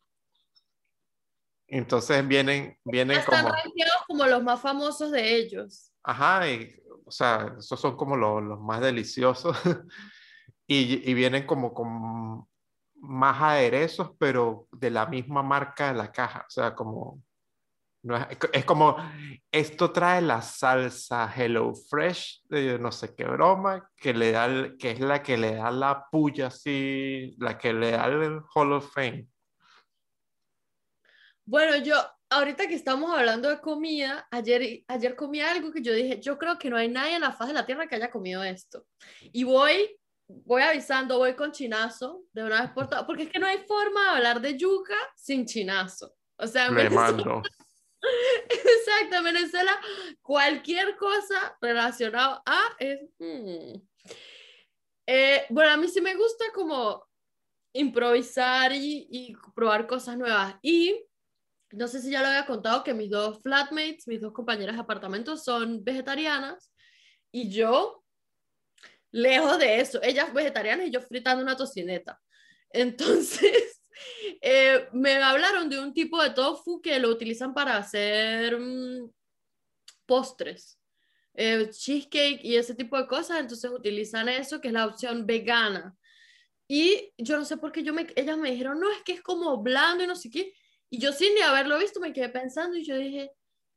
Entonces 1.66 2.26
vienen, 2.28 2.78
vienen 2.84 3.18
Están 3.18 3.44
como... 3.44 3.54
como 4.06 4.26
los 4.26 4.42
más 4.42 4.60
famosos 4.60 5.10
de 5.10 5.34
ellos. 5.34 5.92
Ajá, 6.02 6.46
y, 6.46 6.78
o 7.08 7.10
sea, 7.10 7.54
esos 7.58 7.80
son 7.80 7.96
como 7.96 8.16
los, 8.16 8.60
más 8.60 8.80
deliciosos. 8.80 9.56
y, 10.66 11.14
vienen 11.14 11.46
como 11.46 11.72
con 11.72 12.46
más 13.00 13.42
aderezos, 13.42 14.12
pero 14.18 14.68
de 14.72 14.90
la 14.90 15.06
misma 15.06 15.42
marca 15.42 15.88
de 15.88 15.98
la 15.98 16.12
caja. 16.12 16.44
O 16.46 16.50
sea, 16.50 16.74
como... 16.74 17.22
Es, 18.52 18.64
como, 18.64 18.96
esto 19.50 19.90
trae 19.90 20.22
la 20.22 20.40
salsa 20.40 21.30
Hello 21.34 21.74
Fresh 21.74 22.44
de 22.48 22.78
no 22.78 22.92
sé 22.92 23.14
qué 23.14 23.24
broma, 23.24 23.90
que, 23.96 24.14
le 24.14 24.30
da 24.30 24.48
que 24.78 24.92
es 24.92 25.00
la 25.00 25.20
que 25.20 25.36
le 25.36 25.56
da 25.56 25.70
la 25.72 26.06
puya 26.10 26.46
así, 26.46 27.34
la 27.38 27.58
que 27.58 27.72
le 27.72 27.90
da 27.90 28.06
el 28.06 28.40
Hall 28.54 28.72
of 28.72 28.94
Fame. 28.94 29.26
Bueno, 31.44 31.76
yo, 31.84 31.96
ahorita 32.30 32.68
que 32.68 32.74
estamos 32.74 33.10
hablando 33.16 33.48
de 33.48 33.60
comida, 33.60 34.26
ayer, 34.30 34.84
ayer 34.88 35.16
comí 35.16 35.40
algo 35.40 35.72
que 35.72 35.82
yo 35.82 35.92
dije, 35.92 36.20
yo 36.20 36.38
creo 36.38 36.58
que 36.58 36.70
no 36.70 36.76
hay 36.76 36.88
nadie 36.88 37.16
en 37.16 37.22
la 37.22 37.32
faz 37.32 37.48
de 37.48 37.54
la 37.54 37.66
tierra 37.66 37.86
que 37.86 37.96
haya 37.96 38.10
comido 38.10 38.42
esto. 38.42 38.86
Y 39.32 39.44
voy, 39.44 39.98
voy 40.26 40.62
avisando, 40.62 41.18
voy 41.18 41.34
con 41.34 41.52
chinazo 41.52 42.24
de 42.32 42.44
una 42.44 42.62
vez 42.62 42.70
por 42.72 42.88
todas, 42.88 43.04
porque 43.04 43.24
es 43.24 43.30
que 43.30 43.38
no 43.38 43.46
hay 43.46 43.58
forma 43.66 44.02
de 44.02 44.08
hablar 44.10 44.40
de 44.40 44.56
yuca 44.56 44.96
sin 45.16 45.46
chinazo. 45.46 46.14
O 46.36 46.46
sea, 46.46 46.70
me 46.70 46.88
mando. 46.90 47.42
Exacto, 48.48 49.16
en 49.16 49.24
Venezuela 49.24 49.76
cualquier 50.22 50.96
cosa 50.96 51.56
relacionada 51.60 52.42
a 52.46 52.60
es... 52.78 53.00
Hmm. 53.18 53.80
Eh, 55.10 55.46
bueno, 55.48 55.72
a 55.72 55.76
mí 55.78 55.88
sí 55.88 56.02
me 56.02 56.14
gusta 56.14 56.44
como 56.54 57.02
improvisar 57.72 58.72
y, 58.72 59.08
y, 59.10 59.34
probar 59.54 59.86
cosas 59.86 60.18
nuevas. 60.18 60.56
Y 60.60 61.07
no 61.72 61.88
sé 61.88 62.00
si 62.00 62.10
ya 62.10 62.22
lo 62.22 62.28
había 62.28 62.46
contado 62.46 62.84
que 62.84 62.94
mis 62.94 63.10
dos 63.10 63.42
flatmates, 63.42 64.06
mis 64.08 64.20
dos 64.20 64.32
compañeras 64.32 64.76
de 64.76 64.82
apartamento 64.82 65.36
son 65.36 65.84
vegetarianas 65.84 66.72
y 67.30 67.50
yo, 67.50 68.04
lejos 69.10 69.58
de 69.58 69.80
eso, 69.80 70.00
ellas 70.02 70.32
vegetarianas 70.32 70.86
y 70.86 70.90
yo 70.90 71.00
fritando 71.00 71.42
una 71.42 71.56
tocineta. 71.56 72.20
Entonces... 72.70 73.74
Eh, 74.40 74.88
me 74.92 75.16
hablaron 75.16 75.68
de 75.68 75.80
un 75.80 75.92
tipo 75.92 76.22
de 76.22 76.30
tofu 76.30 76.80
que 76.80 77.00
lo 77.00 77.08
utilizan 77.08 77.52
para 77.52 77.76
hacer 77.76 78.56
mmm, 78.56 79.10
postres, 80.06 80.78
eh, 81.34 81.68
cheesecake 81.70 82.40
y 82.42 82.56
ese 82.56 82.74
tipo 82.74 82.96
de 82.96 83.06
cosas, 83.06 83.40
entonces 83.40 83.70
utilizan 83.70 84.28
eso, 84.28 84.60
que 84.60 84.68
es 84.68 84.74
la 84.74 84.86
opción 84.86 85.26
vegana. 85.26 85.96
Y 86.66 87.12
yo 87.16 87.38
no 87.38 87.44
sé 87.44 87.56
por 87.56 87.72
qué 87.72 87.82
yo 87.82 87.94
me, 87.94 88.06
ellas 88.16 88.36
me 88.36 88.50
dijeron, 88.50 88.80
no, 88.80 88.90
es 88.90 89.02
que 89.02 89.12
es 89.12 89.22
como 89.22 89.62
blando 89.62 90.04
y 90.04 90.06
no 90.06 90.16
sé 90.16 90.30
qué. 90.30 90.52
Y 90.90 91.00
yo 91.00 91.12
sin 91.12 91.34
ni 91.34 91.40
haberlo 91.40 91.78
visto 91.78 92.00
me 92.00 92.12
quedé 92.12 92.28
pensando 92.28 92.76
y 92.76 92.84
yo 92.84 92.96
dije, 92.96 93.32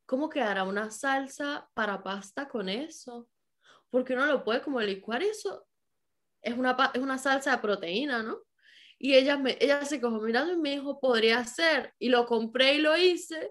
¿cómo 0.06 0.28
quedará 0.28 0.64
una 0.64 0.90
salsa 0.90 1.68
para 1.74 2.02
pasta 2.02 2.48
con 2.48 2.68
eso? 2.68 3.28
Porque 3.90 4.14
uno 4.14 4.26
lo 4.26 4.44
puede 4.44 4.62
como 4.62 4.80
licuar 4.80 5.22
eso. 5.22 5.66
Es 6.40 6.56
una, 6.56 6.76
es 6.94 7.00
una 7.00 7.18
salsa 7.18 7.52
de 7.52 7.58
proteína, 7.58 8.22
¿no? 8.22 8.42
Y 8.98 9.14
ella, 9.14 9.36
me, 9.36 9.56
ella 9.60 9.84
se 9.84 9.98
quedó 9.98 10.12
mirando 10.20 10.52
y 10.52 10.56
me 10.56 10.70
dijo, 10.70 11.00
podría 11.00 11.44
ser. 11.44 11.92
Y 11.98 12.08
lo 12.08 12.24
compré 12.24 12.74
y 12.74 12.78
lo 12.78 12.96
hice. 12.96 13.50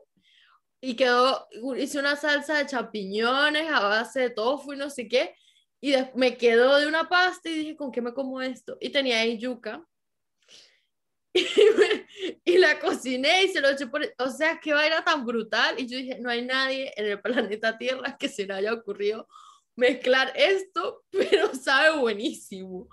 Y 0.79 0.95
quedó, 0.95 1.47
hice 1.77 1.99
una 1.99 2.15
salsa 2.15 2.57
de 2.57 2.65
champiñones 2.65 3.69
a 3.69 3.81
base 3.81 4.21
de 4.21 4.29
tofu 4.29 4.73
y 4.73 4.77
no 4.77 4.89
sé 4.89 5.07
qué. 5.07 5.35
Y 5.81 5.91
de, 5.91 6.11
me 6.15 6.37
quedó 6.37 6.77
de 6.77 6.87
una 6.87 7.09
pasta 7.09 7.49
y 7.49 7.53
dije, 7.53 7.75
¿con 7.75 7.91
qué 7.91 8.01
me 8.01 8.13
como 8.13 8.41
esto? 8.41 8.77
Y 8.79 8.89
tenía 8.89 9.19
ahí 9.19 9.37
yuca. 9.37 9.85
Y, 11.33 11.43
me, 11.77 11.90
y, 12.45 12.57
la 12.57 12.79
cociné 12.79 13.43
y 13.43 13.47
se 13.49 13.61
lo 13.61 13.69
eché 13.69 13.87
por... 13.87 14.01
O 14.19 14.29
sea, 14.29 14.59
qué 14.59 14.73
vaina 14.73 15.03
tan 15.03 15.25
brutal. 15.25 15.75
Y 15.79 15.87
yo 15.87 15.97
dije, 15.97 16.19
no 16.19 16.29
hay 16.29 16.43
nadie 16.43 16.91
en 16.95 17.05
el 17.05 17.21
planeta 17.21 17.77
Tierra 17.77 18.17
que 18.17 18.29
se 18.29 18.45
le 18.45 18.53
haya 18.53 18.73
ocurrido 18.73 19.27
mezclar 19.75 20.31
esto, 20.35 21.03
pero 21.11 21.53
sabe 21.55 21.97
buenísimo. 21.97 22.87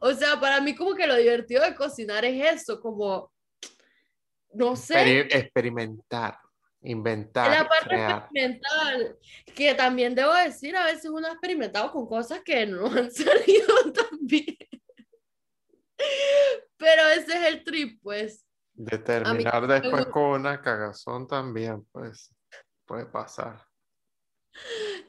O 0.00 0.12
sea, 0.12 0.38
para 0.40 0.60
mí 0.60 0.74
como 0.74 0.94
que 0.94 1.06
lo 1.06 1.16
divertido 1.16 1.62
de 1.62 1.74
cocinar 1.74 2.24
es 2.24 2.60
eso, 2.60 2.80
como, 2.80 3.32
no 4.52 4.76
sé. 4.76 5.20
Experimentar, 5.20 6.38
inventar. 6.82 7.50
La 7.50 7.68
parte 7.68 7.88
crear. 7.88 8.22
experimental, 8.22 9.18
que 9.54 9.74
también 9.74 10.14
debo 10.14 10.32
decir, 10.34 10.76
a 10.76 10.84
veces 10.84 11.06
uno 11.06 11.26
ha 11.26 11.32
experimentado 11.32 11.90
con 11.90 12.06
cosas 12.06 12.40
que 12.44 12.66
no 12.66 12.86
han 12.92 13.10
salido 13.10 13.92
tan 13.92 14.18
bien. 14.20 14.56
Pero 16.76 17.08
ese 17.08 17.32
es 17.32 17.46
el 17.46 17.64
trip, 17.64 18.00
pues. 18.02 18.47
Determinar 18.80 19.66
después 19.66 20.06
con 20.06 20.40
una 20.40 20.62
cagazón 20.62 21.26
también, 21.26 21.84
pues, 21.90 22.32
puede 22.86 23.06
pasar. 23.06 23.60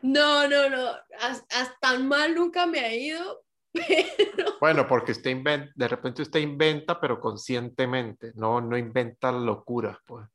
No, 0.01 0.47
no, 0.47 0.69
no. 0.69 0.89
Hasta 1.19 1.77
tan 1.79 2.07
mal 2.07 2.33
nunca 2.33 2.65
me 2.65 2.79
ha 2.79 2.91
ido. 2.91 3.43
Pero... 3.73 4.57
Bueno, 4.59 4.87
porque 4.87 5.11
usted 5.11 5.29
inventa, 5.29 5.71
de 5.75 5.87
repente 5.87 6.23
usted 6.23 6.39
inventa, 6.39 6.99
pero 6.99 7.19
conscientemente, 7.19 8.31
no, 8.33 8.59
no 8.59 8.75
inventa 8.75 9.31
locuras, 9.31 9.97
pues. 10.03 10.27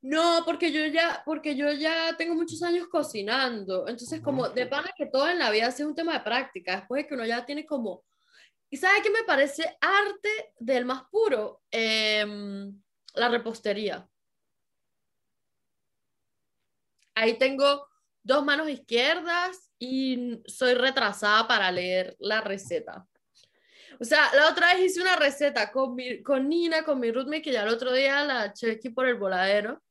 No, 0.00 0.42
porque 0.44 0.70
yo 0.70 0.86
ya, 0.86 1.22
porque 1.26 1.56
yo 1.56 1.72
ya 1.72 2.16
tengo 2.16 2.36
muchos 2.36 2.62
años 2.62 2.86
cocinando. 2.86 3.88
Entonces, 3.88 4.20
como 4.20 4.48
de 4.48 4.66
pana 4.66 4.92
que 4.96 5.06
todo 5.06 5.28
en 5.28 5.40
la 5.40 5.50
vida 5.50 5.66
es 5.66 5.80
un 5.80 5.96
tema 5.96 6.12
de 6.12 6.20
práctica. 6.20 6.76
Después 6.76 7.02
de 7.02 7.08
que 7.08 7.14
uno 7.14 7.26
ya 7.26 7.44
tiene 7.44 7.66
como. 7.66 8.04
¿Y 8.70 8.76
sabe 8.76 9.02
qué 9.02 9.10
me 9.10 9.24
parece 9.24 9.78
arte 9.80 10.54
del 10.58 10.84
más 10.84 11.04
puro? 11.10 11.62
Eh, 11.70 12.24
la 13.14 13.28
repostería. 13.28 14.08
Ahí 17.14 17.38
tengo 17.38 17.88
dos 18.22 18.44
manos 18.44 18.68
izquierdas 18.68 19.70
y 19.78 20.40
soy 20.46 20.74
retrasada 20.74 21.48
para 21.48 21.72
leer 21.72 22.16
la 22.18 22.40
receta. 22.40 23.06
O 24.00 24.04
sea, 24.04 24.30
la 24.34 24.48
otra 24.48 24.74
vez 24.74 24.84
hice 24.84 25.00
una 25.00 25.16
receta 25.16 25.72
con, 25.72 25.94
mi, 25.94 26.22
con 26.22 26.48
Nina, 26.48 26.84
con 26.84 27.00
mi 27.00 27.10
roommate, 27.10 27.42
que 27.42 27.52
ya 27.52 27.62
el 27.62 27.68
otro 27.68 27.92
día 27.92 28.22
la 28.24 28.52
chequé 28.52 28.90
por 28.90 29.06
el 29.06 29.16
voladero. 29.16 29.82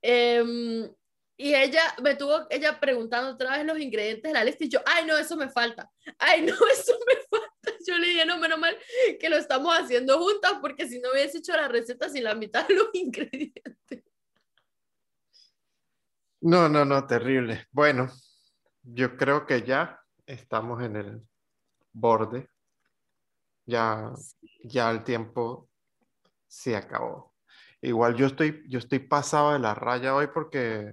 Eh, 0.00 0.88
y 1.36 1.54
ella 1.54 1.82
me 2.02 2.14
tuvo, 2.14 2.46
ella 2.50 2.78
preguntando 2.78 3.32
otra 3.32 3.56
vez 3.56 3.66
los 3.66 3.78
ingredientes 3.78 4.30
de 4.30 4.32
la 4.32 4.44
lista 4.44 4.64
y 4.64 4.68
yo, 4.68 4.80
ay, 4.86 5.04
no, 5.06 5.18
eso 5.18 5.36
me 5.36 5.50
falta. 5.50 5.90
Ay, 6.18 6.42
no, 6.42 6.54
eso 6.72 6.96
me 7.06 7.14
falta. 7.28 7.51
Yo 8.32 8.40
le 8.40 8.48
dije, 8.48 8.56
no, 8.56 8.56
menos 8.56 8.58
mal 8.58 8.76
que 9.18 9.28
lo 9.28 9.36
estamos 9.36 9.74
haciendo 9.74 10.18
juntas 10.18 10.54
porque 10.60 10.88
si 10.88 11.00
no 11.00 11.10
hubiese 11.12 11.38
hecho 11.38 11.52
la 11.52 11.68
receta 11.68 12.08
sin 12.08 12.24
la 12.24 12.34
mitad 12.34 12.66
de 12.66 12.74
los 12.74 12.88
ingredientes. 12.94 14.04
No, 16.40 16.68
no, 16.68 16.84
no, 16.84 17.06
terrible. 17.06 17.66
Bueno, 17.70 18.08
yo 18.82 19.16
creo 19.16 19.46
que 19.46 19.62
ya 19.62 20.00
estamos 20.26 20.82
en 20.82 20.96
el 20.96 21.22
borde. 21.92 22.48
Ya, 23.64 24.12
ya 24.64 24.90
el 24.90 25.04
tiempo 25.04 25.68
se 26.48 26.74
acabó. 26.74 27.32
Igual 27.80 28.16
yo 28.16 28.26
estoy, 28.26 28.64
yo 28.68 28.78
estoy 28.78 28.98
pasado 28.98 29.52
de 29.52 29.60
la 29.60 29.74
raya 29.74 30.14
hoy 30.14 30.28
porque, 30.34 30.92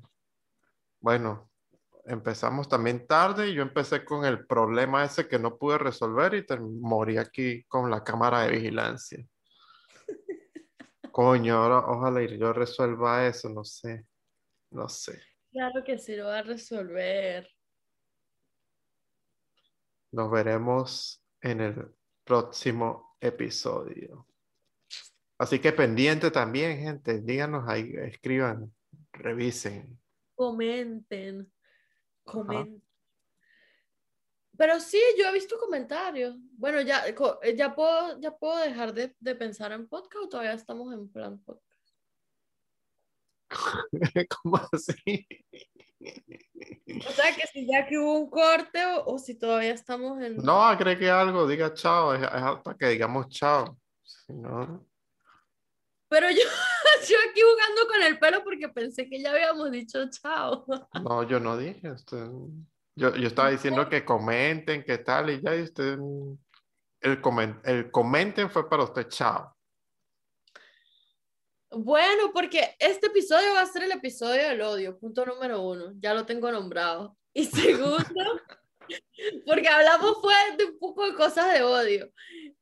bueno, 1.00 1.49
empezamos 2.10 2.68
también 2.68 3.06
tarde 3.06 3.50
y 3.50 3.54
yo 3.54 3.62
empecé 3.62 4.04
con 4.04 4.26
el 4.26 4.46
problema 4.46 5.04
ese 5.04 5.28
que 5.28 5.38
no 5.38 5.58
pude 5.58 5.78
resolver 5.78 6.34
y 6.34 6.46
morí 6.60 7.18
aquí 7.18 7.64
con 7.66 7.90
la 7.90 8.04
cámara 8.04 8.42
de 8.42 8.52
vigilancia. 8.52 9.24
Coño, 11.12 11.56
ahora 11.56 11.80
ojalá 11.88 12.24
yo 12.26 12.52
resuelva 12.52 13.28
eso, 13.28 13.50
no 13.50 13.64
sé, 13.64 14.06
no 14.72 14.90
sé. 14.90 15.22
Claro 15.52 15.84
que 15.84 15.98
sí 16.00 16.16
lo 16.16 16.26
va 16.26 16.40
a 16.40 16.44
resolver. 16.44 17.48
Nos 20.12 20.32
veremos 20.32 21.24
en 21.42 21.62
el 21.62 21.96
próximo 22.24 23.16
episodio. 23.22 24.28
Así 25.38 25.60
que 25.60 25.72
pendiente 25.72 26.32
también, 26.32 26.80
gente. 26.80 27.22
Díganos 27.22 27.70
ahí, 27.70 27.94
escriban, 27.96 28.74
revisen. 29.14 30.00
Comenten, 30.36 31.52
comenten. 32.30 32.84
Pero 34.58 34.80
sí, 34.80 35.00
yo 35.18 35.26
he 35.28 35.34
visto 35.34 35.58
comentarios. 35.58 36.36
Bueno, 36.58 36.82
ya, 36.82 37.06
ya, 37.56 37.74
puedo, 37.74 38.20
ya 38.20 38.38
puedo 38.38 38.58
dejar 38.58 38.94
de, 38.94 39.16
de 39.18 39.36
pensar 39.36 39.72
en 39.72 39.88
podcast 39.88 40.26
o 40.26 40.30
todavía 40.30 40.54
estamos 40.54 40.94
en 40.94 41.10
plan 41.10 41.40
podcast. 41.40 41.70
¿Cómo 44.44 44.60
así? 44.72 45.28
O 47.08 47.12
sea, 47.12 47.36
que 47.36 47.48
si 47.48 47.68
ya 47.68 47.86
que 47.86 47.98
hubo 47.98 48.20
un 48.20 48.30
corte 48.30 48.80
o, 49.06 49.18
si 49.18 49.36
todavía 49.36 49.74
estamos 49.74 50.22
en... 50.22 50.38
No, 50.38 50.62
agregue 50.62 51.10
algo, 51.10 51.48
diga 51.48 51.74
chao, 51.74 52.14
es, 52.14 52.22
hasta 52.24 52.76
que 52.76 52.88
digamos 52.88 53.30
chao. 53.30 53.78
Pero 56.10 56.30
yo, 56.32 56.38
yo 57.08 57.18
aquí 57.30 57.42
jugando 57.42 57.88
con 57.88 58.04
el 58.04 58.20
pelo 58.20 58.44
porque 58.44 58.68
pensé 58.70 59.08
que 59.08 59.22
ya 59.22 59.32
habíamos 59.32 59.72
dicho 59.72 60.00
chao. 60.10 60.66
No, 61.04 61.24
yo 61.24 61.40
no 61.40 61.56
dije. 61.56 61.92
Usted, 61.92 62.28
yo, 62.96 63.16
yo 63.16 63.28
estaba 63.28 63.52
diciendo 63.52 63.88
que 63.88 64.04
comenten, 64.04 64.84
qué 64.84 64.98
tal, 64.98 65.30
y 65.30 65.42
ya 65.42 65.54
usted... 65.54 65.98
El, 67.02 67.22
el 67.64 67.92
comenten 67.92 68.50
fue 68.50 68.70
para 68.70 68.84
usted 68.84 69.08
chao. 69.08 69.56
Bueno, 71.72 72.32
porque 72.34 72.76
este 72.80 73.08
episodio 73.08 73.54
va 73.54 73.62
a 73.62 73.66
ser 73.68 73.84
el 73.84 73.92
episodio 73.92 74.50
del 74.50 74.62
odio, 74.62 74.98
punto 74.98 75.26
número 75.26 75.62
uno, 75.62 75.94
ya 76.00 76.14
lo 76.14 76.26
tengo 76.26 76.52
nombrado. 76.52 77.16
Y 77.32 77.46
segundo, 77.46 78.42
porque 79.46 79.68
hablamos 79.68 80.18
fue 80.20 80.34
de 80.58 80.66
un 80.66 80.80
poco 80.80 81.06
de 81.06 81.14
cosas 81.16 81.54
de 81.54 81.62
odio. 81.62 82.12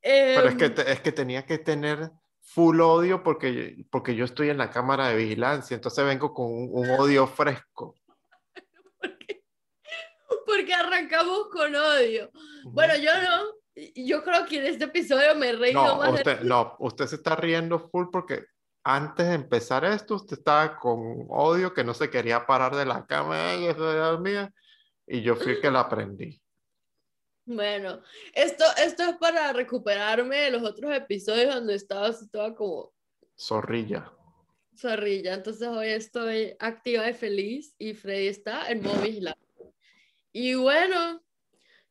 Pero 0.01 0.49
es 0.49 0.55
que, 0.55 0.65
em, 0.65 0.73
es 0.87 0.99
que 0.99 1.11
tenía 1.11 1.45
que 1.45 1.57
tener 1.57 2.11
full 2.47 2.79
odio 2.79 3.23
porque, 3.23 3.85
porque 3.91 4.15
yo 4.15 4.25
estoy 4.25 4.49
en 4.49 4.57
la 4.57 4.71
cámara 4.71 5.09
de 5.09 5.17
vigilancia, 5.17 5.75
entonces 5.75 6.05
vengo 6.05 6.33
con 6.33 6.47
un, 6.49 6.89
odio 6.91 7.27
fresco. 7.27 7.95
porque, 9.01 9.43
porque 10.45 10.73
arrancamos 10.73 11.49
con 11.51 11.75
odio. 11.75 12.31
Bueno, 12.63 12.95
yo 12.95 13.11
no, 13.21 13.57
yo 13.95 14.23
creo 14.23 14.45
que 14.45 14.59
en 14.59 14.67
este 14.67 14.85
episodio 14.85 15.35
me 15.35 15.49
he 15.49 15.55
reído 15.55 15.83
no, 15.83 15.97
más. 15.97 16.13
Usted, 16.13 16.41
No, 16.41 16.75
usted 16.79 17.07
se 17.07 17.15
está 17.17 17.35
riendo 17.35 17.89
full 17.89 18.07
porque 18.11 18.45
antes 18.83 19.27
de 19.27 19.33
empezar 19.33 19.83
esto, 19.83 20.15
usted 20.15 20.37
estaba 20.37 20.77
con 20.77 21.25
odio 21.29 21.73
que 21.73 21.83
no 21.83 21.93
se 21.93 22.09
quería 22.09 22.45
parar 22.45 22.75
de 22.75 22.85
la 22.85 23.05
cama 23.05 23.55
y 23.55 23.65
eso 23.65 24.21
y 25.05 25.21
yo 25.21 25.35
fui 25.35 25.53
el 25.53 25.61
que 25.61 25.69
la 25.69 25.81
aprendí. 25.81 26.41
Bueno, 27.47 28.01
esto, 28.33 28.65
esto 28.77 29.03
es 29.03 29.15
para 29.15 29.53
recuperarme 29.53 30.35
de 30.35 30.51
los 30.51 30.63
otros 30.63 30.93
episodios 30.93 31.55
donde 31.55 31.75
estaba, 31.75 32.09
estaba 32.09 32.53
como... 32.53 32.93
Zorrilla. 33.39 34.11
Zorrilla, 34.75 35.33
entonces 35.33 35.65
hoy 35.65 35.87
estoy 35.87 36.57
activa 36.59 37.09
y 37.09 37.13
feliz 37.13 37.73
y 37.79 37.93
Freddy 37.93 38.27
está 38.27 38.69
en 38.69 38.83
modo 38.83 39.01
vigilante. 39.01 39.47
Y 40.33 40.55
bueno, 40.55 41.23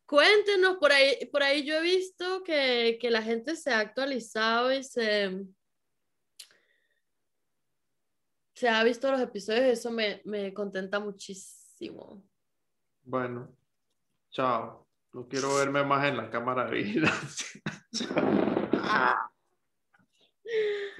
cuéntenos, 0.04 0.76
por 0.76 0.92
ahí, 0.92 1.24
por 1.32 1.42
ahí 1.42 1.64
yo 1.64 1.76
he 1.76 1.82
visto 1.82 2.44
que, 2.44 2.98
que 3.00 3.10
la 3.10 3.22
gente 3.22 3.56
se 3.56 3.70
ha 3.70 3.80
actualizado 3.80 4.70
y 4.70 4.84
se, 4.84 5.42
se 8.54 8.68
ha 8.68 8.84
visto 8.84 9.10
los 9.10 9.22
episodios 9.22 9.64
y 9.64 9.70
eso 9.70 9.90
me, 9.90 10.20
me 10.26 10.52
contenta 10.52 11.00
muchísimo. 11.00 12.22
Bueno, 13.02 13.56
chao. 14.30 14.85
No 15.16 15.26
quiero 15.28 15.54
verme 15.54 15.82
más 15.82 16.04
en 16.04 16.18
la 16.18 16.28
cámara 16.28 16.66
de 16.66 16.72
vigilancia. 16.72 17.62
Se 17.90 18.04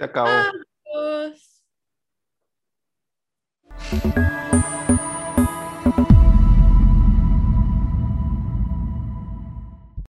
acabó. 0.03 0.27